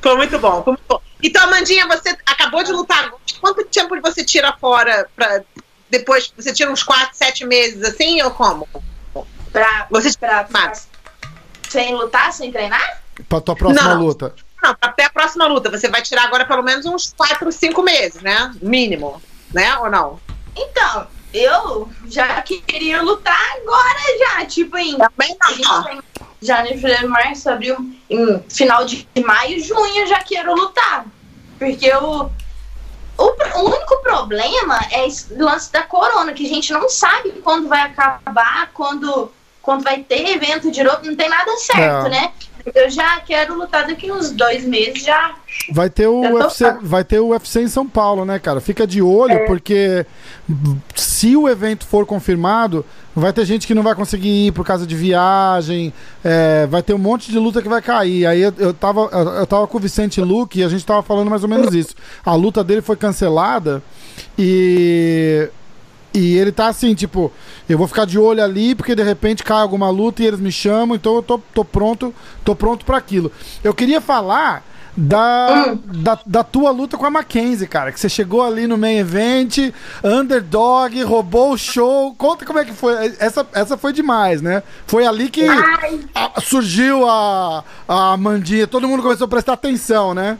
Foi 0.00 0.16
muito 0.16 0.38
bom, 0.38 0.62
foi 0.62 0.72
muito 0.74 0.84
bom. 0.88 1.00
Então, 1.22 1.42
Amandinha, 1.44 1.86
você 1.88 2.10
acabou 2.26 2.62
de 2.62 2.72
lutar. 2.72 3.10
Quanto 3.40 3.64
tempo 3.64 4.00
você 4.00 4.24
tira 4.24 4.52
fora 4.60 5.08
pra. 5.16 5.42
Depois, 5.90 6.32
você 6.36 6.52
tira 6.52 6.70
uns 6.70 6.82
4, 6.82 7.16
7 7.16 7.44
meses 7.44 7.82
assim, 7.82 8.20
ou 8.22 8.30
como? 8.30 8.68
pra, 9.52 9.86
Você 9.90 10.16
pra 10.18 10.44
ficar 10.44 10.46
Max. 10.50 10.88
Sem 11.68 11.94
lutar, 11.94 12.32
sem 12.32 12.50
treinar? 12.52 13.02
Pra 13.28 13.40
tua 13.40 13.56
próxima 13.56 13.94
Não. 13.94 14.00
luta. 14.02 14.34
Não, 14.62 14.76
até 14.80 15.04
a 15.04 15.10
próxima 15.10 15.46
luta. 15.46 15.70
Você 15.70 15.88
vai 15.88 16.02
tirar 16.02 16.24
agora 16.24 16.44
pelo 16.44 16.62
menos 16.62 16.84
uns 16.86 17.12
4, 17.16 17.50
5 17.52 17.82
meses, 17.82 18.22
né? 18.22 18.52
Mínimo. 18.60 19.22
Né? 19.52 19.76
Ou 19.78 19.90
não? 19.90 20.20
Então, 20.56 21.06
eu 21.32 21.88
já 22.08 22.40
queria 22.42 23.02
lutar 23.02 23.38
agora 23.56 23.98
já, 24.18 24.46
tipo 24.46 24.76
em 24.78 24.96
Também 24.96 25.36
tem 25.46 26.02
janeiro, 26.40 26.80
fevereiro, 26.80 27.10
março, 27.10 27.50
abril, 27.50 27.76
em 28.08 28.42
final 28.48 28.84
de 28.84 29.06
maio, 29.24 29.62
junho 29.62 30.00
eu 30.00 30.06
já 30.06 30.20
quero 30.20 30.54
lutar. 30.54 31.04
Porque 31.58 31.90
o, 31.94 32.30
o, 33.18 33.58
o 33.58 33.74
único 33.74 34.02
problema 34.02 34.78
é 34.90 35.06
esse 35.06 35.34
lance 35.34 35.72
da 35.72 35.82
corona, 35.82 36.32
que 36.32 36.46
a 36.46 36.48
gente 36.48 36.72
não 36.72 36.88
sabe 36.88 37.32
quando 37.42 37.68
vai 37.68 37.80
acabar, 37.80 38.70
quando, 38.72 39.30
quando 39.66 39.82
vai 39.82 39.98
ter 39.98 40.28
evento 40.30 40.70
de 40.70 40.82
novo, 40.82 41.00
não 41.04 41.14
tem 41.16 41.28
nada 41.28 41.50
certo, 41.58 42.06
É. 42.06 42.08
né? 42.08 42.30
Eu 42.74 42.90
já 42.90 43.20
quero 43.20 43.54
lutar 43.56 43.86
daqui 43.86 44.10
uns 44.10 44.32
dois 44.32 44.64
meses, 44.64 45.04
já. 45.04 45.34
Vai 45.70 45.88
ter 45.88 46.08
o 46.08 46.20
Já 46.22 46.30
UFC, 46.32 46.64
vai 46.82 47.04
ter 47.04 47.20
o 47.20 47.28
UFC 47.28 47.60
em 47.62 47.68
São 47.68 47.86
Paulo, 47.86 48.24
né, 48.24 48.40
cara? 48.40 48.60
Fica 48.60 48.84
de 48.86 49.00
olho, 49.00 49.34
É. 49.34 49.46
porque 49.46 50.04
se 50.94 51.36
o 51.36 51.48
evento 51.48 51.86
for 51.86 52.04
confirmado, 52.04 52.84
vai 53.14 53.32
ter 53.32 53.44
gente 53.44 53.68
que 53.68 53.74
não 53.74 53.84
vai 53.84 53.94
conseguir 53.94 54.48
ir 54.48 54.52
por 54.52 54.66
causa 54.66 54.84
de 54.84 54.96
viagem, 54.96 55.92
é, 56.24 56.66
vai 56.66 56.82
ter 56.82 56.92
um 56.92 56.98
monte 56.98 57.30
de 57.30 57.38
luta 57.38 57.62
que 57.62 57.68
vai 57.68 57.80
cair. 57.80 58.26
Aí 58.26 58.40
eu, 58.42 58.52
eu, 58.58 58.74
tava, 58.74 59.02
eu 59.12 59.46
tava 59.46 59.66
com 59.68 59.78
o 59.78 59.80
Vicente 59.80 60.20
Luque 60.20 60.58
e 60.60 60.64
a 60.64 60.68
gente 60.68 60.84
tava 60.84 61.02
falando 61.04 61.30
mais 61.30 61.44
ou 61.44 61.48
menos 61.48 61.72
isso. 61.72 61.94
A 62.24 62.34
luta 62.34 62.64
dele 62.64 62.82
foi 62.82 62.96
cancelada 62.96 63.80
e. 64.36 65.48
E 66.18 66.36
ele 66.36 66.50
tá 66.50 66.68
assim, 66.68 66.94
tipo, 66.94 67.30
eu 67.68 67.76
vou 67.76 67.86
ficar 67.86 68.06
de 68.06 68.18
olho 68.18 68.42
ali, 68.42 68.74
porque 68.74 68.94
de 68.94 69.02
repente 69.02 69.44
cai 69.44 69.60
alguma 69.60 69.90
luta 69.90 70.22
e 70.22 70.26
eles 70.26 70.40
me 70.40 70.50
chamam, 70.50 70.96
então 70.96 71.14
eu 71.16 71.22
tô, 71.22 71.38
tô 71.52 71.64
pronto, 71.64 72.14
tô 72.44 72.54
pronto 72.54 72.84
para 72.86 72.96
aquilo. 72.96 73.30
Eu 73.62 73.74
queria 73.74 74.00
falar 74.00 74.64
da, 74.96 75.76
da, 75.84 76.18
da 76.24 76.42
tua 76.42 76.70
luta 76.70 76.96
com 76.96 77.04
a 77.04 77.10
Mackenzie, 77.10 77.66
cara, 77.66 77.92
que 77.92 78.00
você 78.00 78.08
chegou 78.08 78.42
ali 78.42 78.66
no 78.66 78.78
main 78.78 78.96
event, 78.96 79.58
underdog, 80.02 81.02
roubou 81.02 81.52
o 81.52 81.58
show. 81.58 82.14
Conta 82.16 82.46
como 82.46 82.58
é 82.58 82.64
que 82.64 82.72
foi. 82.72 82.94
Essa, 83.18 83.46
essa 83.52 83.76
foi 83.76 83.92
demais, 83.92 84.40
né? 84.40 84.62
Foi 84.86 85.04
ali 85.06 85.28
que 85.28 85.46
a- 86.14 86.40
surgiu 86.40 87.06
a, 87.08 87.62
a 87.86 88.16
Mandinha, 88.16 88.66
todo 88.66 88.88
mundo 88.88 89.02
começou 89.02 89.26
a 89.26 89.28
prestar 89.28 89.52
atenção, 89.52 90.14
né? 90.14 90.38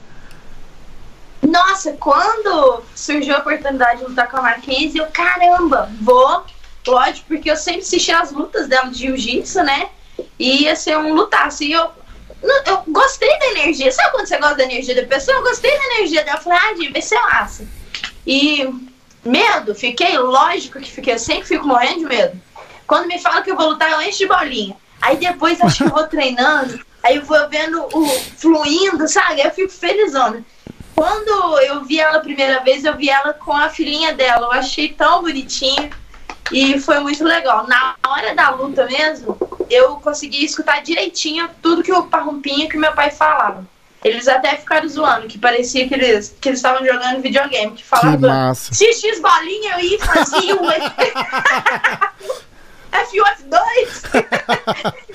Nossa, 1.43 1.93
quando 1.93 2.83
surgiu 2.95 3.35
a 3.35 3.39
oportunidade 3.39 4.01
de 4.01 4.07
lutar 4.07 4.31
com 4.31 4.39
a 4.39 4.43
Mackenzie, 4.43 4.99
eu, 4.99 5.07
caramba, 5.07 5.91
vou. 6.01 6.45
Lógico, 6.87 7.27
porque 7.29 7.51
eu 7.51 7.57
sempre 7.57 7.81
assisti 7.81 8.13
as 8.13 8.31
lutas 8.31 8.69
dela 8.69 8.91
de 8.91 8.99
jiu-jitsu, 8.99 9.63
né? 9.63 9.89
E 10.39 10.63
ia 10.63 10.77
ser 10.77 10.97
um 10.97 11.15
lutaço. 11.15 11.65
E 11.65 11.73
eu, 11.73 11.91
eu 12.65 12.83
gostei 12.89 13.39
da 13.39 13.47
energia. 13.47 13.91
Sabe 13.91 14.13
quando 14.13 14.27
você 14.27 14.39
gosta 14.39 14.57
da 14.57 14.65
energia 14.65 14.95
da 14.95 15.07
pessoa? 15.07 15.37
Eu 15.37 15.43
gostei 15.43 15.71
da 15.77 15.85
energia 15.97 16.25
dela. 16.25 16.39
Eu 16.39 16.43
falei, 16.43 16.59
ah, 16.63 16.75
Di, 16.75 16.89
vai 16.89 17.03
ser 17.03 17.21
massa. 17.21 17.67
E 18.25 18.69
medo, 19.25 19.75
fiquei, 19.75 20.17
lógico 20.17 20.81
que 20.81 20.91
fiquei, 20.91 21.15
eu 21.15 21.19
sempre 21.19 21.45
fico 21.45 21.67
morrendo 21.67 22.01
de 22.01 22.07
medo. 22.07 22.41
Quando 22.87 23.09
me 23.09 23.19
falam 23.19 23.43
que 23.43 23.51
eu 23.51 23.57
vou 23.57 23.71
lutar, 23.71 23.91
eu 23.91 24.01
encho 24.03 24.19
de 24.19 24.27
bolinha. 24.27 24.77
Aí 25.03 25.17
depois 25.17 25.61
acho 25.61 25.79
que 25.79 25.85
eu 25.85 25.95
vou 25.95 26.07
treinando, 26.09 26.81
aí 27.03 27.17
eu 27.17 27.25
vou 27.25 27.49
vendo 27.49 27.87
o 27.93 28.09
fluindo, 28.39 29.07
sabe? 29.09 29.43
Eu 29.43 29.51
fico 29.51 29.71
felizona. 29.71 30.45
Quando 30.97 31.61
eu 31.61 31.85
vi 31.85 32.01
ela 32.01 32.17
a 32.17 32.21
primeira 32.21 32.61
vez, 32.61 32.83
eu 32.83 32.97
vi 32.97 33.11
ela 33.11 33.35
com 33.35 33.53
a 33.53 33.69
filhinha 33.69 34.15
dela. 34.15 34.47
Eu 34.47 34.53
achei 34.53 34.89
tão 34.89 35.21
bonitinho 35.21 35.91
e 36.51 36.81
foi 36.81 36.99
muito 37.01 37.23
legal. 37.23 37.67
Na 37.67 37.95
hora 38.07 38.35
da 38.35 38.49
luta 38.51 38.87
mesmo, 38.87 39.37
eu 39.69 39.97
consegui 39.97 40.43
escutar 40.43 40.83
direitinho 40.83 41.51
tudo 41.61 41.83
que 41.83 41.93
o 41.93 42.05
Parrumpinho 42.05 42.69
que 42.69 42.79
meu 42.79 42.93
pai 42.93 43.11
falava. 43.11 43.63
Eles 44.03 44.27
até 44.27 44.57
ficaram 44.57 44.89
zoando, 44.89 45.27
que 45.27 45.39
parecia 45.39 45.87
que 45.87 45.93
eles 45.95 46.35
que 46.41 46.49
eles 46.49 46.61
estavam 46.61 46.87
jogando 46.87 47.21
videogame, 47.21 47.73
que 47.73 47.85
falavam 47.85 48.55
se 48.55 48.93
X 48.93 49.21
bolinha 49.21 49.75
eu 49.75 49.81
ia 49.81 49.99
fazia 49.99 50.55
o 50.55 50.61
F1, 50.61 51.13
F2. 52.93 54.25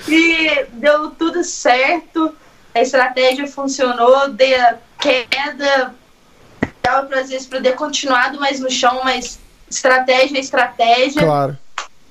e 0.08 0.66
deu 0.74 1.10
tudo 1.10 1.42
certo. 1.42 2.36
A 2.74 2.80
estratégia 2.80 3.46
funcionou, 3.46 4.30
dei 4.30 4.54
a 4.54 4.78
queda. 5.02 5.94
Dava 6.82 7.06
pra, 7.06 7.20
às 7.20 7.28
vezes 7.28 7.46
para 7.46 7.60
ter 7.60 7.74
continuado 7.74 8.38
mais 8.40 8.60
no 8.60 8.70
chão, 8.70 9.00
mas 9.04 9.38
estratégia 9.68 10.36
é 10.36 10.40
estratégia. 10.40 11.22
Claro. 11.22 11.58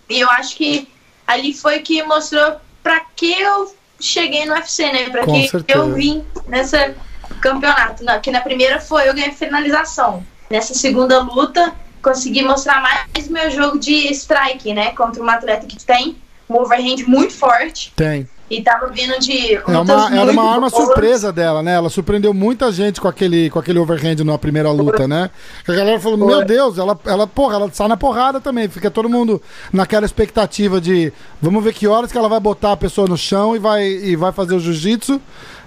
E 0.10 0.20
eu 0.20 0.30
acho 0.30 0.56
que 0.56 0.88
ali 1.26 1.54
foi 1.54 1.80
que 1.80 2.04
mostrou 2.04 2.58
pra 2.84 3.02
que 3.16 3.32
eu 3.32 3.76
cheguei 4.00 4.46
no 4.46 4.54
UFC, 4.54 4.92
né? 4.92 5.10
Com 5.10 5.34
que 5.34 5.48
certeza. 5.48 5.80
eu 5.80 5.94
vim 5.94 6.26
nessa 6.48 6.96
campeonato. 7.40 8.04
Na, 8.04 8.20
que 8.20 8.32
na 8.32 8.42
primeira 8.42 8.80
foi 8.80 9.08
eu 9.08 9.14
ganhei 9.14 9.32
finalização. 9.32 10.26
Nessa 10.50 10.74
segunda 10.74 11.20
luta, 11.20 11.74
consegui 12.02 12.44
mostrar 12.44 12.82
mais 12.82 13.28
meu 13.30 13.50
jogo 13.52 13.80
de 13.80 14.12
strike, 14.12 14.74
né? 14.74 14.92
Contra 14.92 15.22
uma 15.22 15.36
atleta 15.36 15.66
que 15.66 15.84
tem 15.84 16.18
um 16.50 16.56
overhand 16.56 17.04
muito 17.08 17.34
forte. 17.34 17.94
Tem. 17.96 18.28
E 18.52 18.62
tava 18.62 18.88
vindo 18.88 19.18
de. 19.18 19.56
É 19.56 19.62
uma, 19.66 20.14
era 20.20 20.30
uma 20.32 20.44
arma 20.44 20.70
boas. 20.70 20.74
surpresa 20.86 21.32
dela, 21.32 21.64
né? 21.64 21.74
Ela 21.76 21.90
surpreendeu 21.90 22.34
muita 22.34 22.70
gente 22.70 23.00
com 23.00 23.08
aquele, 23.08 23.50
com 23.50 23.58
aquele 23.58 23.80
overhand 23.80 24.18
na 24.26 24.38
primeira 24.38 24.70
luta, 24.72 25.08
né? 25.08 25.30
A 25.66 25.72
galera 25.72 25.98
falou, 26.02 26.18
meu 26.28 26.44
Deus, 26.44 26.78
ela, 26.78 27.00
ela, 27.06 27.26
porra, 27.26 27.56
ela 27.56 27.70
sai 27.72 27.88
na 27.88 27.96
porrada 27.96 28.42
também. 28.42 28.68
Fica 28.68 28.92
todo 28.92 29.08
mundo 29.08 29.42
naquela 29.72 30.06
expectativa 30.06 30.82
de 30.82 31.14
vamos 31.42 31.64
ver 31.64 31.74
que 31.74 31.88
horas 31.88 32.12
que 32.12 32.18
ela 32.18 32.28
vai 32.28 32.42
botar 32.42 32.74
a 32.74 32.78
pessoa 32.78 33.08
no 33.08 33.18
chão 33.18 33.56
e 33.56 33.60
vai, 33.60 33.86
e 33.88 34.18
vai 34.18 34.34
fazer 34.34 34.54
o 34.54 34.60
jiu-jitsu. 34.60 35.22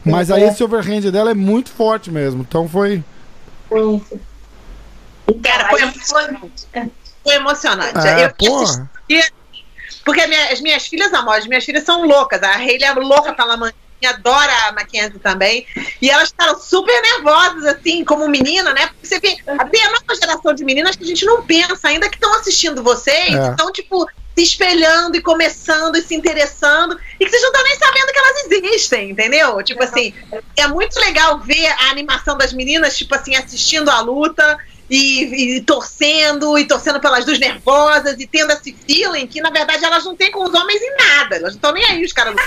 Mas 0.05 0.30
aí 0.30 0.43
É. 0.43 0.49
esse 0.49 0.62
overhand 0.62 1.11
dela 1.11 1.30
é 1.30 1.35
muito 1.35 1.70
forte 1.70 2.11
mesmo. 2.11 2.43
Então 2.47 2.68
foi. 2.68 3.03
Muito. 3.70 4.20
Cara, 5.43 5.68
Aí 5.74 5.91
foi, 5.91 5.91
foi- 5.91 6.91
foi 7.24 7.35
emocionante. 7.37 8.07
É, 8.07 8.26
eu 8.26 8.35
porra. 8.35 8.91
Porque 10.05 10.26
minha- 10.26 10.52
as 10.52 10.61
minhas 10.61 10.86
filhas, 10.86 11.12
amor, 11.14 11.36
as 11.36 11.46
minhas 11.46 11.64
filhas 11.64 11.84
são 11.84 12.05
loucas. 12.07 12.42
A 12.42 12.55
Hayley 12.57 12.84
é 12.84 12.92
louca 12.92 13.32
pela 13.32 13.57
mãe, 13.57 13.72
adora 14.05 14.52
a 14.68 14.72
Mackenzie 14.72 15.18
também. 15.18 15.66
E 16.02 16.11
elas 16.11 16.28
ficaram 16.28 16.59
super 16.61 17.00
nervosas, 17.00 17.64
assim, 17.64 18.05
como 18.05 18.28
menina, 18.28 18.74
né? 18.74 18.86
Porque 18.88 19.07
você 19.07 19.18
vê, 19.18 19.36
tem 19.70 19.82
a 19.82 19.90
nova 19.90 20.14
geração 20.20 20.52
de 20.52 20.62
meninas 20.64 20.94
que 20.94 21.05
a 21.05 21.07
gente 21.07 21.24
não 21.24 21.42
pensa 21.42 21.88
ainda 21.88 22.09
que 22.11 22.16
estão 22.16 22.34
assistindo 22.34 22.82
vocês, 22.82 23.34
É. 23.34 23.50
estão, 23.50 23.72
tipo, 23.72 24.07
se 24.36 24.42
espelhando 24.42 25.16
e 25.16 25.22
começando 25.22 25.96
e 25.96 26.02
se 26.02 26.14
interessando, 26.14 26.98
e 27.18 27.24
que 27.24 27.30
vocês 27.30 27.40
não 27.40 27.50
estão 27.50 27.62
nem 27.62 27.76
sabendo 27.78 28.12
que 28.12 28.18
elas 28.18 28.50
existem, 28.50 29.11
entendeu? 29.11 29.62
Tipo 29.62 29.82
assim, 29.84 30.12
é 30.57 30.66
muito 30.66 30.98
legal 31.00 31.38
ver 31.38 31.66
a 31.66 31.90
animação 31.90 32.36
das 32.36 32.52
meninas, 32.52 32.98
tipo 32.98 33.14
assim, 33.14 33.36
assistindo 33.36 33.88
a 33.90 34.00
luta 34.00 34.59
e, 34.89 35.57
e 35.57 35.61
torcendo, 35.62 36.59
e 36.59 36.66
torcendo 36.66 37.01
pelas 37.01 37.24
duas 37.24 37.39
nervosas, 37.39 38.18
e 38.18 38.26
tendo 38.26 38.53
esse 38.53 38.72
feeling 38.87 39.26
que, 39.26 39.41
na 39.41 39.51
verdade, 39.51 39.85
elas 39.85 40.05
não 40.05 40.14
têm 40.14 40.30
com 40.30 40.45
os 40.45 40.55
homens 40.55 40.80
em 40.82 40.97
nada. 40.97 41.37
Elas 41.37 41.53
não 41.53 41.57
estão 41.57 41.72
nem 41.72 41.85
aí, 41.85 42.05
os 42.05 42.12
caras 42.12 42.35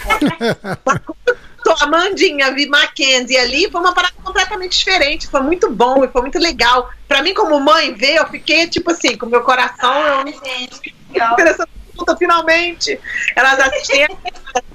tô 1.64 1.72
a 1.72 1.84
Amandinha, 1.84 2.54
vi 2.54 2.68
Mackenzie 2.68 3.38
ali, 3.38 3.70
foi 3.70 3.82
uma 3.82 3.94
parada 3.94 4.14
completamente 4.24 4.78
diferente. 4.78 5.28
Foi 5.28 5.42
muito 5.42 5.70
bom 5.70 6.04
e 6.04 6.08
foi 6.08 6.22
muito 6.22 6.40
legal. 6.40 6.90
Pra 7.08 7.22
mim, 7.22 7.34
como 7.34 7.60
mãe, 7.60 7.94
ver, 7.94 8.16
eu 8.16 8.28
fiquei, 8.28 8.68
tipo 8.68 8.92
assim, 8.92 9.18
com 9.18 9.26
o 9.26 9.30
meu 9.30 9.42
coração, 9.42 9.94
eu 10.08 10.28
Gente, 10.28 10.96
legal. 11.12 11.34
interessando 11.34 11.70
luta 11.98 12.16
finalmente. 12.16 13.00
Elas 13.36 13.60
assistem, 13.60 14.08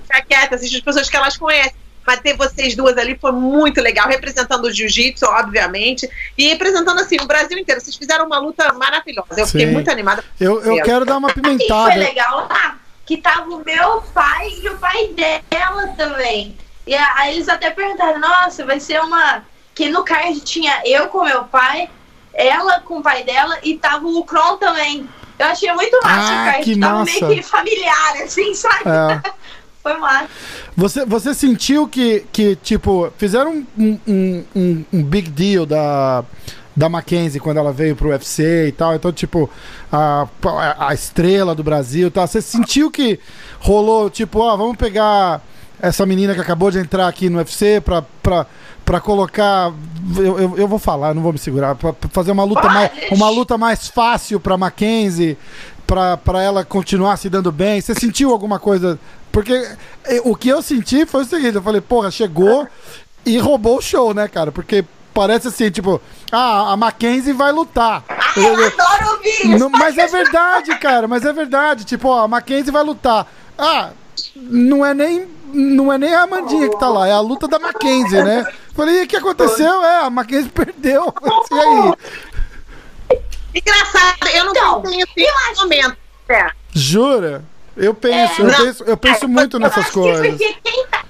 ficar 0.02 0.22
quietas, 0.22 0.60
assistem 0.60 0.78
as 0.78 0.84
pessoas 0.84 1.08
que 1.08 1.16
elas 1.16 1.36
conhecem. 1.36 1.81
Mas 2.06 2.20
ter 2.20 2.36
vocês 2.36 2.74
duas 2.74 2.96
ali 2.98 3.16
foi 3.20 3.32
muito 3.32 3.80
legal, 3.80 4.08
representando 4.08 4.64
o 4.64 4.72
jiu-jitsu, 4.72 5.24
obviamente, 5.26 6.08
e 6.36 6.48
representando 6.48 6.98
assim 7.00 7.16
o 7.20 7.26
Brasil 7.26 7.56
inteiro. 7.58 7.80
Vocês 7.80 7.96
fizeram 7.96 8.26
uma 8.26 8.38
luta 8.38 8.72
maravilhosa. 8.72 9.28
Eu 9.36 9.46
fiquei 9.46 9.66
Sim. 9.66 9.72
muito 9.72 9.90
animada. 9.90 10.24
Eu, 10.40 10.60
eu 10.62 10.82
quero 10.82 11.04
dar 11.04 11.16
uma 11.16 11.28
foi 11.30 11.40
pimentada. 11.42 11.94
legal 11.94 12.48
lá, 12.48 12.76
que 13.06 13.16
tava 13.16 13.48
o 13.50 13.64
meu 13.64 14.02
pai 14.14 14.48
e 14.62 14.68
o 14.68 14.78
pai 14.78 15.08
dela 15.14 15.88
também. 15.96 16.56
E 16.86 16.94
aí 16.94 17.34
eles 17.34 17.48
até 17.48 17.70
perguntaram, 17.70 18.18
nossa, 18.18 18.64
vai 18.64 18.80
ser 18.80 19.00
uma. 19.00 19.44
Que 19.74 19.88
no 19.88 20.04
card 20.04 20.40
tinha 20.40 20.82
eu 20.84 21.06
com 21.08 21.24
meu 21.24 21.44
pai, 21.44 21.88
ela 22.34 22.80
com 22.80 22.98
o 22.98 23.02
pai 23.02 23.22
dela 23.24 23.58
e 23.62 23.76
tava 23.78 24.06
o 24.06 24.24
Kron 24.24 24.56
também. 24.56 25.08
Eu 25.38 25.46
achei 25.46 25.72
muito 25.72 25.98
massa 26.02 26.32
Ah, 26.32 26.42
o 26.42 26.44
card, 26.52 26.64
que 26.64 26.78
tava 26.80 26.98
massa. 26.98 27.26
meio 27.26 27.28
que 27.28 27.42
familiar, 27.42 28.22
assim, 28.22 28.54
sabe? 28.54 28.82
É. 28.86 29.30
Foi 29.82 29.96
massa. 29.98 30.28
Você, 30.76 31.04
você 31.04 31.34
sentiu 31.34 31.88
que, 31.88 32.24
que 32.32 32.56
tipo, 32.56 33.12
fizeram 33.18 33.66
um, 33.76 33.98
um, 34.06 34.44
um, 34.54 34.84
um 34.92 35.02
big 35.02 35.28
deal 35.28 35.66
da, 35.66 36.24
da 36.74 36.88
Mackenzie 36.88 37.40
quando 37.40 37.56
ela 37.58 37.72
veio 37.72 37.96
pro 37.96 38.10
UFC 38.10 38.68
e 38.68 38.72
tal. 38.72 38.94
Então, 38.94 39.12
tipo, 39.12 39.50
a, 39.90 40.26
a 40.78 40.94
estrela 40.94 41.54
do 41.54 41.64
Brasil 41.64 42.08
e 42.08 42.10
tal. 42.10 42.26
Você 42.26 42.40
sentiu 42.40 42.90
que 42.90 43.18
rolou, 43.58 44.08
tipo, 44.08 44.38
ó, 44.38 44.56
vamos 44.56 44.76
pegar 44.76 45.42
essa 45.80 46.06
menina 46.06 46.32
que 46.32 46.40
acabou 46.40 46.70
de 46.70 46.78
entrar 46.78 47.08
aqui 47.08 47.28
no 47.28 47.38
UFC 47.38 47.80
pra, 47.80 48.02
pra, 48.22 48.46
pra 48.84 49.00
colocar. 49.00 49.72
Eu, 50.16 50.38
eu, 50.38 50.58
eu 50.58 50.68
vou 50.68 50.78
falar, 50.78 51.12
não 51.12 51.22
vou 51.22 51.32
me 51.32 51.38
segurar. 51.40 51.74
Pra, 51.74 51.92
pra 51.92 52.08
fazer 52.08 52.30
uma 52.30 52.44
luta, 52.44 52.62
Pode. 52.62 52.74
mais, 52.74 52.90
uma 53.10 53.28
luta 53.28 53.58
mais 53.58 53.88
fácil 53.88 54.38
pra 54.38 54.56
Mackenzie. 54.56 55.36
Pra, 55.84 56.16
pra 56.16 56.40
ela 56.40 56.64
continuar 56.64 57.18
se 57.18 57.28
dando 57.28 57.52
bem. 57.52 57.80
Você 57.80 57.94
sentiu 57.94 58.30
alguma 58.30 58.58
coisa? 58.58 58.98
Porque 59.32 59.52
eh, 60.04 60.20
o 60.24 60.36
que 60.36 60.48
eu 60.48 60.60
senti 60.62 61.06
foi 61.06 61.22
o 61.22 61.26
seguinte: 61.26 61.54
eu 61.56 61.62
falei, 61.62 61.80
porra, 61.80 62.10
chegou 62.10 62.68
e 63.24 63.38
roubou 63.38 63.78
o 63.78 63.82
show, 63.82 64.12
né, 64.12 64.28
cara? 64.28 64.52
Porque 64.52 64.84
parece 65.14 65.48
assim, 65.48 65.70
tipo, 65.70 66.00
ah, 66.30 66.72
a 66.72 66.76
Mackenzie 66.76 67.32
vai 67.32 67.50
lutar. 67.52 68.04
Ah, 68.08 68.32
Eu- 68.36 68.58
eu 68.60 68.66
adoro 68.66 69.12
ouvir 69.16 69.28
isso. 69.28 69.58
não, 69.58 69.70
mas 69.70 69.96
é 69.98 70.06
verdade, 70.06 70.76
cara, 70.78 71.08
mas 71.08 71.24
é 71.24 71.32
verdade. 71.32 71.84
Tipo, 71.84 72.08
ó, 72.08 72.24
a 72.24 72.28
Mackenzie 72.28 72.70
vai 72.72 72.82
lutar. 72.84 73.26
Ah, 73.58 73.90
não 74.36 74.84
é 74.84 74.92
nem. 74.94 75.26
Não 75.54 75.92
é 75.92 75.98
nem 75.98 76.14
a 76.14 76.22
Amandinha 76.22 76.66
que 76.70 76.78
tá 76.78 76.88
lá, 76.88 77.06
é 77.06 77.12
a 77.12 77.20
luta 77.20 77.46
da 77.46 77.58
Mackenzie, 77.58 78.22
né? 78.22 78.42
Falei, 78.74 79.02
e 79.02 79.04
o 79.04 79.06
que 79.06 79.16
aconteceu? 79.16 79.84
É, 79.84 79.98
a 79.98 80.08
Mackenzie 80.08 80.48
perdeu. 80.52 81.12
E 81.50 81.54
aí? 81.58 81.92
Engraçado, 83.54 84.28
eu 84.34 84.44
não 84.46 84.52
Então, 84.52 84.82
assim 84.86 84.96
nesse 85.16 85.60
momento. 85.62 85.96
É. 86.28 86.50
Jura? 86.72 87.44
Eu 87.76 87.94
penso, 87.94 88.42
eu 88.42 88.46
Não. 88.46 88.54
penso, 88.56 88.84
eu 88.84 88.96
penso 88.96 89.28
muito 89.28 89.56
Eu 89.56 89.60
nessas 89.60 89.78
acho 89.78 89.92
que 89.92 90.00
coisas. 90.00 90.28
porque 90.28 90.52
quem 90.62 90.86
tá 90.88 91.04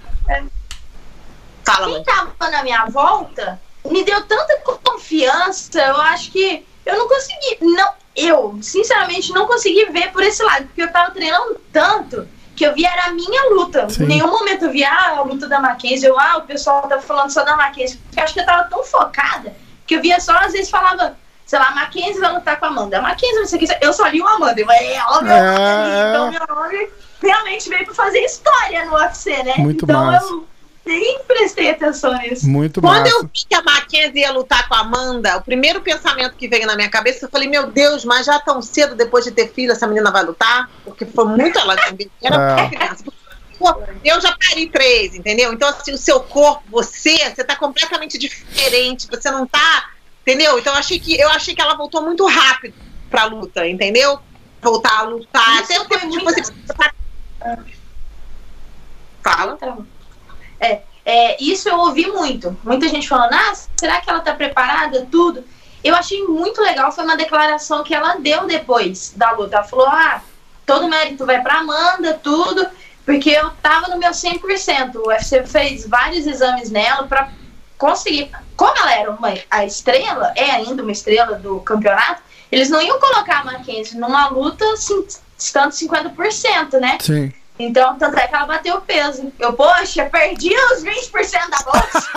Fala, 1.64 1.86
quem 1.86 2.04
tava 2.04 2.50
na 2.50 2.62
minha 2.62 2.84
volta 2.86 3.60
me 3.84 4.04
deu 4.04 4.22
tanta 4.26 4.56
confiança, 4.84 5.80
eu 5.80 5.96
acho 5.96 6.30
que 6.30 6.64
eu 6.84 6.98
não 6.98 7.08
consegui, 7.08 7.58
não, 7.60 7.92
eu, 8.14 8.58
sinceramente, 8.62 9.32
não 9.32 9.46
consegui 9.46 9.86
ver 9.86 10.12
por 10.12 10.22
esse 10.22 10.42
lado, 10.42 10.66
porque 10.66 10.82
eu 10.82 10.92
tava 10.92 11.10
treinando 11.12 11.60
tanto 11.72 12.28
que 12.54 12.64
eu 12.66 12.74
via 12.74 12.90
era 12.90 13.06
a 13.06 13.12
minha 13.12 13.50
luta. 13.50 13.88
Sim. 13.88 14.04
Em 14.04 14.06
nenhum 14.08 14.28
momento 14.30 14.66
eu 14.66 14.70
via 14.72 14.90
ah, 14.90 15.18
a 15.18 15.22
luta 15.22 15.48
da 15.48 15.58
Mackenzie, 15.60 16.08
eu, 16.08 16.18
ah, 16.18 16.38
o 16.38 16.42
pessoal 16.42 16.82
tava 16.82 17.00
falando 17.00 17.30
só 17.30 17.44
da 17.44 17.56
Mackenzie, 17.56 17.96
porque 17.98 18.20
eu 18.20 18.24
acho 18.24 18.34
que 18.34 18.40
eu 18.40 18.46
tava 18.46 18.64
tão 18.68 18.84
focada 18.84 19.54
que 19.86 19.96
eu 19.96 20.02
via 20.02 20.20
só, 20.20 20.32
às 20.36 20.52
vezes 20.52 20.70
falava, 20.70 21.16
sei 21.52 21.58
lá, 21.58 21.68
a 21.68 21.74
Mackenzie 21.74 22.18
vai 22.18 22.32
lutar 22.32 22.58
com 22.58 22.64
a 22.64 22.68
Amanda, 22.68 22.96
a 22.98 23.02
Mackenzie 23.02 23.36
não 23.40 23.44
sei 23.46 23.58
o 23.58 23.66
que, 23.66 23.76
eu 23.82 23.92
só 23.92 24.06
li 24.06 24.22
o 24.22 24.26
Amanda, 24.26 24.58
eu 24.58 24.64
falei, 24.64 24.94
é, 24.94 25.02
ó, 25.06 25.20
meu 25.20 25.32
É. 25.34 26.08
então 26.08 26.30
meu 26.30 26.46
nome 26.48 26.88
realmente 27.22 27.68
veio 27.68 27.84
pra 27.84 27.94
fazer 27.94 28.20
história 28.20 28.86
no 28.86 28.94
UFC, 28.94 29.42
né? 29.42 29.54
Muito 29.58 29.84
então 29.84 30.06
massa. 30.06 30.24
eu 30.32 30.48
nem 30.86 31.18
prestei 31.28 31.68
atenção 31.68 32.14
nisso. 32.20 32.48
Muito 32.48 32.80
Quando 32.80 33.02
massa. 33.04 33.16
eu 33.16 33.22
vi 33.24 33.44
que 33.50 33.54
a 33.54 33.62
Mackenzie 33.62 34.20
ia 34.22 34.32
lutar 34.32 34.66
com 34.66 34.74
a 34.74 34.78
Amanda, 34.80 35.36
o 35.36 35.42
primeiro 35.42 35.82
pensamento 35.82 36.36
que 36.36 36.48
veio 36.48 36.66
na 36.66 36.74
minha 36.74 36.88
cabeça, 36.88 37.26
eu 37.26 37.28
falei, 37.30 37.46
meu 37.48 37.66
Deus, 37.66 38.02
mas 38.02 38.24
já 38.24 38.40
tão 38.40 38.62
cedo, 38.62 38.94
depois 38.94 39.22
de 39.26 39.30
ter 39.30 39.52
filho, 39.52 39.72
essa 39.72 39.86
menina 39.86 40.10
vai 40.10 40.24
lutar? 40.24 40.70
Porque 40.86 41.04
foi 41.04 41.26
muito 41.26 41.58
ela 41.58 41.74
era 41.74 42.62
É. 42.62 42.68
criança. 42.70 43.04
Eu 44.02 44.20
já 44.22 44.34
parei 44.36 44.68
três, 44.70 45.14
entendeu? 45.14 45.52
Então, 45.52 45.68
assim, 45.68 45.92
o 45.92 45.98
seu 45.98 46.18
corpo, 46.20 46.62
você, 46.70 47.16
você 47.30 47.44
tá 47.44 47.54
completamente 47.56 48.16
diferente, 48.18 49.06
você 49.08 49.30
não 49.30 49.46
tá, 49.46 49.90
entendeu? 50.22 50.58
Então, 50.58 50.72
eu 50.72 50.78
achei 50.78 50.98
que, 50.98 51.18
eu 51.20 51.28
achei 51.30 51.54
que 51.54 51.60
ela 51.60 51.76
voltou 51.76 52.02
muito 52.02 52.26
rápido 52.26 52.74
pra 53.10 53.24
luta, 53.24 53.66
entendeu? 53.68 54.18
Voltar 54.60 55.00
a 55.00 55.02
lutar. 55.02 55.62
Isso 55.62 55.72
Até 55.72 55.80
o 55.80 55.84
tempo 55.84 56.08
de 56.08 56.18
você. 56.24 56.52
Fala. 59.22 59.58
É, 60.58 60.82
é, 61.04 61.42
isso 61.42 61.68
eu 61.68 61.78
ouvi 61.78 62.06
muito. 62.06 62.56
Muita 62.64 62.88
gente 62.88 63.08
falando, 63.08 63.34
ah, 63.34 63.52
será 63.76 64.00
que 64.00 64.08
ela 64.08 64.20
tá 64.20 64.34
preparada? 64.34 65.06
Tudo. 65.10 65.44
Eu 65.82 65.96
achei 65.96 66.22
muito 66.22 66.62
legal, 66.62 66.92
foi 66.92 67.02
uma 67.02 67.16
declaração 67.16 67.82
que 67.82 67.92
ela 67.92 68.14
deu 68.14 68.46
depois 68.46 69.12
da 69.16 69.32
luta. 69.32 69.56
Ela 69.56 69.64
falou, 69.64 69.86
ah, 69.88 70.22
todo 70.64 70.88
mérito 70.88 71.26
vai 71.26 71.42
pra 71.42 71.58
Amanda, 71.58 72.14
tudo, 72.22 72.64
porque 73.04 73.30
eu 73.30 73.50
tava 73.62 73.88
no 73.88 73.98
meu 73.98 74.12
100%. 74.12 74.94
O 74.94 75.08
UFC 75.08 75.44
fez 75.44 75.86
vários 75.88 76.24
exames 76.26 76.70
nela 76.70 77.08
pra 77.08 77.32
conseguir. 77.82 78.30
Como 78.56 78.78
ela 78.78 78.94
era 78.94 79.10
uma, 79.10 79.34
a 79.50 79.66
estrela, 79.66 80.32
é 80.36 80.52
ainda 80.52 80.82
uma 80.82 80.92
estrela 80.92 81.36
do 81.36 81.58
campeonato, 81.60 82.22
eles 82.50 82.70
não 82.70 82.80
iam 82.80 83.00
colocar 83.00 83.40
a 83.40 83.44
Mackenzie 83.44 83.98
numa 83.98 84.28
luta 84.28 84.64
assim, 84.72 85.04
estando 85.36 85.72
50%, 85.72 86.78
né? 86.78 86.98
Sim. 87.00 87.32
Então, 87.58 87.98
tanto 87.98 88.16
é 88.18 88.28
que 88.28 88.34
ela 88.34 88.46
bateu 88.46 88.76
o 88.76 88.80
peso. 88.80 89.32
Eu, 89.38 89.52
poxa, 89.54 90.04
perdi 90.06 90.54
os 90.54 90.84
20% 90.84 91.50
da 91.50 91.58
bolsa. 91.58 92.08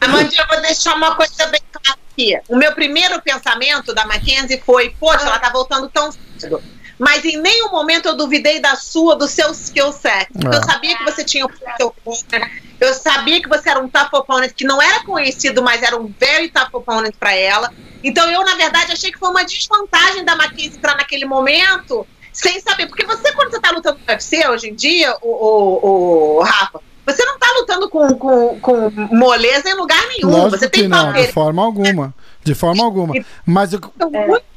Amandinha, 0.00 0.42
eu 0.42 0.48
vou 0.48 0.60
deixar 0.62 0.94
uma 0.94 1.14
coisa 1.14 1.46
bem 1.46 1.60
clara 1.70 1.98
aqui. 2.12 2.40
O 2.48 2.56
meu 2.56 2.72
primeiro 2.74 3.20
pensamento 3.20 3.94
da 3.94 4.06
Mackenzie 4.06 4.60
foi, 4.64 4.90
poxa, 4.98 5.26
ela 5.26 5.38
tá 5.38 5.50
voltando 5.50 5.88
tão 5.90 6.10
cedo. 6.38 6.62
Mas 7.02 7.24
em 7.24 7.36
nenhum 7.36 7.68
momento 7.72 8.06
eu 8.06 8.16
duvidei 8.16 8.60
da 8.60 8.76
sua, 8.76 9.16
do 9.16 9.26
seu 9.26 9.50
skill 9.50 9.90
set. 9.90 10.28
É. 10.40 10.56
Eu 10.56 10.62
sabia 10.62 10.96
que 10.96 11.02
você 11.02 11.24
tinha 11.24 11.44
o 11.44 11.50
seu 11.76 11.92
corner, 12.04 12.62
eu 12.80 12.94
sabia 12.94 13.42
que 13.42 13.48
você 13.48 13.70
era 13.70 13.80
um 13.80 13.88
tough 13.88 14.08
opponent, 14.12 14.52
que 14.52 14.64
não 14.64 14.80
era 14.80 15.02
conhecido, 15.02 15.64
mas 15.64 15.82
era 15.82 16.00
um 16.00 16.14
very 16.20 16.48
tough 16.48 16.68
opponent 16.72 17.12
pra 17.18 17.34
ela. 17.34 17.72
Então 18.04 18.30
eu, 18.30 18.44
na 18.44 18.54
verdade, 18.54 18.92
achei 18.92 19.10
que 19.10 19.18
foi 19.18 19.30
uma 19.30 19.44
desvantagem 19.44 20.24
da 20.24 20.36
Mackenzie 20.36 20.76
entrar 20.76 20.96
naquele 20.96 21.24
momento, 21.24 22.06
sem 22.32 22.60
saber. 22.60 22.86
Porque 22.86 23.04
você, 23.04 23.32
quando 23.32 23.50
você 23.50 23.58
tá 23.60 23.72
lutando 23.72 23.98
no 23.98 24.12
UFC 24.12 24.46
hoje 24.46 24.68
em 24.68 24.74
dia, 24.76 25.16
o, 25.22 25.28
o, 25.28 26.36
o 26.38 26.42
Rafa, 26.44 26.78
você 27.04 27.24
não 27.24 27.36
tá 27.36 27.48
lutando 27.58 27.90
com, 27.90 28.14
com, 28.16 28.60
com 28.60 28.90
moleza 29.10 29.68
em 29.68 29.74
lugar 29.74 30.06
nenhum. 30.06 30.30
Lógico 30.30 30.50
você 30.50 30.70
que 30.70 30.80
tem 30.82 30.88
não, 30.88 31.12
de 31.12 31.32
forma 31.32 31.64
alguma. 31.64 32.14
De 32.44 32.54
forma 32.54 32.84
alguma. 32.84 33.12
Mas 33.44 33.72
eu, 33.72 33.80
muito- 34.00 34.51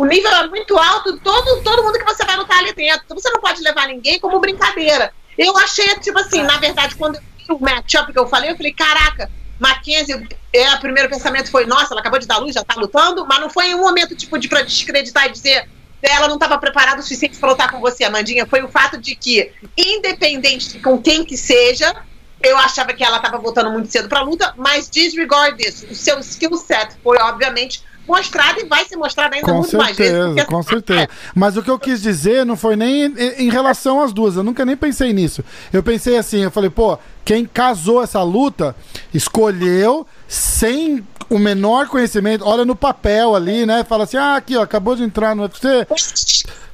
o 0.00 0.06
nível 0.06 0.30
é 0.30 0.46
muito 0.46 0.78
alto, 0.78 1.18
todo, 1.18 1.62
todo 1.62 1.82
mundo 1.82 1.98
que 1.98 2.04
você 2.04 2.24
vai 2.24 2.34
lutar 2.36 2.58
ali 2.58 2.72
dentro. 2.72 3.02
Então 3.04 3.18
você 3.18 3.28
não 3.28 3.38
pode 3.38 3.60
levar 3.60 3.86
ninguém 3.86 4.18
como 4.18 4.40
brincadeira. 4.40 5.12
Eu 5.36 5.54
achei, 5.58 5.94
tipo 5.96 6.18
assim, 6.18 6.42
na 6.42 6.56
verdade, 6.56 6.96
quando 6.96 7.16
eu 7.16 7.20
vi 7.20 7.52
o 7.52 7.58
matchup 7.60 8.10
que 8.10 8.18
eu 8.18 8.26
falei, 8.26 8.50
eu 8.50 8.56
falei, 8.56 8.72
caraca, 8.72 9.30
Mackenzie, 9.58 10.26
é, 10.54 10.74
o 10.74 10.80
primeiro 10.80 11.10
pensamento 11.10 11.50
foi, 11.50 11.66
nossa, 11.66 11.92
ela 11.92 12.00
acabou 12.00 12.18
de 12.18 12.26
dar 12.26 12.38
luz, 12.38 12.54
já 12.54 12.64
tá 12.64 12.80
lutando, 12.80 13.26
mas 13.26 13.40
não 13.40 13.50
foi 13.50 13.66
em 13.66 13.74
um 13.74 13.80
momento, 13.80 14.16
tipo, 14.16 14.38
de 14.38 14.48
pra 14.48 14.62
descreditar 14.62 15.26
e 15.26 15.32
dizer 15.32 15.68
ela 16.02 16.28
não 16.28 16.36
estava 16.36 16.56
preparada 16.56 17.00
o 17.00 17.02
suficiente 17.02 17.36
para 17.36 17.50
lutar 17.50 17.70
com 17.70 17.78
você, 17.78 18.04
Amandinha. 18.04 18.46
Foi 18.46 18.62
o 18.62 18.68
fato 18.68 18.96
de 18.96 19.14
que, 19.14 19.52
independente 19.76 20.70
de 20.70 20.80
com 20.80 20.96
quem 20.96 21.26
que 21.26 21.36
seja, 21.36 21.94
eu 22.42 22.56
achava 22.56 22.94
que 22.94 23.04
ela 23.04 23.18
estava 23.18 23.36
voltando 23.36 23.70
muito 23.70 23.92
cedo 23.92 24.08
para 24.08 24.20
a 24.20 24.22
luta, 24.22 24.54
mas 24.56 24.88
disregard 24.88 25.62
isso. 25.62 25.86
O 25.90 25.94
seu 25.94 26.18
skill 26.20 26.56
set 26.56 26.96
foi, 27.02 27.18
obviamente, 27.18 27.82
mostrado 28.10 28.60
e 28.60 28.64
vai 28.64 28.84
ser 28.84 28.96
mostrado 28.96 29.34
ainda 29.34 29.46
Com 29.46 29.58
muito 29.58 29.76
mais 29.76 29.96
vezes. 29.96 30.12
certeza, 30.12 30.34
porque- 30.34 30.54
com 30.54 30.62
certeza. 30.62 31.08
Mas 31.34 31.56
o 31.56 31.62
que 31.62 31.70
eu 31.70 31.78
quis 31.78 32.02
dizer 32.02 32.44
não 32.44 32.56
foi 32.56 32.76
nem 32.76 33.04
em, 33.06 33.46
em 33.46 33.50
relação 33.50 34.02
às 34.02 34.12
duas. 34.12 34.36
Eu 34.36 34.42
nunca 34.42 34.64
nem 34.64 34.76
pensei 34.76 35.12
nisso. 35.12 35.42
Eu 35.72 35.82
pensei 35.82 36.18
assim, 36.18 36.40
eu 36.42 36.50
falei, 36.50 36.68
pô, 36.70 36.98
quem 37.24 37.44
casou 37.46 38.02
essa 38.02 38.22
luta 38.22 38.74
escolheu 39.14 40.06
sem 40.28 41.04
o 41.28 41.38
menor 41.38 41.86
conhecimento, 41.86 42.44
olha 42.44 42.64
no 42.64 42.74
papel 42.74 43.36
ali, 43.36 43.64
né? 43.64 43.84
Fala 43.84 44.02
assim, 44.04 44.16
ah, 44.16 44.34
aqui, 44.36 44.56
ó, 44.56 44.62
acabou 44.62 44.96
de 44.96 45.04
entrar 45.04 45.34
no 45.36 45.42
UFC. 45.42 45.86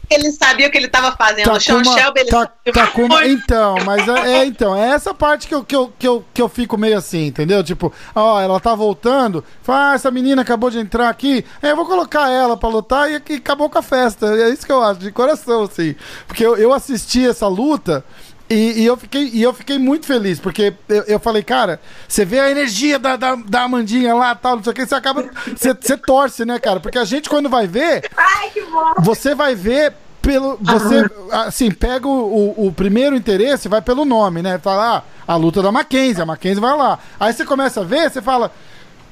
Ele 0.08 0.30
sabia 0.30 0.68
o 0.68 0.70
que 0.70 0.78
ele 0.78 0.86
estava 0.86 1.16
fazendo. 1.16 1.46
Tá 1.46 1.52
o 1.54 1.60
Sean 1.60 1.82
Shelby, 1.82 2.20
ele 2.20 2.30
tá- 2.30 2.40
sabia 2.64 2.72
tá 2.72 2.86
com 2.88 3.04
uma- 3.04 3.20
muito. 3.20 3.42
Então, 3.44 3.74
mas 3.84 4.06
é, 4.06 4.38
é, 4.38 4.44
então, 4.46 4.76
é 4.76 4.90
essa 4.90 5.12
parte 5.12 5.48
que 5.48 5.54
eu, 5.54 5.64
que, 5.64 5.74
eu, 5.74 5.92
que, 5.98 6.06
eu, 6.06 6.24
que 6.32 6.40
eu 6.40 6.48
fico 6.48 6.78
meio 6.78 6.96
assim, 6.96 7.26
entendeu? 7.26 7.62
Tipo, 7.64 7.92
ó, 8.14 8.40
ela 8.40 8.60
tá 8.60 8.74
voltando, 8.74 9.44
fala, 9.62 9.90
ah, 9.90 9.94
essa 9.94 10.10
menina 10.10 10.42
acabou 10.42 10.70
de 10.70 10.78
entrar 10.78 11.08
aqui, 11.08 11.44
é, 11.60 11.72
eu 11.72 11.76
vou 11.76 11.86
colocar 11.86 12.30
ela 12.30 12.56
pra 12.56 12.68
lutar 12.68 13.10
e, 13.10 13.20
e 13.30 13.34
acabou 13.36 13.68
com 13.68 13.78
a 13.78 13.82
festa. 13.82 14.26
É 14.26 14.48
isso 14.50 14.64
que 14.64 14.72
eu 14.72 14.82
acho, 14.82 15.00
de 15.00 15.10
coração, 15.10 15.64
assim. 15.64 15.94
Porque 16.26 16.44
eu, 16.46 16.56
eu 16.56 16.72
assisti 16.72 17.26
essa 17.26 17.48
luta 17.48 18.04
E, 18.48 18.82
e 18.82 18.86
eu 18.86 18.96
fiquei, 18.96 19.30
e 19.32 19.42
eu 19.42 19.52
fiquei 19.52 19.76
muito 19.78 20.06
feliz, 20.06 20.38
porque 20.38 20.72
eu, 20.88 21.02
eu 21.02 21.18
falei, 21.18 21.42
cara, 21.42 21.80
você 22.06 22.24
vê 22.24 22.38
a 22.38 22.50
energia 22.50 22.98
da, 22.98 23.16
da, 23.16 23.34
da 23.34 23.62
Amandinha 23.62 24.14
lá 24.14 24.34
tal, 24.36 24.56
não 24.56 24.62
sei 24.62 24.72
o 24.72 24.74
que, 24.74 24.86
você 24.86 24.94
acaba. 24.94 25.24
Você, 25.56 25.74
você 25.74 25.96
torce, 25.96 26.44
né, 26.44 26.58
cara? 26.58 26.78
Porque 26.78 26.98
a 26.98 27.04
gente, 27.04 27.28
quando 27.28 27.48
vai 27.48 27.66
ver, 27.66 28.08
Ai, 28.16 28.50
que 28.50 28.62
bom. 28.62 28.94
você 29.00 29.34
vai 29.34 29.54
ver 29.54 29.94
pelo. 30.22 30.58
Você, 30.60 31.08
assim, 31.30 31.70
pega 31.70 32.06
o, 32.06 32.66
o, 32.66 32.72
primeiro 32.72 33.16
interesse, 33.16 33.68
vai 33.68 33.80
pelo 33.80 34.04
nome, 34.04 34.42
né? 34.42 34.60
Ah, 34.64 35.02
a 35.26 35.36
luta 35.36 35.62
da 35.62 35.70
Mackenzie, 35.70 36.22
a 36.22 36.26
Mackenzie 36.26 36.60
vai 36.60 36.76
lá. 36.76 36.98
Aí 37.18 37.32
você 37.32 37.44
começa 37.44 37.80
a 37.80 37.84
ver, 37.84 38.10
você 38.10 38.20
fala, 38.20 38.52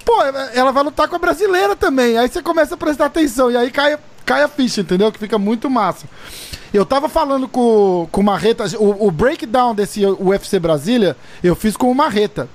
pô, 0.05 0.13
ela 0.53 0.73
vai 0.73 0.83
lutar 0.83 1.09
com 1.09 1.17
a 1.17 1.19
brasileira 1.19 1.77
também. 1.77 2.19
Aí 2.19 2.29
você 2.29 2.43
começa 2.43 2.75
a 2.75 2.79
prestar 2.79 3.07
atenção, 3.07 3.51
e 3.51 3.57
aí 3.57 3.71
cai, 3.71 3.97
cai 4.25 4.43
a 4.43 4.49
ficha, 4.49 4.81
entendeu? 4.81 5.11
Que 5.13 5.19
fica 5.19 5.39
muito 5.39 5.69
massa. 5.71 6.07
Eu 6.73 6.85
tava 6.85 7.09
falando 7.09 7.47
com, 7.47 8.09
com 8.11 8.21
o 8.21 8.25
Marreta, 8.25 8.65
o, 8.79 9.07
o 9.07 9.11
breakdown 9.11 9.75
desse 9.75 10.05
UFC 10.05 10.59
Brasília, 10.59 11.17
eu 11.43 11.55
fiz 11.55 11.77
com 11.77 11.91
o 11.91 11.95
Marreta. 11.95 12.49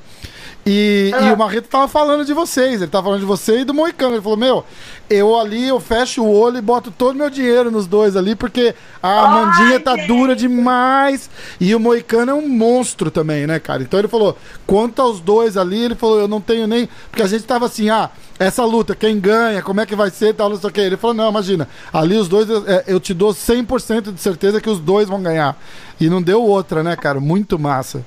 E, 0.65 1.11
e 1.11 1.31
o 1.31 1.37
Marreta 1.37 1.67
tava 1.69 1.87
falando 1.87 2.25
de 2.25 2.33
vocês, 2.33 2.81
ele 2.81 2.91
tava 2.91 3.05
falando 3.05 3.21
de 3.21 3.25
você 3.25 3.61
e 3.61 3.63
do 3.63 3.73
Moicano. 3.73 4.15
Ele 4.15 4.21
falou: 4.21 4.37
Meu, 4.37 4.65
eu 5.09 5.39
ali, 5.39 5.67
eu 5.67 5.79
fecho 5.79 6.23
o 6.23 6.31
olho 6.31 6.57
e 6.57 6.61
boto 6.61 6.91
todo 6.91 7.15
o 7.15 7.17
meu 7.17 7.29
dinheiro 7.29 7.71
nos 7.71 7.87
dois 7.87 8.15
ali, 8.15 8.35
porque 8.35 8.75
a 9.01 9.21
Amandinha 9.21 9.79
tá 9.79 9.95
gente. 9.95 10.07
dura 10.07 10.35
demais. 10.35 11.29
E 11.59 11.73
o 11.73 11.79
Moicano 11.79 12.31
é 12.31 12.33
um 12.33 12.47
monstro 12.47 13.09
também, 13.09 13.47
né, 13.47 13.59
cara? 13.59 13.81
Então 13.81 13.99
ele 13.99 14.07
falou: 14.07 14.37
quanto 14.67 15.01
aos 15.01 15.19
dois 15.19 15.57
ali, 15.57 15.85
ele 15.85 15.95
falou: 15.95 16.19
Eu 16.19 16.27
não 16.27 16.41
tenho 16.41 16.67
nem. 16.67 16.87
Porque 17.09 17.23
a 17.23 17.27
gente 17.27 17.45
tava 17.45 17.65
assim, 17.65 17.89
ah, 17.89 18.09
essa 18.37 18.63
luta, 18.63 18.95
quem 18.95 19.19
ganha, 19.19 19.61
como 19.61 19.81
é 19.81 19.85
que 19.85 19.95
vai 19.95 20.09
ser, 20.09 20.35
tal, 20.35 20.49
não 20.49 20.57
sei 20.57 20.69
o 20.69 20.73
que. 20.73 20.81
Ele 20.81 20.97
falou: 20.97 21.15
Não, 21.15 21.29
imagina, 21.29 21.67
ali 21.91 22.15
os 22.15 22.27
dois, 22.27 22.47
é, 22.67 22.83
eu 22.85 22.99
te 22.99 23.13
dou 23.13 23.33
100% 23.33 24.13
de 24.13 24.21
certeza 24.21 24.61
que 24.61 24.69
os 24.69 24.79
dois 24.79 25.07
vão 25.07 25.23
ganhar. 25.23 25.57
E 25.99 26.09
não 26.09 26.21
deu 26.21 26.43
outra, 26.43 26.83
né, 26.83 26.95
cara? 26.95 27.19
Muito 27.19 27.57
massa. 27.57 28.05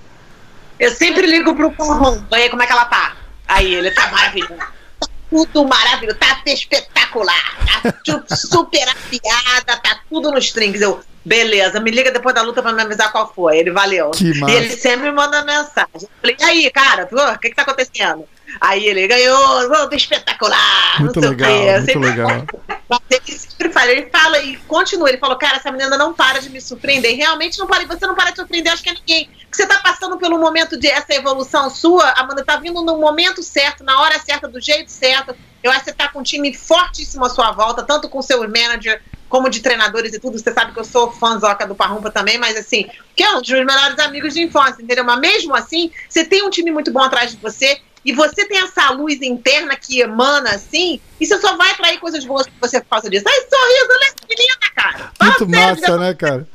Eu 0.82 0.90
sempre 0.90 1.28
ligo 1.28 1.54
pro 1.54 1.70
Porrom, 1.70 2.20
aí 2.32 2.50
como 2.50 2.60
é 2.60 2.66
que 2.66 2.72
ela 2.72 2.86
tá? 2.86 3.16
Aí 3.46 3.72
ele 3.72 3.92
tá 3.92 4.10
maravilhoso. 4.10 4.56
Tá 4.56 5.06
tudo 5.30 5.64
maravilhoso, 5.64 6.18
tá 6.18 6.42
espetacular, 6.44 7.56
tá 7.84 8.36
super 8.36 8.88
afiada, 8.88 9.76
tá 9.76 10.00
tudo 10.10 10.32
nos 10.32 10.46
strings. 10.46 10.80
Eu, 10.80 11.00
beleza, 11.24 11.78
me 11.78 11.92
liga 11.92 12.10
depois 12.10 12.34
da 12.34 12.42
luta 12.42 12.60
pra 12.60 12.72
me 12.72 12.82
avisar 12.82 13.12
qual 13.12 13.32
foi. 13.32 13.58
Ele 13.58 13.70
valeu. 13.70 14.10
Que 14.10 14.36
massa. 14.40 14.52
E 14.52 14.56
ele 14.56 14.70
sempre 14.70 15.04
me 15.04 15.12
manda 15.12 15.44
mensagem. 15.44 15.86
Eu 15.94 16.08
falei, 16.20 16.36
e 16.40 16.42
aí, 16.42 16.70
cara, 16.72 17.08
o 17.12 17.38
que 17.38 17.50
que 17.50 17.54
tá 17.54 17.62
acontecendo? 17.62 18.28
Aí 18.60 18.86
ele 18.86 19.06
ganhou, 19.06 19.68
luta 19.68 19.96
espetacular. 19.96 21.00
Muito 21.00 21.20
não 21.20 21.28
sei 21.28 21.30
o 21.30 21.30
legal, 21.30 21.50
quê. 21.50 21.76
Muito 21.78 21.98
legal. 21.98 22.46
mas 22.88 23.00
ele 23.10 23.38
sempre 23.38 23.70
fala, 23.70 23.90
ele 23.90 24.10
fala 24.10 24.38
e 24.40 24.56
continua. 24.68 25.08
Ele 25.08 25.18
falou, 25.18 25.36
cara, 25.36 25.56
essa 25.56 25.70
menina 25.70 25.96
não 25.96 26.12
para 26.12 26.40
de 26.40 26.50
me 26.50 26.60
surpreender. 26.60 27.16
Realmente 27.16 27.58
não 27.58 27.66
para, 27.66 27.84
você 27.86 28.06
não 28.06 28.14
para 28.14 28.30
de 28.30 28.36
surpreender, 28.36 28.72
acho 28.72 28.82
que 28.82 28.90
é 28.90 28.94
ninguém. 28.94 29.30
Porque 29.42 29.56
você 29.56 29.66
tá 29.66 29.80
passando 29.80 30.18
pelo 30.18 30.38
momento 30.38 30.78
de 30.78 30.88
essa 30.88 31.14
evolução 31.14 31.68
sua, 31.70 32.10
Amanda, 32.12 32.44
tá 32.44 32.56
vindo 32.56 32.82
no 32.82 32.98
momento 32.98 33.42
certo, 33.42 33.84
na 33.84 34.00
hora 34.00 34.18
certa, 34.18 34.48
do 34.48 34.60
jeito 34.60 34.90
certo. 34.90 35.34
Eu 35.62 35.70
acho 35.70 35.80
que 35.80 35.90
você 35.90 35.96
tá 35.96 36.08
com 36.08 36.20
um 36.20 36.22
time 36.22 36.52
fortíssimo 36.54 37.24
à 37.24 37.28
sua 37.28 37.52
volta, 37.52 37.82
tanto 37.82 38.08
com 38.08 38.20
seu 38.20 38.40
manager 38.40 39.00
como 39.32 39.48
de 39.48 39.60
treinadores 39.60 40.12
e 40.12 40.20
tudo. 40.20 40.38
Você 40.38 40.52
sabe 40.52 40.72
que 40.72 40.78
eu 40.78 40.84
sou 40.84 41.10
fãzoca 41.10 41.66
do 41.66 41.74
Parrumpa 41.74 42.10
também, 42.10 42.36
mas 42.36 42.54
assim, 42.54 42.86
que 43.16 43.22
é 43.22 43.30
um 43.30 43.40
dos 43.40 43.48
meus 43.48 43.64
melhores 43.64 43.98
amigos 43.98 44.34
de 44.34 44.42
infância, 44.42 44.82
entendeu? 44.82 45.04
Mas 45.04 45.20
mesmo 45.20 45.54
assim, 45.54 45.90
você 46.06 46.22
tem 46.22 46.42
um 46.42 46.50
time 46.50 46.70
muito 46.70 46.92
bom 46.92 47.00
atrás 47.00 47.30
de 47.30 47.38
você. 47.38 47.80
E 48.04 48.12
você 48.12 48.46
tem 48.46 48.58
essa 48.58 48.90
luz 48.90 49.22
interna 49.22 49.76
que 49.76 50.00
emana 50.00 50.50
assim, 50.50 51.00
e 51.20 51.26
você 51.26 51.38
só 51.38 51.56
vai 51.56 51.70
atrair 51.70 51.98
coisas 52.00 52.24
boas 52.24 52.46
pra 52.46 52.68
você 52.68 52.80
causa 52.80 53.08
disso. 53.08 53.24
Ai, 53.28 53.40
sorriso, 53.40 54.00
né, 54.00 54.26
menina, 54.28 54.56
cara? 54.74 55.12
Fala 55.16 55.30
Muito 55.30 55.50
sério, 55.50 55.80
massa, 55.80 55.98
né, 55.98 56.14
cara? 56.14 56.48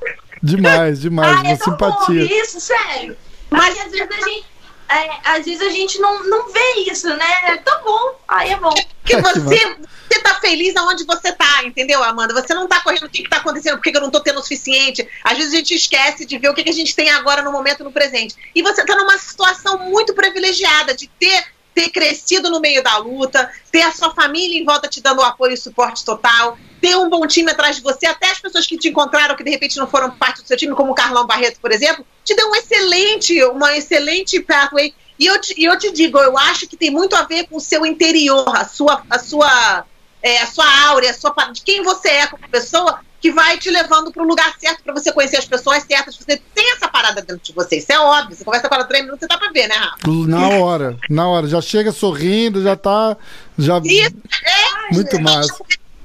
Demais, 0.43 1.01
demais. 1.01 1.37
Ah, 1.37 1.41
uma 1.41 1.51
é 1.51 1.55
bom 1.55 1.63
simpatia. 1.63 2.21
ouvir 2.21 2.31
isso, 2.31 2.59
sério. 2.59 3.17
Mas 3.49 3.79
às 3.79 3.91
vezes 3.91 4.09
a 4.11 4.29
gente. 4.29 4.45
É, 4.89 5.19
às 5.23 5.45
vezes 5.45 5.61
a 5.61 5.69
gente 5.69 5.99
não, 5.99 6.23
não 6.23 6.49
vê 6.49 6.85
isso, 6.89 7.07
né? 7.09 7.25
É 7.43 7.57
tão 7.57 7.83
bom. 7.83 8.19
Aí 8.27 8.51
é 8.51 8.55
bom. 8.57 8.73
que 8.73 8.85
Que 9.03 9.21
você, 9.21 9.77
você 10.09 10.19
tá 10.21 10.35
feliz 10.35 10.75
aonde 10.75 11.05
você 11.05 11.31
tá, 11.33 11.63
entendeu, 11.65 12.01
Amanda? 12.03 12.33
Você 12.33 12.53
não 12.53 12.67
tá 12.67 12.79
correndo 12.79 13.03
o 13.03 13.09
que, 13.09 13.23
que 13.23 13.29
tá 13.29 13.37
acontecendo, 13.37 13.75
por 13.75 13.83
que 13.83 13.91
que 13.91 13.97
eu 13.97 14.01
não 14.01 14.11
tô 14.11 14.21
tendo 14.21 14.39
o 14.39 14.41
suficiente. 14.41 15.07
Às 15.23 15.37
vezes 15.37 15.53
a 15.53 15.57
gente 15.57 15.73
esquece 15.73 16.25
de 16.25 16.37
ver 16.37 16.49
o 16.49 16.53
que, 16.53 16.63
que 16.63 16.69
a 16.69 16.73
gente 16.73 16.95
tem 16.95 17.09
agora 17.09 17.41
no 17.41 17.51
momento, 17.51 17.83
no 17.83 17.91
presente. 17.91 18.35
E 18.55 18.61
você 18.61 18.85
tá 18.85 18.95
numa 18.95 19.17
situação 19.17 19.77
muito 19.79 20.13
privilegiada 20.13 20.93
de 20.93 21.07
ter, 21.19 21.45
ter 21.75 21.89
crescido 21.89 22.49
no 22.49 22.61
meio 22.61 22.81
da 22.81 22.97
luta, 22.97 23.51
ter 23.71 23.81
a 23.81 23.91
sua 23.91 24.13
família 24.13 24.57
em 24.57 24.65
volta 24.65 24.87
te 24.87 25.01
dando 25.01 25.19
o 25.19 25.25
apoio 25.25 25.53
e 25.53 25.57
suporte 25.57 26.05
total, 26.05 26.57
ter 26.81 26.95
um 26.95 27.09
bom 27.09 27.25
time 27.27 27.51
atrás 27.51 27.77
de 27.77 27.81
você, 27.81 28.05
até 28.05 28.29
as 28.31 28.39
pessoas 28.39 28.65
que 28.65 28.77
te 28.77 28.89
encontraram, 28.89 29.35
que 29.35 29.43
de 29.43 29.49
repente 29.49 29.77
não 29.77 29.87
foram 29.87 30.11
parte 30.11 30.41
do 30.41 30.47
seu 30.47 30.57
time, 30.57 30.75
como 30.75 30.91
o 30.91 30.95
Carlão 30.95 31.25
Barreto, 31.25 31.59
por 31.59 31.71
exemplo, 31.71 32.05
te 32.23 32.35
deu 32.35 32.49
um 32.49 32.55
excelente, 32.55 33.43
uma 33.45 33.75
excelente 33.77 34.39
pathway. 34.39 34.93
E 35.19 35.25
eu 35.25 35.41
te, 35.41 35.55
e 35.57 35.65
eu 35.65 35.77
te 35.77 35.91
digo, 35.91 36.19
eu 36.19 36.37
acho 36.37 36.67
que 36.67 36.77
tem 36.77 36.91
muito 36.91 37.15
a 37.15 37.23
ver 37.23 37.47
com 37.47 37.57
o 37.57 37.61
seu 37.61 37.85
interior, 37.85 38.55
a 38.55 38.65
sua, 38.65 39.01
a 39.09 39.17
sua, 39.17 39.85
é, 40.21 40.41
a 40.41 40.47
sua 40.47 40.87
áurea, 40.89 41.09
a 41.09 41.13
sua, 41.13 41.33
de 41.51 41.61
quem 41.61 41.83
você 41.83 42.09
é 42.09 42.27
como 42.27 42.47
pessoa, 42.49 42.99
que 43.19 43.31
vai 43.31 43.57
te 43.57 43.69
levando 43.71 44.11
para 44.11 44.21
o 44.21 44.27
lugar 44.27 44.53
certo 44.59 44.83
para 44.83 44.93
você 44.93 45.11
conhecer 45.11 45.37
as 45.37 45.45
pessoas 45.45 45.83
certas. 45.83 46.15
Você 46.15 46.39
tem 46.53 46.71
essa 46.73 46.87
parada 46.87 47.21
dentro 47.21 47.43
de 47.43 47.51
você, 47.51 47.77
isso 47.77 47.91
é 47.91 47.99
óbvio. 47.99 48.35
Você 48.35 48.43
conversa 48.43 48.69
com 48.69 48.75
ela 48.75 48.83
três 48.83 49.03
minutos, 49.03 49.21
você 49.21 49.27
dá 49.27 49.37
para 49.39 49.51
ver, 49.51 49.67
né, 49.67 49.75
Rafa? 49.75 49.97
Na 50.27 50.49
hora, 50.49 50.97
na 51.09 51.27
hora. 51.27 51.47
Já 51.47 51.59
chega 51.59 51.91
sorrindo, 51.91 52.61
já 52.61 52.75
tá. 52.75 53.17
Já... 53.57 53.79
Isso, 53.83 54.15
é. 54.43 54.93
Muito 54.93 55.15
é, 55.15 55.19
massa. 55.19 55.57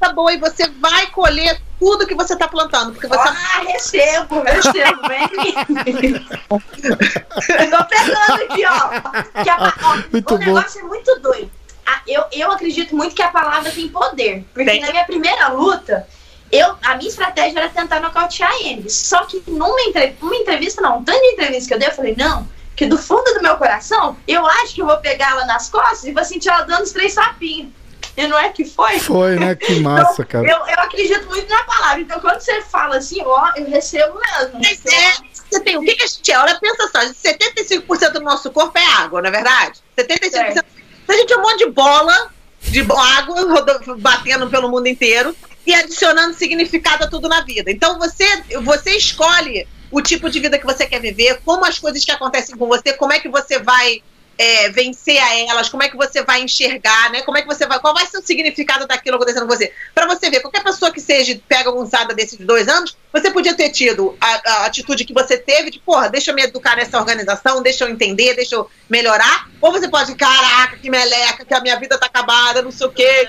Tá 0.02 0.12
boa 0.12 0.32
e 0.32 0.36
você 0.36 0.68
vai 0.80 1.06
colher 1.12 1.62
tudo 1.78 2.08
que 2.08 2.14
você 2.16 2.34
tá 2.34 2.48
plantando, 2.48 2.90
porque 2.90 3.06
você 3.06 3.28
Ah, 3.28 3.60
recebo, 3.64 4.40
recebo, 4.42 5.00
vem. 5.06 5.28
Tô 7.70 7.84
pegando 7.84 8.42
aqui, 8.42 8.64
ó. 8.66 9.42
Que 9.44 9.48
a- 9.48 9.72
ó, 9.80 9.96
Muito 10.10 10.34
o 10.34 10.38
bom. 10.38 10.44
negócio 10.44 10.80
é 10.80 10.82
muito 10.82 11.20
doido. 11.20 11.48
Ah, 11.86 12.00
eu, 12.08 12.24
eu 12.32 12.50
acredito 12.50 12.96
muito 12.96 13.14
que 13.14 13.22
a 13.22 13.28
palavra 13.28 13.70
tem 13.70 13.86
poder. 13.88 14.44
Porque 14.52 14.68
Tem. 14.68 14.80
na 14.80 14.90
minha 14.90 15.04
primeira 15.04 15.46
luta, 15.50 16.08
eu, 16.50 16.74
a 16.84 16.96
minha 16.96 17.08
estratégia 17.08 17.60
era 17.60 17.68
tentar 17.68 18.00
nocautear 18.00 18.52
eles. 18.64 18.92
Só 18.96 19.24
que 19.26 19.40
numa 19.46 19.80
entre, 19.82 20.16
uma 20.20 20.34
entrevista, 20.34 20.82
não, 20.82 20.98
um 20.98 21.04
tanto 21.04 21.20
de 21.20 21.26
entrevista 21.28 21.68
que 21.68 21.74
eu 21.74 21.78
dei, 21.78 21.86
eu 21.88 21.92
falei, 21.94 22.16
não, 22.18 22.48
que 22.74 22.86
do 22.86 22.98
fundo 22.98 23.34
do 23.34 23.40
meu 23.42 23.56
coração, 23.56 24.16
eu 24.26 24.44
acho 24.44 24.74
que 24.74 24.82
eu 24.82 24.86
vou 24.86 24.96
pegar 24.96 25.30
ela 25.30 25.44
nas 25.44 25.70
costas 25.70 26.02
e 26.04 26.10
vou 26.12 26.24
sentir 26.24 26.48
ela 26.48 26.62
dando 26.62 26.82
os 26.82 26.90
três 26.90 27.12
sapinhos. 27.14 27.70
E 28.16 28.26
não 28.26 28.38
é 28.38 28.50
que 28.50 28.64
foi? 28.64 28.98
Foi, 28.98 29.36
né? 29.36 29.54
Que 29.54 29.80
massa, 29.80 30.22
Então, 30.22 30.26
cara. 30.26 30.46
Eu, 30.46 30.58
eu 30.66 30.80
acredito 30.80 31.26
muito 31.28 31.48
na 31.48 31.64
palavra. 31.64 32.00
Então, 32.00 32.20
quando 32.20 32.40
você 32.40 32.60
fala 32.62 32.96
assim, 32.96 33.22
ó, 33.22 33.52
eu 33.56 33.66
recebo 33.68 34.18
mesmo. 34.20 34.60
Mas 34.60 34.84
é, 34.84 35.12
você 35.50 35.60
tem, 35.60 35.76
o 35.76 35.80
que, 35.80 35.94
que 35.94 36.02
a 36.02 36.06
gente 36.06 36.30
é? 36.30 36.38
Olha, 36.38 36.58
pensa 36.60 36.88
só, 36.88 37.00
75% 37.00 38.12
do 38.12 38.20
nosso 38.20 38.50
corpo 38.50 38.76
é 38.78 38.84
água, 38.84 39.22
não 39.22 39.28
é 39.28 39.32
verdade? 39.32 39.80
75%. 39.98 40.30
Certo. 40.30 40.64
A 41.08 41.12
gente 41.14 41.32
é 41.32 41.36
um 41.36 41.42
monte 41.42 41.58
de 41.58 41.70
bola 41.70 42.30
de 42.62 42.80
água 42.80 43.42
rodo- 43.42 43.96
batendo 43.98 44.48
pelo 44.48 44.68
mundo 44.68 44.86
inteiro 44.86 45.34
e 45.66 45.74
adicionando 45.74 46.34
significado 46.34 47.04
a 47.04 47.08
tudo 47.08 47.28
na 47.28 47.40
vida. 47.42 47.70
Então 47.70 47.98
você, 47.98 48.24
você 48.62 48.96
escolhe 48.96 49.66
o 49.90 50.00
tipo 50.00 50.30
de 50.30 50.40
vida 50.40 50.58
que 50.58 50.64
você 50.64 50.86
quer 50.86 51.00
viver, 51.00 51.40
como 51.44 51.64
as 51.64 51.78
coisas 51.78 52.04
que 52.04 52.10
acontecem 52.10 52.56
com 52.56 52.66
você, 52.66 52.92
como 52.94 53.12
é 53.12 53.20
que 53.20 53.28
você 53.28 53.58
vai 53.58 54.02
é, 54.38 54.70
vencer 54.70 55.18
a 55.22 55.38
elas, 55.40 55.68
como 55.68 55.82
é 55.82 55.88
que 55.88 55.96
você 55.96 56.22
vai 56.22 56.42
enxergar, 56.42 57.10
né? 57.10 57.22
Como 57.22 57.36
é 57.38 57.42
que 57.42 57.46
você 57.48 57.66
vai, 57.66 57.78
qual 57.78 57.94
vai 57.94 58.06
ser 58.06 58.18
o 58.18 58.22
significado 58.22 58.86
daquilo 58.86 59.16
acontecendo 59.16 59.46
com 59.46 59.54
você? 59.54 59.72
Para 59.94 60.06
você 60.06 60.30
ver, 60.30 60.40
qualquer 60.40 60.62
pessoa 60.64 60.90
que 60.90 61.00
seja 61.00 61.38
pega 61.48 61.70
uma 61.70 61.82
usada 61.82 62.14
desses 62.14 62.38
dois 62.38 62.66
anos, 62.68 62.96
você 63.12 63.30
podia 63.30 63.54
ter 63.54 63.70
tido 63.70 64.16
a, 64.20 64.50
a 64.62 64.66
atitude 64.66 65.04
que 65.04 65.12
você 65.12 65.36
teve 65.36 65.70
de, 65.70 65.78
porra, 65.78 66.08
deixa 66.08 66.30
eu 66.30 66.34
me 66.34 66.42
educar 66.42 66.76
nessa 66.76 66.98
organização, 66.98 67.62
deixa 67.62 67.84
eu 67.84 67.88
entender, 67.90 68.34
deixa 68.34 68.54
eu 68.56 68.68
melhorar, 68.88 69.48
ou 69.60 69.70
você 69.70 69.88
pode, 69.88 70.14
caraca, 70.14 70.76
que 70.76 70.90
meleca, 70.90 71.44
que 71.44 71.54
a 71.54 71.60
minha 71.60 71.78
vida 71.78 71.98
tá 71.98 72.06
acabada, 72.06 72.62
não 72.62 72.70
sei 72.72 72.86
o 72.86 72.90
quê. 72.90 73.28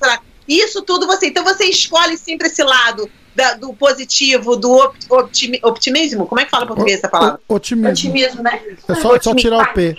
lá. 0.00 0.20
Isso 0.48 0.82
tudo 0.82 1.06
você. 1.06 1.26
Então 1.28 1.44
você 1.44 1.64
escolhe 1.66 2.16
sempre 2.18 2.48
esse 2.48 2.62
lado 2.64 3.08
da- 3.36 3.54
do 3.54 3.72
positivo, 3.72 4.56
do 4.56 4.72
opt- 4.72 5.06
optimi- 5.08 5.60
optimismo. 5.62 6.26
Como 6.26 6.40
é 6.40 6.44
que 6.44 6.50
fala 6.50 6.64
em 6.64 6.66
português 6.66 6.98
essa 6.98 7.08
palavra? 7.08 7.40
O- 7.46 7.54
Otimismo. 7.54 7.90
Otimismo, 7.90 8.42
né? 8.42 8.60
É 8.88 8.94
só, 8.96 9.14
é 9.14 9.20
só 9.20 9.32
tirar 9.34 9.58
o 9.58 9.72
P. 9.72 9.96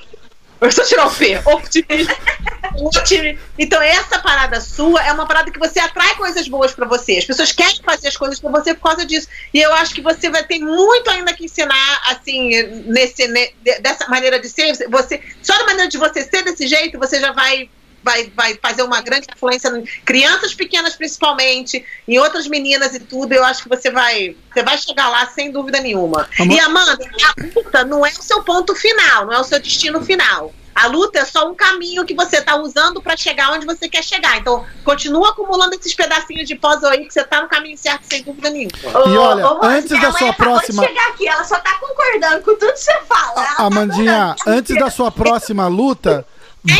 Eu 0.62 0.72
só 0.72 0.84
tirar 0.86 1.08
o 1.08 1.12
P. 1.14 1.42
Optimismo. 1.44 2.16
Optimi- 2.78 3.38
Então, 3.58 3.82
essa 3.82 4.20
parada 4.20 4.62
sua 4.62 5.04
é 5.04 5.12
uma 5.12 5.26
parada 5.28 5.52
que 5.52 5.60
você 5.60 5.80
atrai 5.80 6.16
coisas 6.16 6.48
boas 6.48 6.72
pra 6.74 6.88
você. 6.88 7.18
As 7.18 7.26
pessoas 7.26 7.52
querem 7.52 7.82
fazer 7.84 8.08
as 8.10 8.16
coisas 8.16 8.40
pra 8.40 8.50
você 8.52 8.74
por 8.76 8.84
causa 8.90 9.06
disso. 9.06 9.28
E 9.54 9.60
eu 9.60 9.74
acho 9.74 9.94
que 9.96 10.02
você 10.02 10.30
vai 10.30 10.44
ter 10.44 10.60
muito 10.60 11.10
ainda 11.10 11.34
que 11.34 11.46
ensinar, 11.46 12.02
assim, 12.06 12.62
nesse, 12.86 13.28
ne- 13.28 13.54
de- 13.64 13.80
dessa 13.80 14.08
maneira 14.08 14.40
de 14.40 14.48
ser. 14.48 14.72
Você, 14.90 15.22
só 15.42 15.58
da 15.58 15.66
maneira 15.66 15.90
de 15.90 15.98
você 15.98 16.22
ser 16.24 16.44
desse 16.44 16.68
jeito, 16.68 16.98
você 17.00 17.20
já 17.20 17.32
vai. 17.32 17.70
Vai, 18.04 18.32
vai 18.36 18.56
fazer 18.62 18.82
uma 18.84 19.00
grande 19.02 19.28
influência 19.34 19.68
em 19.70 19.84
crianças 20.04 20.54
pequenas, 20.54 20.96
principalmente, 20.96 21.86
em 22.08 22.18
outras 22.20 22.48
meninas 22.48 22.94
e 22.96 23.00
tudo. 23.00 23.32
Eu 23.34 23.44
acho 23.46 23.64
que 23.64 23.70
você 23.70 23.92
vai, 23.92 24.36
você 24.52 24.64
vai 24.64 24.78
chegar 24.78 25.10
lá 25.10 25.28
sem 25.28 25.52
dúvida 25.52 25.80
nenhuma. 25.80 26.28
Amor- 26.40 26.56
E 26.56 26.60
Amanda, 26.60 26.94
a 26.94 27.44
luta 27.56 27.84
não 27.86 28.06
é 28.06 28.10
o 28.10 28.22
seu 28.24 28.44
ponto 28.44 28.74
final, 28.76 29.26
não 29.26 29.34
é 29.34 29.40
o 29.40 29.44
seu 29.44 29.60
destino 29.60 30.04
final. 30.04 30.52
A 30.74 30.88
luta 30.88 31.20
é 31.20 31.26
só 31.26 31.50
um 31.52 31.54
caminho 31.54 32.06
que 32.06 32.14
você 32.16 32.42
tá 32.42 32.56
usando 32.56 33.02
para 33.02 33.18
chegar 33.18 33.52
onde 33.52 33.66
você 33.66 33.90
quer 33.90 34.02
chegar. 34.02 34.38
Então, 34.38 34.66
continua 34.86 35.30
acumulando 35.32 35.76
esses 35.76 35.94
pedacinhos 35.94 36.48
de 36.48 36.56
puzzle 36.56 36.88
aí 36.90 37.06
que 37.06 37.14
você 37.14 37.26
tá 37.26 37.42
no 37.42 37.50
caminho 37.50 37.78
certo, 37.78 38.04
sem 38.10 38.24
dúvida 38.24 38.50
nenhuma. 38.50 38.72
E 39.06 39.18
olha, 39.18 39.46
Rose, 39.46 39.68
antes 39.68 40.02
da 40.02 40.12
sua 40.14 40.32
próxima- 40.32 40.88
chegar 40.88 41.10
aqui, 41.10 41.28
ela 41.28 41.44
só 41.44 41.60
tá 41.60 41.78
concordando 41.78 42.38
com 42.42 42.56
tudo 42.56 42.72
que 42.72 42.80
você 42.80 42.98
fala. 43.02 43.34
Tá 43.34 43.56
Amandinha, 43.58 44.32
adorando. 44.32 44.42
antes 44.60 44.76
da 44.80 44.90
sua 44.90 45.12
próxima 45.12 45.68
luta, 45.68 46.26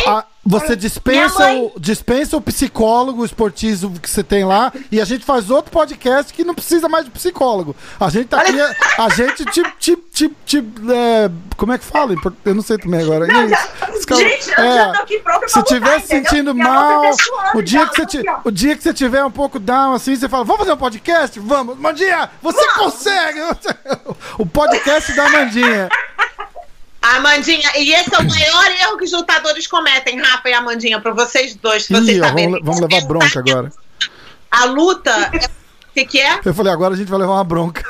a- 0.06 0.24
você 0.44 0.74
dispensa 0.74 1.52
o, 1.52 1.72
dispensa 1.78 2.36
o 2.36 2.40
psicólogo 2.40 3.24
esportivo 3.24 3.90
que 4.00 4.10
você 4.10 4.24
tem 4.24 4.44
lá 4.44 4.72
e 4.90 5.00
a 5.00 5.04
gente 5.04 5.24
faz 5.24 5.50
outro 5.50 5.70
podcast 5.70 6.32
que 6.32 6.42
não 6.44 6.52
precisa 6.54 6.88
mais 6.88 7.04
de 7.04 7.12
psicólogo. 7.12 7.76
A 8.00 8.10
gente 8.10 8.26
tá 8.26 8.40
aqui, 8.40 8.52
a 8.98 9.08
gente 9.10 9.44
te. 9.46 9.62
te, 9.78 9.96
te, 10.12 10.28
te 10.44 10.58
é, 10.92 11.30
como 11.56 11.72
é 11.72 11.78
que 11.78 11.84
fala? 11.84 12.14
Eu 12.44 12.54
não 12.56 12.62
sei 12.62 12.76
também 12.76 13.00
agora. 13.02 13.26
Não, 13.26 13.48
já- 13.48 13.68
gente, 14.16 14.50
eu 14.58 14.64
é, 14.64 14.74
já 14.76 14.92
tô 14.92 15.02
aqui 15.02 15.18
pronta 15.20 15.46
Se 15.48 15.54
pra 15.54 15.62
tiver 15.62 15.86
lutar, 15.94 16.00
se 16.00 16.06
sentindo 16.08 16.54
mal, 16.54 17.02
tá 17.02 17.12
suando 17.12 17.58
o 17.58 17.62
dia, 17.62 17.86
que 17.86 17.94
você 17.96 18.02
aqui, 18.02 18.18
ti- 18.22 18.28
ó. 18.28 18.40
o 18.44 18.50
dia 18.50 18.76
que 18.76 18.82
você 18.82 18.92
tiver 18.92 19.24
um 19.24 19.30
pouco 19.30 19.60
down 19.60 19.94
assim, 19.94 20.16
você 20.16 20.28
fala: 20.28 20.44
Vamos 20.44 20.58
fazer 20.60 20.72
um 20.72 20.76
podcast? 20.76 21.38
Vamos, 21.38 21.78
Mandinha, 21.78 22.28
você 22.42 22.66
consegue! 22.74 23.38
O 24.38 24.44
podcast 24.46 25.12
da 25.12 25.28
Mandinha. 25.30 25.88
Amandinha, 27.02 27.68
e 27.76 27.92
esse 27.92 28.14
é 28.14 28.18
o 28.18 28.24
maior 28.28 28.70
erro 28.80 28.96
que 28.96 29.04
os 29.04 29.12
lutadores 29.12 29.66
cometem, 29.66 30.20
Rafa 30.20 30.48
e 30.48 30.52
Amandinha, 30.52 31.00
pra 31.00 31.12
vocês 31.12 31.54
dois, 31.56 31.84
se 31.84 31.92
Ih, 31.92 31.96
vocês 31.96 32.20
ó, 32.22 32.26
saberem. 32.26 32.50
vamos, 32.52 32.64
vamos 32.64 32.80
levar 32.80 33.06
bronca 33.06 33.40
agora. 33.40 33.72
A 34.50 34.64
luta, 34.66 35.30
o 35.90 35.92
que, 35.92 36.04
que 36.04 36.20
é? 36.20 36.40
Eu 36.44 36.54
falei, 36.54 36.72
agora 36.72 36.94
a 36.94 36.96
gente 36.96 37.08
vai 37.10 37.18
levar 37.18 37.32
uma 37.32 37.44
bronca. 37.44 37.82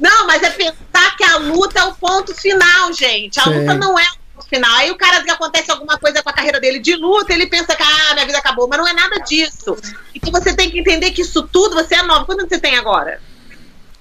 Não, 0.00 0.26
mas 0.26 0.42
é 0.42 0.50
pensar 0.50 1.16
que 1.16 1.24
a 1.24 1.36
luta 1.36 1.80
é 1.80 1.84
o 1.84 1.94
ponto 1.94 2.34
final, 2.34 2.92
gente. 2.94 3.38
A 3.38 3.44
Sim. 3.44 3.58
luta 3.58 3.74
não 3.74 3.98
é 3.98 4.04
o 4.04 4.34
ponto 4.36 4.48
final. 4.48 4.74
Aí 4.76 4.90
o 4.90 4.96
cara 4.96 5.22
que 5.22 5.30
acontece 5.30 5.70
alguma 5.70 5.98
coisa 5.98 6.22
com 6.22 6.30
a 6.30 6.32
carreira 6.32 6.58
dele 6.58 6.78
de 6.78 6.96
luta, 6.96 7.32
ele 7.34 7.46
pensa 7.46 7.74
que 7.76 7.82
ah, 7.82 8.14
minha 8.14 8.24
vida 8.26 8.38
acabou, 8.38 8.66
mas 8.66 8.78
não 8.78 8.88
é 8.88 8.92
nada 8.94 9.18
disso. 9.20 9.76
Então 10.14 10.32
você 10.32 10.54
tem 10.54 10.70
que 10.70 10.78
entender 10.78 11.10
que 11.10 11.20
isso 11.20 11.42
tudo, 11.42 11.74
você 11.74 11.96
é 11.96 12.02
nova. 12.02 12.24
Quanto 12.24 12.48
você 12.48 12.58
tem 12.58 12.76
agora? 12.76 13.20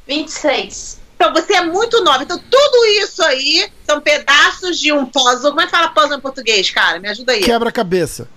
26. 0.08 1.01
Então 1.22 1.32
você 1.32 1.54
é 1.54 1.62
muito 1.62 2.04
nova. 2.04 2.24
Então 2.24 2.40
tudo 2.50 2.86
isso 3.04 3.22
aí 3.24 3.72
são 3.86 4.02
pedaços 4.02 4.80
de 4.80 4.92
um 4.92 5.06
puzzle. 5.06 5.52
Como 5.52 5.62
é 5.62 5.66
que 5.66 5.72
fala 5.72 5.90
puzzle 5.90 6.18
em 6.18 6.20
português, 6.20 6.72
cara? 6.72 7.00
Me 7.00 7.08
ajuda 7.10 7.34
aí. 7.34 7.44
Quebra-cabeça. 7.44 8.28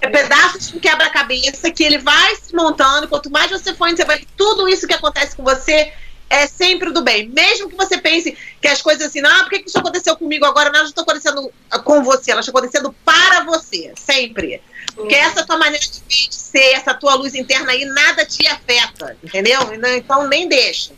É 0.00 0.08
pedaços 0.08 0.68
de 0.68 0.76
um 0.76 0.80
quebra-cabeça 0.80 1.70
que 1.70 1.84
ele 1.84 1.98
vai 1.98 2.34
se 2.34 2.52
montando. 2.52 3.06
Quanto 3.06 3.30
mais 3.30 3.48
você 3.48 3.72
for, 3.72 3.88
você 3.88 4.04
vai. 4.04 4.26
Tudo 4.36 4.68
isso 4.68 4.88
que 4.88 4.94
acontece 4.94 5.36
com 5.36 5.44
você 5.44 5.92
é 6.28 6.48
sempre 6.48 6.90
do 6.90 7.00
bem. 7.00 7.28
Mesmo 7.28 7.68
que 7.68 7.76
você 7.76 7.96
pense 7.96 8.36
que 8.60 8.66
as 8.66 8.82
coisas 8.82 9.06
assim, 9.06 9.24
ah, 9.24 9.44
por 9.44 9.50
que 9.50 9.62
isso 9.64 9.78
aconteceu 9.78 10.16
comigo 10.16 10.44
agora? 10.44 10.70
Não, 10.70 10.80
elas 10.80 10.92
não 10.92 11.02
estão 11.02 11.04
acontecendo 11.04 11.52
com 11.84 12.02
você, 12.02 12.32
elas 12.32 12.44
estão 12.44 12.58
acontecendo 12.58 12.92
para 13.04 13.44
você, 13.44 13.92
sempre. 13.94 14.60
Porque 14.96 15.14
essa 15.14 15.46
tua 15.46 15.58
maneira 15.58 15.86
de 16.08 16.28
ser, 16.34 16.72
essa 16.72 16.92
tua 16.92 17.14
luz 17.14 17.36
interna 17.36 17.70
aí, 17.70 17.84
nada 17.84 18.26
te 18.26 18.44
afeta, 18.48 19.16
entendeu? 19.22 19.60
Então 19.96 20.26
nem 20.26 20.48
deixa. 20.48 20.92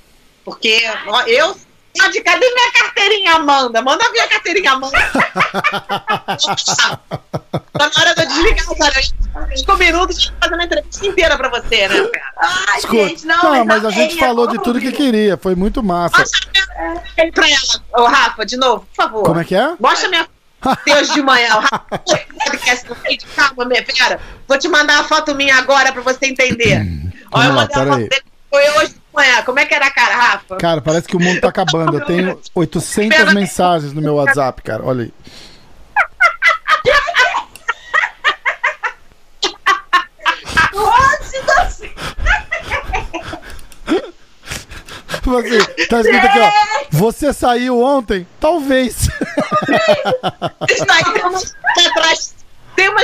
Porque 0.49 0.83
eu. 1.27 1.57
Cadê 1.99 2.21
cadê 2.21 2.55
minha 2.55 2.73
carteirinha, 2.73 3.33
Amanda? 3.35 3.83
Manda 3.83 4.13
vir 4.13 4.21
a 4.21 4.29
carteirinha, 4.29 4.73
Amanda. 4.73 4.97
Tá 6.29 7.91
na 7.95 8.01
hora 8.01 8.15
de 8.15 8.23
eu 8.23 8.27
desligar 8.29 8.67
agora. 8.71 9.57
Cinco 9.57 9.77
minutos 9.77 10.33
fazendo 10.41 10.61
a 10.61 10.65
entrevista 10.65 11.07
inteira 11.07 11.37
pra 11.37 11.49
você, 11.49 11.89
né, 11.89 12.09
cara? 12.09 12.33
Ai, 12.69 12.79
Escuta. 12.79 13.09
gente, 13.09 13.27
não, 13.27 13.43
Não, 13.55 13.65
mas 13.65 13.85
a 13.85 13.89
amei, 13.89 14.01
gente 14.11 14.19
falou 14.19 14.47
de 14.47 14.57
eu 14.57 14.63
tudo 14.63 14.81
que 14.81 14.93
queria. 14.93 15.37
Foi 15.37 15.55
muito 15.55 15.83
massa. 15.83 16.19
Mostra 16.19 16.49
minha 16.53 17.03
aí 17.19 17.33
pra 17.33 17.49
ela, 17.49 17.83
ô 17.99 18.05
Rafa, 18.07 18.47
de 18.47 18.57
novo, 18.57 18.87
por 18.87 18.95
favor. 19.03 19.23
Como 19.25 19.41
é 19.41 19.45
que 19.45 19.55
é? 19.55 19.75
Mostra 19.81 20.09
minha 20.09 20.29
Deus 20.85 21.13
de 21.13 21.23
manhã. 21.23 21.57
O 21.57 21.61
Rafa 21.61 21.79
podcast 22.45 22.89
no 22.89 22.95
vídeo. 22.97 23.29
Calma, 23.35 23.65
minha 23.65 23.85
pera. 23.85 24.21
Vou 24.47 24.59
te 24.59 24.69
mandar 24.69 24.95
uma 25.01 25.05
foto 25.05 25.35
minha 25.35 25.57
agora 25.57 25.93
pra 25.93 26.03
você 26.03 26.27
entender. 26.27 26.81
Olha, 27.33 27.47
eu 27.47 27.53
Hum, 27.53 27.55
lá, 27.55 27.63
mandei 27.63 27.77
uma 27.77 27.87
foto 27.97 28.09
dele. 28.09 28.23
Foi 28.51 28.63
hoje 28.71 28.89
de 28.95 28.95
manhã. 28.95 28.98
Como 29.49 29.59
é 29.59 29.65
que 29.65 29.75
era 29.75 29.87
a 29.87 29.91
cara, 29.91 30.15
Rafa? 30.15 30.57
Cara, 30.57 30.81
parece 30.83 31.09
que 31.09 31.17
o 31.17 31.21
mundo 31.21 31.41
tá 31.41 31.49
acabando. 31.49 31.97
Eu 31.97 32.05
tenho 32.05 32.39
800 32.55 33.33
mensagens 33.33 33.93
no 33.95 34.03
meu 34.03 34.17
WhatsApp, 34.17 34.63
cara. 34.63 34.85
Olha 34.85 35.05
aí. 35.05 35.13
Do 40.73 40.89
céu. 41.71 41.91
Você, 45.23 45.87
tá 45.89 46.01
escrito 46.01 46.27
aqui, 46.27 46.39
ó. 46.39 46.51
Você 46.91 47.33
saiu 47.33 47.81
ontem? 47.81 48.27
Talvez. 48.39 49.09
Isso 50.69 50.87
aí 50.89 51.05
tem 51.13 51.25
uma 51.25 51.39
história 51.39 51.91
atrás. 51.91 52.38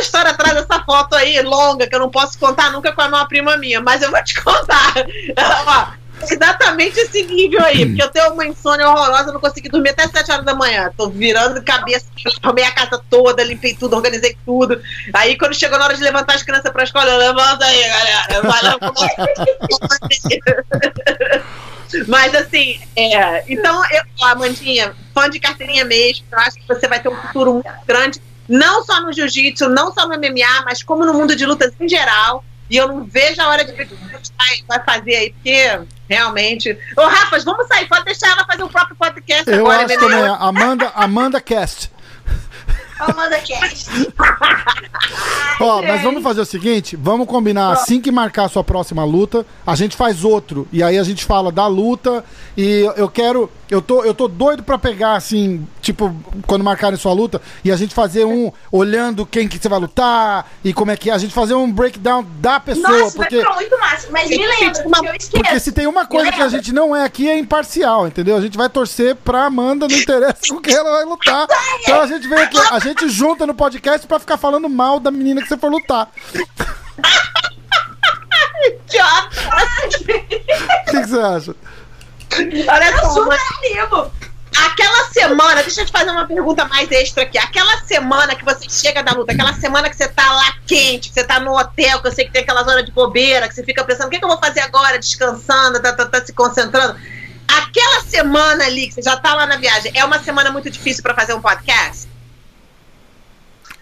História 0.05 0.31
atrás 0.31 0.55
dessa 0.55 0.83
foto 0.85 1.17
aí, 1.17 1.41
longa, 1.43 1.87
que 1.87 1.95
eu 1.95 1.99
não 1.99 2.11
posso 2.11 2.39
contar 2.39 2.71
nunca 2.71 2.93
com 2.93 3.01
a 3.01 3.07
uma 3.07 3.27
prima 3.27 3.57
minha, 3.57 3.81
mas 3.81 4.03
eu 4.03 4.11
vou 4.11 4.23
te 4.23 4.35
contar. 4.43 4.95
Exatamente 6.23 7.01
esse 7.01 7.23
nível 7.25 7.63
aí, 7.65 7.87
porque 7.87 8.03
eu 8.03 8.11
tenho 8.11 8.33
uma 8.33 8.47
insônia 8.47 8.89
horrorosa, 8.89 9.33
não 9.33 9.41
consegui 9.41 9.69
dormir 9.69 9.91
até 9.91 10.07
7 10.07 10.31
horas 10.31 10.45
da 10.45 10.55
manhã. 10.55 10.91
Tô 10.97 11.09
virando 11.09 11.63
cabeça, 11.63 12.07
arrumei 12.43 12.65
a 12.65 12.71
casa 12.71 13.03
toda, 13.11 13.43
limpei 13.43 13.75
tudo, 13.75 13.97
organizei 13.97 14.37
tudo. 14.45 14.81
Aí 15.13 15.37
quando 15.37 15.55
chegou 15.55 15.79
na 15.79 15.87
hora 15.87 15.95
de 15.95 16.03
levantar 16.03 16.35
as 16.35 16.43
crianças 16.43 16.71
pra 16.71 16.85
escola, 16.85 17.11
eu 17.11 17.19
levanta 17.19 17.65
aí, 17.65 17.83
galera. 17.89 18.27
Mas 22.09 22.35
assim, 22.35 22.81
é, 22.97 23.45
então, 23.49 23.83
eu, 23.91 24.03
Amandinha, 24.27 24.95
fã 25.15 25.29
de 25.31 25.39
carteirinha 25.39 25.85
mesmo, 25.85 26.25
eu 26.33 26.39
acho 26.39 26.57
que 26.57 26.67
você 26.67 26.89
vai 26.89 27.01
ter 27.01 27.09
um 27.09 27.17
futuro 27.17 27.55
muito 27.55 27.71
grande, 27.87 28.21
não 28.49 28.85
só 28.85 29.01
no 29.01 29.13
jiu-jitsu, 29.13 29.69
não 29.69 29.93
só 29.93 30.07
no 30.09 30.15
MMA, 30.17 30.65
mas 30.65 30.83
como 30.83 31.05
no 31.05 31.15
mundo 31.15 31.35
de 31.35 31.47
lutas 31.47 31.73
em 31.81 31.89
geral. 31.89 32.45
E 32.71 32.77
eu 32.77 32.89
não 32.89 33.05
vejo 33.05 33.41
a 33.43 33.49
hora 33.49 33.65
de 33.65 33.73
ver 33.73 33.85
o 33.85 33.89
que 33.89 34.31
vai, 34.39 34.63
vai 34.67 34.85
fazer 34.85 35.15
aí, 35.15 35.33
porque 35.33 35.81
realmente. 36.09 36.77
Ô, 36.97 37.03
Rafa, 37.03 37.39
vamos 37.41 37.67
sair, 37.69 37.87
pode 37.87 38.05
deixar 38.07 38.31
ela 38.31 38.47
fazer 38.47 38.63
o 38.63 38.69
próprio 38.69 38.97
podcast 38.97 39.51
Eu 39.51 39.67
agora, 39.67 39.85
acho 39.85 39.99
também. 39.99 40.37
Amanda, 40.39 40.93
Amanda 40.95 41.41
Cast. 41.41 41.91
Amanda 42.99 43.39
Cast. 43.41 43.91
Ó, 45.61 45.83
mas 45.83 46.03
vamos 46.03 46.23
fazer 46.23 46.41
o 46.41 46.45
seguinte: 46.45 46.97
vamos 46.97 47.27
combinar 47.27 47.73
assim 47.73 48.01
que 48.01 48.11
marcar 48.11 48.45
a 48.45 48.49
sua 48.49 48.65
próxima 48.65 49.05
luta, 49.05 49.45
a 49.67 49.75
gente 49.75 49.97
faz 49.97 50.25
outro. 50.25 50.67
E 50.73 50.83
aí 50.83 50.99
a 50.99 51.05
gente 51.05 51.25
fala 51.25 51.51
da 51.53 51.67
luta. 51.67 52.25
E 52.57 52.89
eu 52.97 53.09
quero. 53.09 53.51
Eu 53.75 53.83
tô, 53.83 54.05
eu 54.05 54.15
tô 54.15 54.29
doido 54.29 54.63
pra 54.63 54.79
pegar, 54.79 55.17
assim, 55.17 55.67
tipo, 55.83 56.15
quando 56.47 56.63
marcarem 56.63 56.97
sua 56.97 57.13
luta, 57.13 57.43
e 57.65 57.73
a 57.73 57.77
gente 57.77 57.93
fazer 57.93 58.25
um 58.25 58.53
olhando 58.71 59.27
quem 59.27 59.49
que 59.49 59.59
você 59.59 59.69
vai 59.69 59.81
lutar 59.81 60.49
e 60.63 60.73
como 60.73 60.93
é 60.93 60.97
que 60.97 61.11
é. 61.11 61.13
A 61.13 61.19
gente 61.19 61.35
fazer 61.35 61.55
um 61.55 61.73
breakdown 61.73 62.25
da 62.39 62.61
pessoa. 62.61 62.89
Nossa, 62.89 63.17
porque, 63.17 63.35
vai 63.35 63.45
ficar 63.45 63.55
muito 63.57 63.79
massa. 63.81 64.09
Mas 64.13 64.31
me 64.31 64.47
lembra, 64.47 64.83
porque 64.85 65.09
eu 65.09 65.15
esqueço. 65.17 65.31
porque 65.33 65.59
se 65.59 65.73
tem 65.73 65.89
uma 65.89 66.07
coisa 66.07 66.31
que 66.31 66.41
a 66.41 66.47
gente 66.47 66.73
não 66.73 66.95
é 66.95 67.05
aqui 67.05 67.29
é 67.29 67.37
imparcial, 67.37 68.07
entendeu? 68.07 68.37
A 68.37 68.41
gente 68.41 68.57
vai 68.57 68.69
torcer 68.69 69.17
pra 69.17 69.47
Amanda, 69.47 69.89
não 69.89 69.97
interessa 69.97 70.39
com 70.55 70.61
quem 70.61 70.75
ela 70.75 70.93
vai 70.93 71.05
lutar. 71.05 71.49
Então 71.81 72.01
a 72.01 72.07
gente 72.07 72.29
vem 72.29 72.39
aqui, 72.39 72.59
a 72.71 72.79
gente 72.79 73.09
junta 73.09 73.45
no 73.45 73.55
podcast 73.55 74.07
pra 74.07 74.21
ficar 74.21 74.37
falando 74.37 74.69
mal 74.69 75.01
da 75.01 75.11
menina 75.11 75.43
que 75.43 75.49
você 75.49 75.57
for 75.57 75.69
lutar. 75.69 76.09
Idiota. 78.67 79.35
O 80.87 80.91
que, 80.91 81.01
que 81.01 81.09
você 81.09 81.19
acha? 81.19 81.57
Olha 82.69 82.91
Eu 82.91 82.99
só, 82.99 83.11
super 83.13 83.39
animo. 83.59 84.13
aquela 84.67 85.05
semana, 85.11 85.63
deixa 85.63 85.83
eu 85.83 85.87
te 85.87 85.93
fazer 85.93 86.11
uma 86.11 86.27
pergunta 86.27 86.65
mais 86.67 86.91
extra 86.91 87.23
aqui. 87.25 87.39
Aquela 87.39 87.79
semana 87.85 88.35
que 88.35 88.45
você 88.45 88.69
chega 88.69 89.03
da 89.03 89.13
luta, 89.13 89.33
aquela 89.33 89.53
semana 89.55 89.89
que 89.91 89.97
você 89.97 90.09
tá 90.09 90.33
lá 90.33 90.55
quente, 90.67 91.09
que 91.09 91.15
você 91.15 91.25
tá 91.25 91.41
no 91.41 91.57
hotel, 91.59 92.01
que 92.01 92.09
eu 92.09 92.13
sei 92.13 92.25
que 92.27 92.33
tem 92.33 92.43
aquelas 92.43 92.67
horas 92.67 92.85
de 92.85 92.93
bobeira, 92.93 93.49
que 93.49 93.55
você 93.55 93.65
fica 93.65 93.85
pensando, 93.85 94.07
o 94.07 94.11
que, 94.11 94.19
que 94.19 94.25
eu 94.25 94.29
vou 94.29 94.39
fazer 94.39 94.61
agora? 94.61 94.99
Descansando, 94.99 95.81
tá, 95.83 95.93
tá, 95.93 96.07
tá 96.07 96.25
se 96.25 96.33
concentrando. 96.33 96.99
Aquela 97.47 98.01
semana 98.03 98.65
ali, 98.65 98.89
que 98.89 98.95
você 98.95 99.03
já 99.03 99.17
tá 99.17 99.35
lá 99.35 99.47
na 99.47 99.57
viagem, 99.57 99.93
é 99.95 100.05
uma 100.05 100.19
semana 100.23 100.51
muito 100.51 100.71
difícil 100.71 101.03
pra 101.03 101.15
fazer 101.15 101.35
um 101.35 101.41
podcast? 101.43 102.09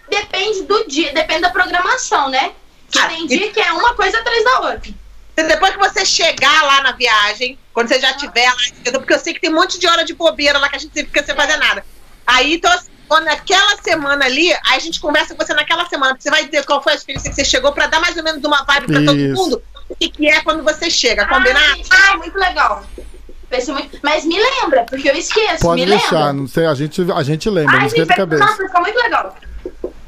Depende 0.09 0.63
do 0.63 0.87
dia, 0.87 1.13
depende 1.13 1.41
da 1.41 1.49
programação, 1.49 2.29
né? 2.29 2.51
Que 2.91 2.99
Ah, 2.99 3.07
tem 3.07 3.25
dia 3.25 3.51
que 3.51 3.59
é 3.59 3.71
uma 3.71 3.95
coisa 3.95 4.19
atrás 4.19 4.43
da 4.43 4.59
outra. 4.59 4.93
Depois 5.35 5.73
que 5.73 5.79
você 5.79 6.05
chegar 6.05 6.63
lá 6.63 6.81
na 6.83 6.91
viagem, 6.91 7.57
quando 7.73 7.87
você 7.87 7.99
já 7.99 8.11
estiver 8.11 8.45
lá, 8.45 8.99
porque 8.99 9.13
eu 9.13 9.19
sei 9.19 9.33
que 9.33 9.39
tem 9.41 9.49
um 9.49 9.55
monte 9.55 9.79
de 9.79 9.87
hora 9.87 10.05
de 10.05 10.13
bobeira 10.13 10.59
lá 10.59 10.69
que 10.69 10.75
a 10.75 10.79
gente 10.79 10.93
fica 10.93 11.23
sem 11.23 11.35
fazer 11.35 11.57
nada. 11.57 11.83
Aí, 12.25 12.53
então, 12.53 12.71
assim, 12.71 12.89
quando 13.07 13.25
naquela 13.25 13.75
semana 13.77 14.25
ali, 14.25 14.53
aí 14.53 14.75
a 14.75 14.79
gente 14.79 14.99
conversa 14.99 15.35
com 15.35 15.43
você 15.43 15.53
naquela 15.53 15.85
semana, 15.87 16.13
porque 16.13 16.23
você 16.23 16.29
vai 16.29 16.45
dizer 16.45 16.63
qual 16.65 16.81
foi 16.81 16.93
a 16.93 16.95
experiência 16.95 17.29
que 17.29 17.35
você 17.35 17.45
chegou, 17.45 17.71
pra 17.71 17.87
dar 17.87 17.99
mais 17.99 18.15
ou 18.15 18.23
menos 18.23 18.43
uma 18.43 18.63
vibe 18.63 18.87
pra 18.87 19.03
todo 19.03 19.17
mundo, 19.17 19.61
o 19.89 19.95
que, 19.95 20.09
que 20.09 20.29
é 20.29 20.41
quando 20.41 20.63
você 20.63 20.89
chega, 20.89 21.25
combinado? 21.27 21.81
Ah, 21.89 22.17
muito 22.17 22.37
legal. 22.37 22.83
Pensei 23.49 23.73
muito... 23.73 23.99
Mas 24.01 24.25
me 24.25 24.39
lembra, 24.39 24.83
porque 24.89 25.09
eu 25.09 25.15
esqueço. 25.15 25.59
Pode 25.61 25.81
me 25.81 25.87
deixar, 25.87 26.17
lembra. 26.17 26.33
não 26.33 26.47
sei, 26.47 26.65
a 26.65 26.73
gente, 26.73 27.01
a 27.11 27.23
gente 27.23 27.49
lembra, 27.49 27.73
não 27.73 27.81
Ai, 27.81 27.87
esquenta 27.87 28.05
gente, 28.05 28.13
a 28.13 28.17
cabeça. 28.17 28.45
nossa, 28.45 28.63
fica 28.65 28.79
muito 28.79 28.99
legal. 28.99 29.37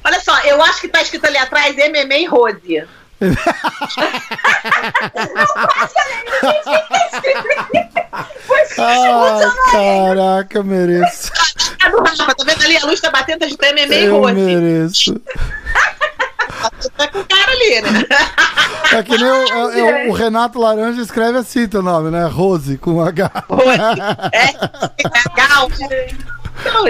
Olha 0.03 0.19
só, 0.19 0.39
eu 0.41 0.61
acho 0.61 0.81
que 0.81 0.87
tá 0.87 1.01
escrito 1.01 1.25
ali 1.25 1.37
atrás 1.37 1.75
MMA 1.75 2.15
e 2.15 2.25
Rose. 2.25 2.87
Ai, 8.77 9.41
caraca, 9.71 10.63
mereço. 10.63 11.31
Ah, 11.81 11.89
vendo? 11.89 12.35
Tá 12.35 12.43
vendo 12.45 12.63
ali? 12.63 12.77
A 12.77 12.85
luz 12.85 12.99
tá 12.99 13.09
batendo, 13.11 13.39
tá 13.39 13.45
de 13.47 13.55
MMA 13.55 13.95
e 13.95 14.05
Eu 14.05 14.17
Rose. 14.19 14.33
mereço. 14.33 15.21
Tá 16.97 17.07
com 17.07 17.23
cara 17.23 17.51
ali, 17.51 17.81
né? 17.81 18.05
É 18.93 19.03
que 19.03 19.17
nem 19.17 19.25
o, 19.29 19.71
é- 19.71 19.79
é 19.79 20.09
o- 20.09 20.13
Renato 20.13 20.59
Laranja 20.59 21.01
escreve 21.01 21.37
assim 21.37 21.67
teu 21.67 21.81
nome, 21.81 22.09
né? 22.11 22.25
Rose, 22.25 22.77
com 22.77 23.01
H. 23.01 23.31
Rose. 23.49 23.69
É. 24.31 24.53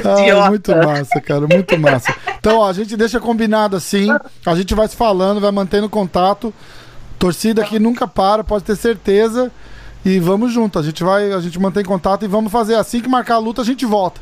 Não, 0.03 0.41
Ah, 0.43 0.49
muito 0.49 0.72
massa, 0.76 1.20
cara, 1.22 1.47
muito 1.47 1.78
massa. 1.80 2.16
Então, 2.38 2.59
ó, 2.59 2.70
a 2.70 2.74
gente 2.74 2.95
deixa 2.95 3.20
combinado 3.20 3.76
assim, 3.76 4.07
a 4.45 4.55
gente 4.55 4.76
vai 4.76 4.88
se 4.88 4.95
falando, 4.95 5.41
vai 5.41 5.51
mantendo 5.51 5.89
contato. 5.89 6.53
Torcida 7.18 7.63
que 7.63 7.80
nunca 7.80 8.07
para, 8.07 8.43
pode 8.43 8.63
ter 8.63 8.76
certeza. 8.76 9.51
E 10.03 10.20
vamos 10.20 10.53
junto, 10.53 10.78
a 10.78 10.84
gente 10.84 11.03
vai, 11.03 11.32
a 11.34 11.39
gente 11.41 11.57
mantém 11.59 11.84
contato 11.84 12.24
e 12.24 12.28
vamos 12.28 12.51
fazer 12.51 12.76
assim 12.76 13.01
que 13.01 13.09
marcar 13.09 13.36
a 13.36 13.39
luta, 13.39 13.63
a 13.63 13.66
gente 13.66 13.86
volta. 13.88 14.22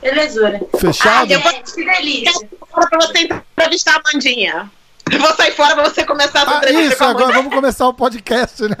Belezura. 0.00 0.60
Fechado? 0.78 1.28
Gente, 1.28 1.74
que 1.74 1.84
delícia. 1.84 2.48
Fora 2.74 2.88
pra 2.88 2.98
você 2.98 3.18
entrevistar 3.20 3.96
a 3.96 4.02
Mandinha. 4.12 4.70
Eu 5.10 5.18
vou 5.20 5.34
sair 5.34 5.52
fora 5.52 5.74
pra 5.74 5.84
você 5.84 6.04
começar 6.04 6.42
a 6.42 6.58
Ah, 6.60 6.70
isso, 6.70 6.96
com 6.96 7.04
a 7.04 7.10
agora 7.10 7.32
vamos 7.34 7.54
começar 7.54 7.86
o 7.86 7.94
podcast, 7.94 8.62
né? 8.62 8.76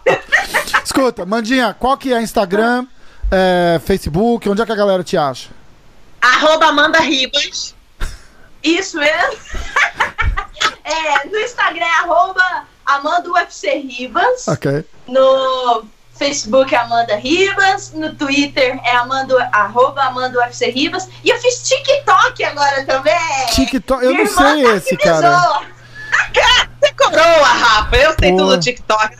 Escuta, 0.82 1.26
Mandinha, 1.26 1.76
qual 1.78 1.96
que 1.96 2.12
é 2.12 2.20
Instagram, 2.20 2.86
é, 3.30 3.78
Facebook, 3.84 4.48
onde 4.48 4.62
é 4.62 4.66
que 4.66 4.72
a 4.72 4.76
galera 4.76 5.04
te 5.04 5.16
acha? 5.16 5.50
Arroba 6.20 6.66
Amanda 6.66 6.98
Ribas. 7.00 7.74
Isso 8.62 8.98
mesmo. 8.98 9.38
É, 10.90 11.28
no 11.28 11.38
Instagram 11.38 11.84
é 11.84 11.98
arroba 12.00 12.64
Amanda 12.86 13.30
UFC 13.30 13.74
Ribas. 13.76 14.48
Ok. 14.48 14.82
No 15.06 15.84
Facebook 16.18 16.74
é 16.74 16.78
Amanda 16.78 17.16
Ribas. 17.16 17.92
No 17.92 18.14
Twitter 18.14 18.78
é 18.84 18.96
Amanda, 18.96 19.48
arroba 19.52 20.02
Amanda 20.02 20.38
UFC 20.40 20.70
Ribas. 20.70 21.08
E 21.24 21.30
eu 21.30 21.38
fiz 21.38 21.62
TikTok 21.68 22.42
agora 22.44 22.84
também. 22.84 23.14
TikTok, 23.54 24.04
eu 24.04 24.10
Minha 24.12 24.24
não 24.24 24.30
sei 24.32 24.66
esse, 24.76 24.96
cara. 24.96 25.62
Você 26.80 26.92
coroa, 26.94 27.46
Rafa. 27.48 27.96
Eu 27.96 28.14
sei 28.18 28.30
Pô. 28.32 28.36
tudo 28.38 28.56
do 28.56 28.60
TikTok. 28.62 29.16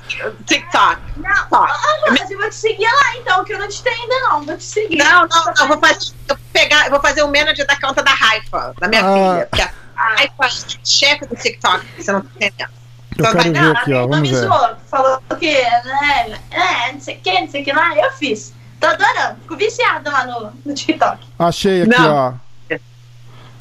TikTok. 0.47 1.01
Não, 1.17 1.49
Tá. 1.49 1.67
ah, 1.69 2.11
mas 2.11 2.31
eu 2.31 2.39
vou 2.39 2.49
te 2.49 2.55
seguir 2.55 2.85
lá 2.87 3.17
então, 3.17 3.45
que 3.45 3.53
eu 3.53 3.59
não 3.59 3.69
te 3.69 3.83
tenho 3.83 4.01
ainda 4.03 4.21
não. 4.29 4.43
Vou 4.43 4.57
te 4.57 4.65
seguir. 4.65 4.97
Não, 4.99 5.27
não, 5.27 5.45
não. 5.45 5.55
Eu 5.61 5.69
vou 5.69 5.79
fazer, 5.79 6.13
eu 6.29 6.37
vou 6.37 6.45
pegar, 6.53 6.85
eu 6.87 6.91
vou 6.91 7.01
fazer 7.01 7.23
o 7.23 7.27
manager 7.27 7.67
da 7.67 7.79
conta 7.81 8.03
da 8.03 8.11
Raifa, 8.13 8.75
da 8.79 8.89
minha 8.89 9.01
Ah. 9.03 9.15
filha. 9.35 9.47
Porque 9.51 9.63
a 9.63 9.71
Raifa 10.15 10.45
é 10.47 10.49
chefe 10.85 11.27
do 11.27 11.35
TikTok, 11.37 11.85
você 11.97 12.13
não 12.13 12.21
tá 12.21 12.29
entendendo. 12.37 12.71
Eu 13.19 13.25
Então 13.25 13.33
quero 13.41 13.53
ver 13.53 13.53
dar, 13.75 13.83
aqui, 13.83 13.93
ó. 13.93 14.01
Não 14.03 14.09
Vamos 14.09 14.31
ver. 14.31 14.37
zoou. 14.37 14.71
Falou 14.89 15.21
que, 15.39 15.53
né? 15.53 16.39
É, 16.51 16.93
não 16.93 17.01
sei 17.01 17.17
o 17.17 17.21
que, 17.21 17.41
não 17.41 17.49
sei 17.51 17.63
o 17.63 17.65
que 17.65 17.73
lá. 17.73 17.97
Eu 17.97 18.13
fiz. 18.13 18.55
Tô 18.81 18.87
adorando. 18.87 19.41
Fico 19.43 19.57
viciada 19.57 20.11
lá 20.11 20.25
no, 20.27 20.53
no 20.65 20.73
TikTok. 20.75 21.27
Achei 21.39 21.83
aqui, 21.83 21.91
Não. 21.99 22.15
ó. 22.15 22.35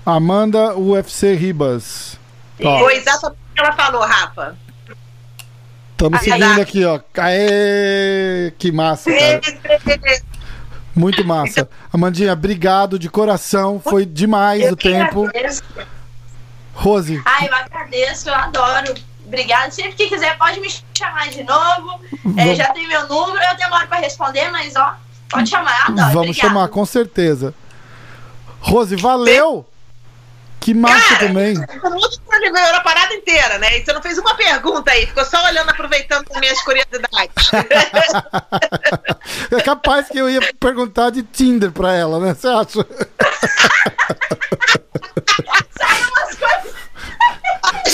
Amanda 0.05 0.75
UFC 0.77 1.33
Ribas. 1.35 2.17
Foi 2.61 2.95
exatamente 2.97 3.37
o 3.51 3.53
que 3.55 3.61
ela 3.61 3.71
falou, 3.73 4.01
Rafa. 4.01 4.55
estamos 5.91 6.19
Ah, 6.19 6.23
seguindo 6.23 6.43
exato. 6.45 6.61
aqui, 6.61 6.85
ó. 6.85 6.99
Aê, 7.17 8.53
que 8.57 8.71
massa, 8.71 9.11
cara. 9.11 9.41
Muito 10.95 11.23
massa. 11.25 11.67
Amandinha, 11.91 12.33
obrigado 12.33 12.97
de 12.97 13.09
coração. 13.09 13.79
Foi 13.83 14.05
demais 14.05 14.63
Eu 14.63 14.73
o 14.73 14.75
tempo. 14.75 15.27
agradeço. 15.27 15.63
Rose, 16.73 17.21
Ai, 17.25 17.47
eu 17.47 17.55
agradeço, 17.55 18.29
eu 18.29 18.35
adoro. 18.35 18.93
Obrigada. 19.27 19.71
Sempre 19.71 19.93
que 19.93 20.07
quiser, 20.07 20.37
pode 20.37 20.59
me 20.59 20.69
chamar 20.97 21.29
de 21.29 21.43
novo. 21.43 21.99
É, 22.37 22.55
já 22.55 22.71
tem 22.71 22.87
meu 22.87 23.07
número, 23.07 23.43
eu 23.43 23.57
demoro 23.57 23.87
pra 23.87 23.97
responder, 23.99 24.49
mas 24.51 24.75
ó, 24.75 24.95
pode 25.29 25.49
chamar, 25.49 25.73
adoro. 25.81 25.95
vamos 25.95 26.15
Obrigada. 26.15 26.47
chamar, 26.47 26.67
com 26.69 26.85
certeza. 26.85 27.53
Rose, 28.59 28.95
valeu! 28.95 29.65
Que 30.59 30.73
massa 30.73 31.13
Cara, 31.15 31.27
também. 31.27 31.53
Mundo 31.55 32.19
ligou 32.41 32.59
a 32.59 32.81
parada 32.81 33.13
inteira, 33.13 33.57
né? 33.57 33.77
E 33.77 33.85
você 33.85 33.93
não 33.93 34.01
fez 34.01 34.17
uma 34.17 34.35
pergunta 34.35 34.91
aí, 34.91 35.05
ficou 35.05 35.23
só 35.23 35.41
olhando, 35.45 35.69
aproveitando 35.69 36.25
as 36.29 36.39
minhas 36.39 36.61
curiosidades. 36.61 37.51
É 39.49 39.61
capaz 39.61 40.09
que 40.09 40.17
eu 40.17 40.29
ia 40.29 40.41
perguntar 40.59 41.09
de 41.09 41.23
Tinder 41.23 41.71
pra 41.71 41.93
ela, 41.93 42.19
né? 42.19 42.33
Você 42.33 42.47
acha? 42.47 42.85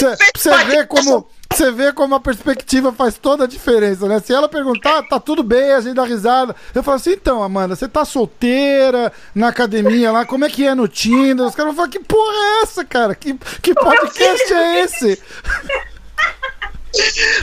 Você, 0.04 0.18
você 0.36 0.64
vê 0.66 0.86
como. 0.86 1.28
Você 1.52 1.72
vê 1.72 1.94
como 1.94 2.16
a 2.16 2.20
perspectiva 2.20 2.92
faz 2.92 3.16
toda 3.16 3.44
a 3.44 3.48
diferença, 3.48 4.08
né? 4.08 4.20
Se 4.20 4.34
ela 4.34 4.50
perguntar, 4.50 5.04
tá 5.04 5.20
tudo 5.20 5.44
bem, 5.44 5.72
a 5.72 5.82
gente 5.82 5.94
dá 5.94 6.04
risada. 6.04 6.56
Eu 6.74 6.82
falo 6.82 6.98
assim, 6.98 7.12
então, 7.12 7.44
Amanda, 7.44 7.76
você 7.76 7.88
tá 7.88 8.04
solteira 8.04 9.14
na 9.36 9.50
academia 9.50 10.12
lá, 10.12 10.26
como 10.26 10.46
é 10.46 10.50
que 10.50 10.66
é 10.66 10.74
no 10.74 10.88
Tinder? 10.88 11.46
Os 11.46 11.54
caras 11.54 11.76
vão 11.76 11.76
falar, 11.76 11.90
que 11.90 12.00
porra 12.00 12.36
é 12.36 12.62
essa, 12.64 12.84
cara? 12.84 13.14
Que, 13.14 13.38
que 13.62 13.72
podcast 13.76 14.52
é 14.52 14.82
esse? 14.82 15.22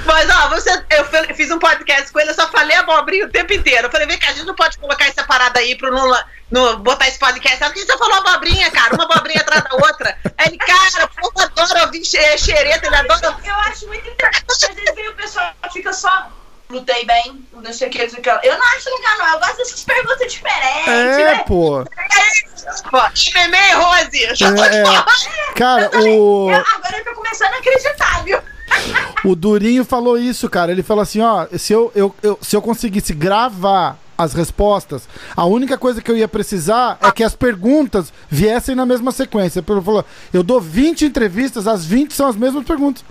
Mas, 0.05 0.28
ó, 0.30 0.48
você, 0.48 0.70
eu 0.90 1.34
fiz 1.34 1.51
um 1.51 1.59
podcast 1.59 2.12
com 2.12 2.20
ele, 2.20 2.30
eu 2.30 2.34
só 2.34 2.48
falei 2.48 2.76
abobrinha 2.76 3.26
o 3.26 3.30
tempo 3.30 3.53
inteiro. 3.53 3.86
Eu 3.86 3.90
falei, 3.90 4.07
vem 4.07 4.18
cá, 4.18 4.28
a 4.28 4.32
gente 4.32 4.46
não 4.46 4.55
pode 4.55 4.78
colocar 4.78 5.07
essa 5.07 5.24
parada 5.24 5.59
aí 5.61 5.76
pro 5.76 5.92
Lula 5.92 6.24
no, 6.51 6.78
botar 6.78 7.09
esse 7.09 7.18
podcast. 7.18 7.59
Sabe 7.59 7.74
que 7.74 7.84
você 7.84 7.98
falou 7.98 8.14
abobrinha, 8.18 8.70
cara? 8.70 8.94
Uma 8.94 9.05
abobrinha 9.05 9.40
atrás 9.40 9.64
da 9.64 9.74
outra. 9.74 10.16
Aí 10.38 10.48
ele, 10.48 10.59
cara, 10.59 11.05
o 11.05 11.09
povo 11.09 11.40
adora 11.40 11.84
ouvir 11.86 12.05
xe- 12.05 12.38
xereta, 12.38 12.86
ele 12.86 12.96
adora. 12.96 13.36
Eu 13.44 13.55
acho 13.57 13.86
muito 13.86 14.09
interessante. 14.09 14.64
Às 14.70 14.74
vezes 14.74 14.94
vem 14.94 15.09
o 15.09 15.14
pessoal 15.14 15.53
fica 15.72 15.92
só. 15.92 16.28
Lutei 16.70 17.05
bem, 17.05 17.44
não 17.53 17.72
sei 17.72 17.88
o 17.88 17.90
que, 17.90 18.01
não 18.01 18.09
sei 18.11 18.20
o 18.20 18.22
que. 18.22 18.30
Eu 18.30 18.57
não 18.57 18.64
acho 18.76 18.88
legal, 18.96 19.18
não. 19.18 19.32
Eu 19.32 19.40
gosto 19.40 19.57
dessas 19.57 19.82
perguntas 19.82 20.32
diferentes, 20.32 20.86
É, 20.86 21.24
né? 21.24 21.44
pô. 21.44 21.84
Pô, 22.90 22.98
MMA, 22.98 23.74
Rose! 23.74 24.28
Já 24.36 24.55
tô 24.55 24.62
É, 24.64 24.78
é. 24.80 25.53
Cara, 25.57 25.90
o. 25.98 26.48
Eu- 26.48 26.64
agora 26.76 26.98
eu 26.98 27.05
tô 27.05 27.14
começando 27.14 27.55
a 27.55 27.57
acreditar, 27.57 28.22
viu? 28.22 28.40
O 29.25 29.35
Durinho 29.35 29.85
falou 29.85 30.18
isso, 30.18 30.49
cara. 30.49 30.73
Ele 30.73 30.83
falou 30.83 31.03
assim: 31.03 31.21
ó, 31.21 31.47
se 31.59 31.73
eu, 31.73 31.91
eu, 31.95 32.14
eu- 32.23 32.39
se 32.41 32.57
eu 32.57 32.62
conseguisse 32.62 33.12
gravar 33.12 33.99
as 34.16 34.35
respostas, 34.35 35.09
a 35.37 35.45
única 35.47 35.79
coisa 35.79 36.03
que 36.03 36.11
eu 36.11 36.16
ia 36.16 36.29
precisar 36.29 36.99
é 37.03 37.11
que 37.11 37.23
as 37.25 37.35
perguntas 37.35 38.12
viessem 38.29 38.75
na 38.75 38.85
mesma 38.87 39.12
sequência. 39.12 39.61
Ele 39.66 39.83
falou: 39.83 40.05
eu 40.33 40.43
dou 40.43 40.61
20 40.61 41.05
entrevistas, 41.05 41.66
as 41.66 41.85
20 41.85 42.12
são 42.14 42.27
as 42.29 42.37
mesmas 42.37 42.64
perguntas. 42.64 43.05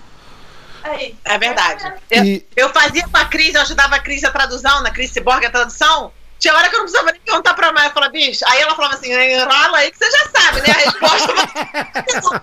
É 1.24 1.38
verdade. 1.38 1.92
Eu, 2.10 2.24
E- 2.24 2.46
eu 2.56 2.70
fazia 2.70 3.06
com 3.06 3.16
a 3.16 3.24
Cris, 3.26 3.54
eu 3.54 3.60
ajudava 3.60 3.96
a 3.96 3.98
Cris 4.00 4.24
a 4.24 4.30
tradução, 4.30 4.82
na 4.82 4.90
Cris 4.90 5.10
Cyborg 5.10 5.44
a 5.44 5.50
tradução. 5.50 6.10
Tinha 6.40 6.54
hora 6.54 6.70
que 6.70 6.74
eu 6.74 6.78
não 6.78 6.86
precisava 6.86 7.12
nem 7.12 7.20
perguntar 7.20 7.52
pra 7.52 7.70
mãe. 7.70 7.84
Eu 7.84 7.90
falava, 7.90 8.12
bicho. 8.12 8.42
Aí 8.48 8.62
ela 8.62 8.74
falava 8.74 8.94
assim, 8.94 9.12
enrola 9.12 9.76
aí 9.76 9.90
que 9.90 9.98
você 9.98 10.10
já 10.10 10.30
sabe, 10.30 10.62
né? 10.62 10.70
A 10.70 10.78
resposta. 10.78 12.42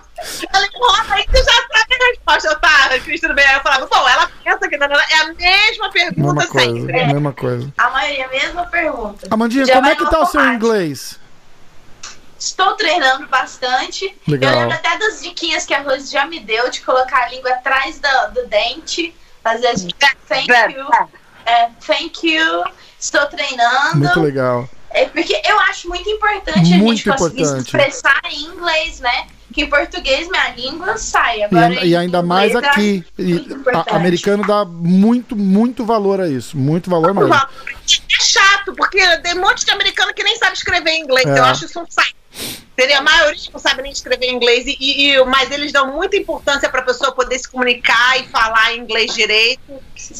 ela 0.54 0.66
enrola 0.66 1.04
aí 1.14 1.24
que 1.24 1.32
você 1.32 1.44
já 1.44 1.52
sabe 1.52 1.94
a 1.94 2.06
resposta. 2.06 2.48
Eu, 2.48 2.60
tá, 2.60 3.00
Cris, 3.00 3.20
tudo 3.20 3.34
bem. 3.34 3.44
Aí 3.44 3.56
eu 3.56 3.60
falava, 3.60 3.86
bom, 3.86 4.08
ela 4.08 4.30
pensa 4.44 4.68
que 4.68 4.76
não, 4.76 4.86
é 4.86 5.14
a 5.20 5.34
mesma 5.34 5.90
pergunta 5.90 6.20
Mesma 6.20 6.46
coisa, 6.46 6.80
sempre. 6.80 7.06
mesma 7.06 7.32
coisa. 7.32 7.74
A 7.76 7.90
maioria, 7.90 8.28
mesma 8.28 8.66
pergunta. 8.66 9.26
Amandinha, 9.32 9.66
Já 9.66 9.74
como 9.74 9.86
é 9.88 9.96
que 9.96 10.08
tá 10.08 10.20
o 10.20 10.26
seu 10.26 10.44
inglês? 10.52 11.18
Estou 12.38 12.76
treinando 12.76 13.26
bastante. 13.26 14.16
Legal. 14.28 14.52
Eu 14.52 14.58
lembro 14.60 14.74
até 14.76 14.96
das 14.96 15.20
diquinhas 15.20 15.66
que 15.66 15.74
a 15.74 15.82
Rose 15.82 16.12
já 16.12 16.24
me 16.24 16.38
deu 16.38 16.70
de 16.70 16.82
colocar 16.82 17.24
a 17.24 17.28
língua 17.30 17.50
atrás 17.50 17.98
do, 17.98 18.34
do 18.34 18.46
dente. 18.46 19.12
Fazer 19.42 19.66
as 19.66 19.84
thank 20.28 20.48
you. 20.48 20.86
É, 21.44 21.68
thank 21.84 22.24
you. 22.24 22.64
Estou 22.98 23.24
treinando. 23.26 23.96
Muito 23.98 24.20
legal. 24.20 24.68
É 24.90 25.04
porque 25.04 25.40
eu 25.46 25.60
acho 25.60 25.88
muito 25.88 26.08
importante 26.08 26.58
a 26.58 26.64
gente 26.64 26.78
Muito 26.78 27.04
conseguir 27.10 27.42
importante. 27.42 27.66
expressar 27.66 28.20
em 28.30 28.44
inglês, 28.44 29.00
né? 29.00 29.26
Que 29.52 29.62
em 29.62 29.66
português 29.70 30.28
minha 30.28 30.48
língua 30.50 30.96
sai. 30.96 31.42
Agora, 31.42 31.74
E, 31.84 31.88
e 31.88 31.92
em 31.92 31.96
ainda 31.96 32.22
mais 32.22 32.54
acho 32.56 32.66
aqui. 32.66 33.04
Muito 33.18 33.68
a- 33.70 33.96
americano 33.96 34.46
dá 34.46 34.64
muito, 34.64 35.36
muito 35.36 35.84
valor 35.84 36.20
a 36.20 36.28
isso. 36.28 36.56
Muito 36.56 36.90
valor 36.90 37.14
mesmo. 37.14 37.32
É 37.34 37.46
chato, 38.20 38.74
porque 38.76 38.98
tem 39.18 39.34
um 39.38 39.40
monte 39.42 39.64
de 39.64 39.70
americano 39.70 40.12
que 40.14 40.22
nem 40.22 40.36
sabe 40.36 40.56
escrever 40.56 40.96
inglês. 40.98 41.26
É. 41.26 41.38
Eu 41.38 41.44
acho 41.44 41.64
isso 41.66 41.80
um 41.80 41.86
saco. 41.88 42.08
Seria 42.78 42.98
a 42.98 43.02
maioria 43.02 43.40
não 43.52 43.58
sabe 43.58 43.82
nem 43.82 43.90
escrever 43.90 44.30
inglês, 44.30 44.64
e, 44.66 44.76
e- 45.10 45.24
mas 45.24 45.50
eles 45.50 45.72
dão 45.72 45.92
muita 45.92 46.16
importância 46.16 46.68
para 46.68 46.80
a 46.80 46.84
pessoa 46.84 47.10
poder 47.10 47.36
se 47.38 47.48
comunicar 47.48 48.20
e 48.20 48.28
falar 48.28 48.76
inglês 48.76 49.12
direito. 49.12 49.60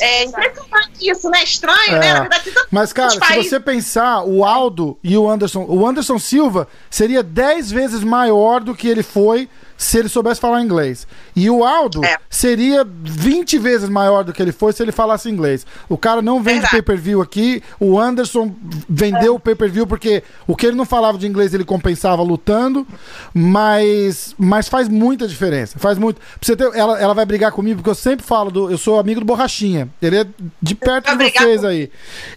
É 0.00 0.24
impressionante 0.24 1.08
isso, 1.08 1.30
né? 1.30 1.44
Estranho, 1.44 1.96
É. 1.96 2.00
né? 2.00 2.12
Na 2.14 2.20
verdade, 2.22 2.50
Mas, 2.70 2.92
cara, 2.92 3.10
se 3.10 3.18
países- 3.20 3.48
você 3.50 3.60
pensar, 3.60 4.24
o 4.24 4.44
Aldo 4.44 4.98
e 5.04 5.16
o 5.16 5.30
Anderson, 5.30 5.64
o 5.68 5.86
Anderson 5.86 6.18
Silva 6.18 6.66
seria 6.90 7.22
10 7.22 7.70
vezes 7.70 8.02
maior 8.02 8.60
do 8.60 8.74
que 8.74 8.88
ele 8.88 9.04
foi 9.04 9.48
se 9.78 9.96
ele 9.96 10.08
soubesse 10.08 10.40
falar 10.40 10.60
inglês. 10.60 11.06
E 11.36 11.48
o 11.48 11.64
Aldo 11.64 12.04
É. 12.04 12.18
seria 12.28 12.84
20 12.84 13.56
vezes 13.58 13.88
maior 13.88 14.24
do 14.24 14.32
que 14.32 14.42
ele 14.42 14.50
foi 14.52 14.72
se 14.72 14.82
ele 14.82 14.90
falasse 14.92 15.30
inglês. 15.30 15.64
O 15.88 15.96
cara 15.96 16.20
não 16.20 16.38
vende 16.42 16.54
Verdade. 16.62 16.72
pay-per-view 16.72 17.22
aqui. 17.22 17.62
O 17.78 17.98
Anderson 17.98 18.52
vendeu 18.88 19.36
o 19.36 19.40
pay-per-view 19.40 19.86
porque 19.86 20.24
o 20.48 20.56
que 20.56 20.66
ele 20.66 20.76
não 20.76 20.84
falava 20.84 21.16
de 21.16 21.26
inglês 21.28 21.54
ele 21.54 21.64
compensava 21.64 22.20
lutando, 22.22 22.84
mas, 23.32 24.34
mas 24.36 24.68
faz 24.68 24.88
muita 24.88 25.28
diferença. 25.28 25.78
Faz 25.78 25.96
muito. 25.96 26.20
Você 26.40 26.56
ter, 26.56 26.70
ela, 26.74 26.98
ela 27.00 27.14
vai 27.14 27.24
brigar 27.24 27.52
comigo 27.52 27.76
porque 27.76 27.90
eu 27.90 27.94
sempre 27.94 28.26
falo 28.26 28.50
do. 28.50 28.70
Eu 28.70 28.78
sou 28.78 28.98
amigo 28.98 29.20
do 29.20 29.26
Borrachinha. 29.26 29.88
Ele 30.02 30.16
é 30.18 30.26
de 30.60 30.74
perto 30.74 31.16
de 31.16 31.30
vocês 31.30 31.64
aí. 31.64 31.90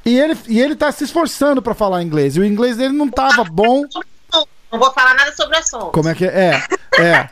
E 0.05 0.17
ele, 0.19 0.37
e 0.47 0.59
ele 0.61 0.75
tá 0.75 0.91
se 0.91 1.03
esforçando 1.03 1.61
pra 1.61 1.73
falar 1.73 2.03
inglês. 2.03 2.35
E 2.35 2.39
o 2.39 2.45
inglês 2.45 2.77
dele 2.77 2.93
não 2.93 3.09
tava 3.09 3.43
bom. 3.43 3.83
Não 4.71 4.79
vou 4.79 4.91
falar 4.93 5.13
nada 5.15 5.31
sobre 5.35 5.55
o 5.55 5.59
assunto. 5.59 5.87
Como 5.87 6.09
é 6.09 6.15
que 6.15 6.25
é? 6.25 6.61
É. 6.97 7.01
é. 7.03 7.29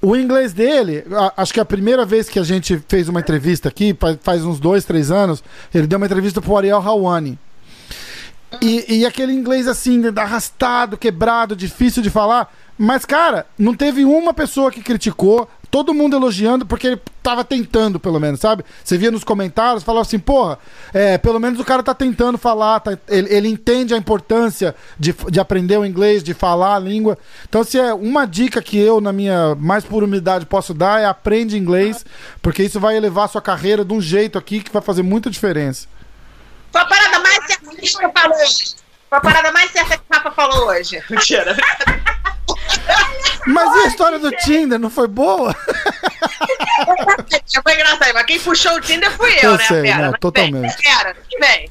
O 0.00 0.14
inglês 0.16 0.52
dele, 0.52 1.04
acho 1.36 1.52
que 1.52 1.58
a 1.58 1.64
primeira 1.64 2.04
vez 2.04 2.28
que 2.28 2.38
a 2.38 2.44
gente 2.44 2.80
fez 2.88 3.08
uma 3.08 3.18
entrevista 3.18 3.68
aqui, 3.68 3.96
fa- 3.98 4.16
faz 4.22 4.44
uns 4.44 4.60
dois, 4.60 4.84
três 4.84 5.10
anos, 5.10 5.42
ele 5.74 5.88
deu 5.88 5.96
uma 5.96 6.06
entrevista 6.06 6.40
pro 6.40 6.56
Ariel 6.56 6.78
Hawani. 6.78 7.36
E, 8.62 9.00
e 9.00 9.06
aquele 9.06 9.32
inglês 9.32 9.66
assim, 9.66 10.00
arrastado, 10.16 10.96
quebrado, 10.96 11.56
difícil 11.56 12.00
de 12.02 12.10
falar. 12.10 12.54
Mas, 12.78 13.04
cara, 13.04 13.44
não 13.58 13.74
teve 13.74 14.04
uma 14.04 14.32
pessoa 14.32 14.70
que 14.70 14.80
criticou, 14.82 15.50
todo 15.68 15.92
mundo 15.92 16.16
elogiando, 16.16 16.64
porque 16.64 16.86
ele 16.86 17.00
tava 17.28 17.44
tentando, 17.44 18.00
pelo 18.00 18.18
menos, 18.18 18.40
sabe? 18.40 18.64
Você 18.82 18.96
via 18.96 19.10
nos 19.10 19.22
comentários, 19.22 19.82
falava 19.84 20.06
assim, 20.06 20.18
porra, 20.18 20.58
é, 20.94 21.18
pelo 21.18 21.38
menos 21.38 21.60
o 21.60 21.64
cara 21.64 21.82
tá 21.82 21.92
tentando 21.92 22.38
falar, 22.38 22.80
tá- 22.80 22.96
ele, 23.06 23.32
ele 23.32 23.48
entende 23.48 23.92
a 23.92 23.98
importância 23.98 24.74
de, 24.98 25.14
de 25.30 25.38
aprender 25.38 25.76
o 25.76 25.84
inglês, 25.84 26.22
de 26.22 26.32
falar 26.32 26.76
a 26.76 26.78
língua. 26.78 27.18
Então, 27.46 27.62
se 27.62 27.78
é 27.78 27.92
uma 27.92 28.26
dica 28.26 28.62
que 28.62 28.78
eu, 28.78 28.98
na 28.98 29.12
minha 29.12 29.54
mais 29.56 29.84
pura 29.84 30.06
humildade, 30.06 30.46
posso 30.46 30.72
dar, 30.72 31.02
é 31.02 31.04
aprende 31.04 31.58
inglês, 31.58 32.02
porque 32.40 32.62
isso 32.62 32.80
vai 32.80 32.96
elevar 32.96 33.26
a 33.26 33.28
sua 33.28 33.42
carreira 33.42 33.84
de 33.84 33.92
um 33.92 34.00
jeito 34.00 34.38
aqui 34.38 34.60
que 34.62 34.72
vai 34.72 34.80
fazer 34.80 35.02
muita 35.02 35.28
diferença. 35.28 35.86
Foi 36.72 36.80
a 36.80 36.86
parada 36.86 37.18
mais 37.20 37.44
certa 37.46 37.70
que 37.76 37.94
o 37.94 38.00
Rafa 38.00 38.10
falou 38.22 38.40
hoje. 38.40 38.74
Foi 39.10 39.18
a 39.18 39.20
parada 39.20 39.52
mais 39.52 39.70
certa 39.70 39.96
que 39.98 40.02
o 40.10 40.14
Rafa 40.14 40.30
falou 40.30 40.68
hoje. 40.68 41.02
Mentira. 41.10 41.56
Mas 43.46 43.76
e 43.76 43.78
a 43.80 43.86
história 43.86 44.18
do 44.18 44.30
Tinder, 44.32 44.78
não 44.78 44.90
foi 44.90 45.06
boa? 45.08 45.54
Foi 47.62 47.74
engraçado, 47.74 48.14
mas 48.14 48.26
quem 48.26 48.40
puxou 48.40 48.72
o 48.76 48.80
Tinder 48.80 49.10
fui 49.16 49.32
eu, 49.38 49.52
Eu 49.52 49.56
né, 49.56 49.64
sei, 49.66 49.82
Pera? 49.82 50.02
não, 50.02 50.10
Mas 50.12 50.20
totalmente. 50.20 50.76
Bem, 50.76 50.82
Pera, 50.84 51.16
bem. 51.40 51.68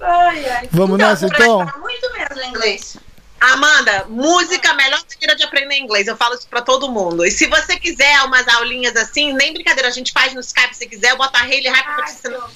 Ai, 0.00 0.48
ai. 0.50 0.68
Vamos 0.70 0.98
nessa, 0.98 1.26
você 1.28 1.34
então? 1.34 1.58
Muito 1.78 2.12
mesmo 2.12 2.42
inglês. 2.48 2.96
Amanda, 3.40 4.06
música 4.08 4.68
é 4.68 4.70
a 4.70 4.74
melhor 4.74 5.00
maneira 5.10 5.36
de 5.36 5.42
aprender 5.44 5.76
inglês. 5.76 6.06
Eu 6.06 6.16
falo 6.16 6.34
isso 6.34 6.48
pra 6.48 6.62
todo 6.62 6.90
mundo. 6.90 7.24
E 7.24 7.30
se 7.30 7.46
você 7.46 7.76
quiser 7.78 8.22
umas 8.24 8.46
aulinhas 8.48 8.96
assim, 8.96 9.32
nem 9.34 9.52
brincadeira, 9.52 9.88
a 9.88 9.92
gente 9.92 10.12
faz 10.12 10.32
no 10.32 10.40
Skype 10.40 10.74
se 10.74 10.86
quiser, 10.86 11.10
eu 11.10 11.16
boto 11.18 11.36
a 11.36 11.42
Hayley 11.42 11.68
Hype 11.68 11.84
pra 11.94 12.04
te 12.04 12.12
ensinar. 12.12 12.48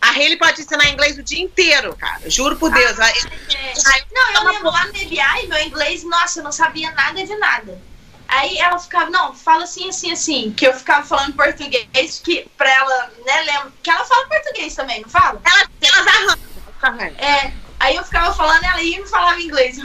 A 0.00 0.08
Hayley 0.10 0.36
pode 0.36 0.62
ensinar 0.62 0.88
inglês 0.88 1.16
o 1.18 1.22
dia 1.22 1.40
inteiro, 1.40 1.94
cara. 1.96 2.28
Juro 2.28 2.56
por 2.56 2.72
Deus. 2.72 2.96
Vai- 2.96 3.12
É. 3.12 3.72
Ai, 3.86 4.02
Não, 4.12 4.32
eu 4.34 4.44
lembro 4.52 4.70
lá 4.70 4.86
no 4.86 4.96
EBI, 4.96 5.46
meu 5.48 5.58
inglês, 5.62 6.02
nossa, 6.02 6.40
eu 6.40 6.44
não 6.44 6.50
sabia 6.52 6.90
nada 6.92 7.24
de 7.24 7.36
nada. 7.36 7.78
Aí 8.32 8.56
ela 8.58 8.78
ficava, 8.78 9.10
não, 9.10 9.34
fala 9.34 9.64
assim, 9.64 9.90
assim, 9.90 10.10
assim. 10.10 10.54
Que 10.56 10.66
eu 10.66 10.72
ficava 10.72 11.04
falando 11.04 11.34
português, 11.34 12.18
que 12.24 12.48
pra 12.56 12.70
ela, 12.70 13.10
né, 13.26 13.42
lembra. 13.42 13.72
Que 13.82 13.90
ela 13.90 14.04
fala 14.06 14.26
português 14.26 14.74
também, 14.74 15.02
não 15.02 15.08
fala? 15.08 15.38
Elas, 15.44 15.68
elas 15.82 16.06
arranjam. 16.06 16.38
arranjam. 16.80 17.18
É. 17.18 17.52
Aí 17.78 17.96
eu 17.96 18.04
ficava 18.04 18.32
falando, 18.32 18.64
ela 18.64 18.82
ia 18.82 18.96
e 18.96 19.02
me 19.02 19.08
falava 19.08 19.40
inglês. 19.40 19.76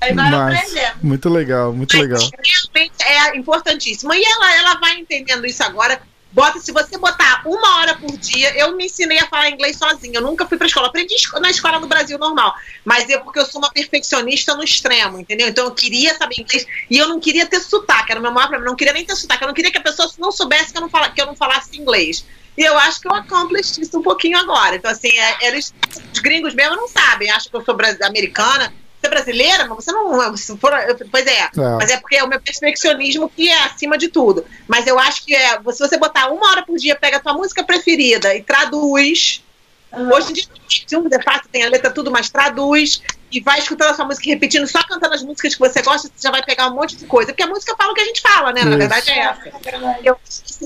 Aí 0.00 0.12
vai 0.12 0.30
Mas, 0.30 0.58
aprendendo. 0.58 0.96
muito 1.02 1.28
legal, 1.28 1.72
muito 1.72 1.96
legal. 1.96 2.18
Realmente 2.18 2.94
é 3.04 3.36
importantíssimo. 3.36 4.12
E 4.12 4.24
ela, 4.24 4.54
ela 4.56 4.74
vai 4.80 4.94
entendendo 4.94 5.46
isso 5.46 5.62
agora. 5.62 6.00
Bota, 6.38 6.60
se 6.60 6.70
você 6.70 6.96
botar 6.96 7.42
uma 7.44 7.78
hora 7.78 7.96
por 7.96 8.16
dia, 8.16 8.56
eu 8.56 8.76
me 8.76 8.86
ensinei 8.86 9.18
a 9.18 9.26
falar 9.26 9.50
inglês 9.50 9.76
sozinha. 9.76 10.18
Eu 10.18 10.22
nunca 10.22 10.46
fui 10.46 10.56
pra 10.56 10.68
escola. 10.68 10.86
Aprendi 10.86 11.16
na 11.40 11.50
escola 11.50 11.80
do 11.80 11.88
Brasil 11.88 12.16
normal. 12.16 12.54
Mas 12.84 13.10
é 13.10 13.18
porque 13.18 13.40
eu 13.40 13.44
sou 13.44 13.60
uma 13.60 13.72
perfeccionista 13.72 14.54
no 14.54 14.62
extremo, 14.62 15.18
entendeu? 15.18 15.48
Então 15.48 15.64
eu 15.64 15.72
queria 15.72 16.16
saber 16.16 16.40
inglês 16.40 16.64
e 16.88 16.96
eu 16.96 17.08
não 17.08 17.18
queria 17.18 17.44
ter 17.44 17.58
sotaque. 17.58 18.12
Era 18.12 18.20
o 18.20 18.22
meu 18.22 18.30
maior 18.30 18.46
problema. 18.46 18.66
Eu 18.66 18.70
não 18.70 18.76
queria 18.76 18.92
nem 18.92 19.04
ter 19.04 19.16
sotaque. 19.16 19.42
Eu 19.42 19.48
não 19.48 19.54
queria 19.54 19.72
que 19.72 19.78
a 19.78 19.82
pessoa 19.82 20.08
não 20.16 20.30
soubesse 20.30 20.70
que 20.70 20.78
eu 20.78 20.82
não, 20.82 20.88
fala, 20.88 21.10
que 21.10 21.20
eu 21.20 21.26
não 21.26 21.34
falasse 21.34 21.76
inglês. 21.76 22.24
E 22.56 22.62
eu 22.62 22.78
acho 22.78 23.00
que 23.00 23.08
eu 23.08 23.14
accomplished 23.16 23.82
isso 23.82 23.98
um 23.98 24.02
pouquinho 24.02 24.38
agora. 24.38 24.76
Então, 24.76 24.92
assim, 24.92 25.08
é, 25.08 25.48
eles, 25.48 25.74
os 26.12 26.20
gringos 26.20 26.54
mesmo 26.54 26.76
não 26.76 26.86
sabem. 26.86 27.28
Acham 27.32 27.50
que 27.50 27.56
eu 27.56 27.64
sou 27.64 27.76
americana. 28.06 28.72
Você 29.00 29.06
é 29.06 29.10
brasileira, 29.10 29.66
mas 29.66 29.84
você 29.84 29.92
não. 29.92 30.36
Se 30.36 30.56
for, 30.56 30.72
pois 31.10 31.26
é. 31.26 31.50
Mas 31.78 31.90
é 31.90 31.96
porque 31.98 32.16
é 32.16 32.24
o 32.24 32.28
meu 32.28 32.40
perfeccionismo 32.40 33.28
que 33.28 33.48
é 33.48 33.64
acima 33.64 33.96
de 33.96 34.08
tudo. 34.08 34.44
Mas 34.66 34.86
eu 34.86 34.98
acho 34.98 35.24
que 35.24 35.34
é, 35.34 35.56
se 35.72 35.78
você 35.78 35.96
botar 35.96 36.28
uma 36.30 36.50
hora 36.50 36.64
por 36.64 36.76
dia, 36.76 36.96
pega 36.96 37.18
a 37.18 37.20
tua 37.20 37.32
música 37.32 37.62
preferida 37.62 38.34
e 38.34 38.42
traduz. 38.42 39.42
Hoje 39.90 40.30
em 40.30 40.32
dia 40.34 40.98
um 40.98 41.08
de 41.08 41.22
fato, 41.22 41.48
tem 41.48 41.64
a 41.64 41.68
letra 41.68 41.90
tudo, 41.90 42.10
mas 42.10 42.28
traduz 42.28 43.00
e 43.30 43.40
vai 43.40 43.58
escutando 43.58 43.90
a 43.90 43.94
sua 43.94 44.04
música 44.04 44.26
e 44.26 44.32
repetindo, 44.32 44.66
só 44.66 44.82
cantando 44.82 45.14
as 45.14 45.22
músicas 45.22 45.54
que 45.54 45.60
você 45.60 45.82
gosta, 45.82 46.08
você 46.08 46.22
já 46.22 46.30
vai 46.30 46.42
pegar 46.42 46.68
um 46.68 46.74
monte 46.74 46.96
de 46.96 47.06
coisa. 47.06 47.32
Porque 47.32 47.42
a 47.42 47.46
música 47.46 47.74
fala 47.76 47.92
o 47.92 47.94
que 47.94 48.00
a 48.00 48.04
gente 48.04 48.20
fala, 48.20 48.52
né? 48.52 48.64
Na 48.64 48.70
Isso. 48.70 48.78
verdade 48.78 49.10
é 49.10 49.18
essa. 49.18 49.42
Eu, 50.02 50.16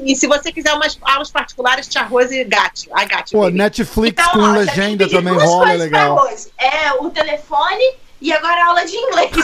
e 0.04 0.14
se 0.16 0.26
você 0.26 0.52
quiser 0.52 0.72
umas 0.74 0.98
aulas 1.02 1.30
particulares, 1.30 1.88
tia 1.88 2.02
Rose 2.02 2.36
e 2.36 2.44
Gatti. 2.44 2.88
Ai, 2.92 3.06
Gatti. 3.06 3.32
Pô, 3.32 3.42
baby. 3.42 3.58
Netflix 3.58 4.12
Então, 4.12 4.32
com 4.32 4.40
ó, 4.40 4.52
legenda 4.52 5.08
também 5.08 5.34
rola, 5.34 5.72
é 5.72 5.76
legal. 5.76 6.28
É 6.58 6.92
o 6.94 7.10
telefone 7.10 7.94
e 8.22 8.32
agora 8.32 8.62
a 8.62 8.66
aula 8.68 8.86
de 8.86 8.96
inglês. 8.96 9.30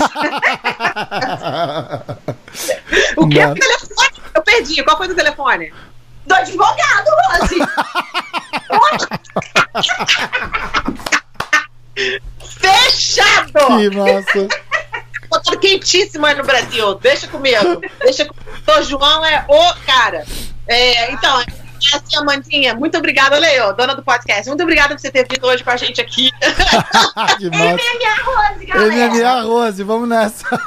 O 3.16 3.28
que 3.28 3.38
é 3.38 3.46
o 3.46 3.54
telefone? 3.54 4.08
Eu 4.34 4.42
perdi. 4.42 4.82
Qual 4.82 4.96
foi 4.96 5.06
o 5.08 5.14
telefone? 5.14 5.72
Do 6.26 6.34
advogado, 6.34 7.06
Rose. 7.30 7.58
Fechado! 12.58 13.52
que 13.52 13.90
massa. 13.90 14.48
Botando 15.28 15.58
quentíssimo 15.58 16.24
aí 16.26 16.34
no 16.34 16.44
Brasil. 16.44 16.94
Deixa 16.96 17.28
comigo. 17.28 17.80
Deixa 18.00 18.24
comigo. 18.24 18.46
O 18.66 18.82
João 18.82 19.24
é 19.24 19.44
o 19.48 19.74
cara. 19.84 20.26
É, 20.66 21.12
então, 21.12 21.44
assim, 21.94 22.16
Amandinha, 22.16 22.74
muito 22.74 22.98
obrigada, 22.98 23.38
Leo, 23.38 23.72
dona 23.74 23.94
do 23.94 24.02
podcast. 24.02 24.48
Muito 24.48 24.62
obrigada 24.62 24.94
por 24.94 25.00
você 25.00 25.10
ter 25.10 25.26
vindo 25.30 25.46
hoje 25.46 25.62
com 25.62 25.70
a 25.70 25.76
gente 25.76 26.00
aqui. 26.00 26.30
MMA 27.40 28.14
Rose, 28.24 28.66
galera. 28.66 29.10
MMA 29.10 29.42
Rose, 29.42 29.82
vamos 29.82 30.08
nessa. 30.08 30.46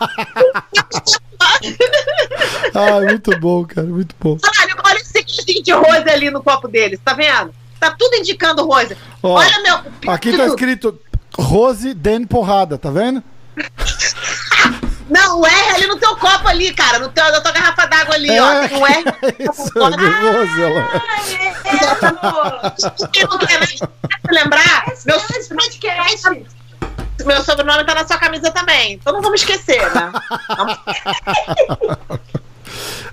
Ai, 2.74 3.06
muito 3.06 3.40
bom, 3.40 3.66
cara, 3.66 3.88
muito 3.88 4.16
bom. 4.20 4.38
Olha, 4.60 4.76
olha 4.86 4.98
esse 4.98 5.12
sequinho 5.12 5.64
de 5.64 5.72
Rose 5.72 6.10
ali 6.10 6.30
no 6.30 6.42
copo 6.44 6.68
deles, 6.68 7.00
tá 7.04 7.14
vendo? 7.14 7.54
Tá 7.80 7.92
tudo 7.98 8.16
indicando 8.16 8.66
Rose. 8.66 8.96
Ó, 9.24 9.40
olha, 9.40 9.62
meu. 9.62 9.80
Aqui 10.14 10.36
tá 10.38 10.46
escrito 10.46 11.00
Rose 11.38 11.94
Den 11.94 12.26
Porrada, 12.26 12.78
tá 12.78 12.90
vendo? 12.92 13.24
Não, 15.12 15.42
o 15.42 15.46
R 15.46 15.76
ali 15.76 15.88
no 15.88 15.98
teu 15.98 16.16
copo 16.16 16.48
ali, 16.48 16.74
cara. 16.74 16.98
No 16.98 17.10
teu, 17.10 17.30
na 17.30 17.42
tua 17.42 17.52
garrafa 17.52 17.86
d'água 17.86 18.16
ali, 18.16 18.40
ó. 18.40 18.52
É, 18.54 18.68
Tem 18.70 18.78
um 18.78 18.88
R. 18.88 19.04
isso, 19.40 19.72
é 19.78 19.90
de 19.98 20.06
Rose, 20.06 20.64
ela. 20.64 20.80
É, 21.66 23.28
não 23.28 23.38
quer 23.38 23.60
nem 23.60 23.78
lembrar, 24.32 24.86
meu, 25.06 25.20
podcast. 25.20 26.46
meu 27.26 27.44
sobrenome 27.44 27.84
tá 27.84 27.94
na 27.94 28.08
sua 28.08 28.18
camisa 28.18 28.52
também. 28.52 28.94
Então 28.94 29.12
não 29.12 29.22
vamos 29.22 29.42
esquecer, 29.42 29.82
né? 29.94 30.14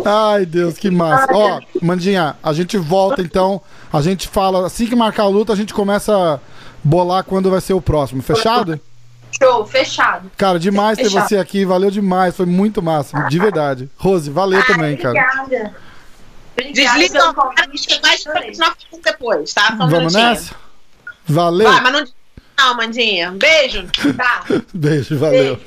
Ai, 0.07 0.47
Deus, 0.47 0.79
que 0.79 0.93
massa. 0.93 1.35
Ó, 1.35 1.61
Mandinha, 1.83 2.37
a 2.41 2.53
gente 2.53 2.79
volta 2.79 3.21
então. 3.21 3.61
A 3.93 4.01
gente 4.01 4.29
fala, 4.29 4.65
assim 4.69 4.87
que 4.87 4.95
marcar 4.95 5.25
a 5.25 5.29
luta, 5.29 5.53
a 5.53 5.57
gente 5.57 5.75
começa 5.75 6.17
a 6.17 6.39
bolar 6.85 7.25
quando 7.25 7.51
vai 7.51 7.61
ser 7.61 7.73
o 7.73 7.81
próximo. 7.81 8.23
Fechado? 8.23 8.81
Show, 9.31 9.67
fechado. 9.67 10.31
Cara, 10.37 10.59
demais 10.59 10.97
ter 10.97 11.05
Fechado. 11.05 11.29
você 11.29 11.37
aqui. 11.39 11.65
Valeu 11.65 11.91
demais. 11.91 12.37
Foi 12.37 12.47
muito 12.47 12.83
massa. 12.83 13.21
De 13.29 13.39
verdade. 13.39 13.91
Rose, 13.97 14.31
valeu 14.31 14.65
também, 14.67 14.97
cara. 14.97 15.11
Obrigada. 15.43 15.75
Obrigada 16.59 16.99
Desliga 16.99 17.31
o 17.31 17.35
cara 17.35 17.67
convite. 17.67 17.93
e 17.93 18.01
vai 18.01 18.17
continuar 18.45 18.77
depois, 19.05 19.53
tá? 19.55 19.67
Só 19.69 19.75
um 19.75 19.77
Vamos 19.77 19.93
minutinho. 20.15 20.25
nessa? 20.25 20.55
Valeu. 21.27 21.71
Vai, 21.71 21.81
mas 21.83 21.93
não. 21.93 22.05
Não, 22.59 22.77
Mandinha. 22.77 23.31
Um 23.31 23.39
beijo. 23.39 23.87
Tá. 24.17 24.45
Beijo, 24.75 25.17
valeu. 25.19 25.57
Beijo. 25.57 25.61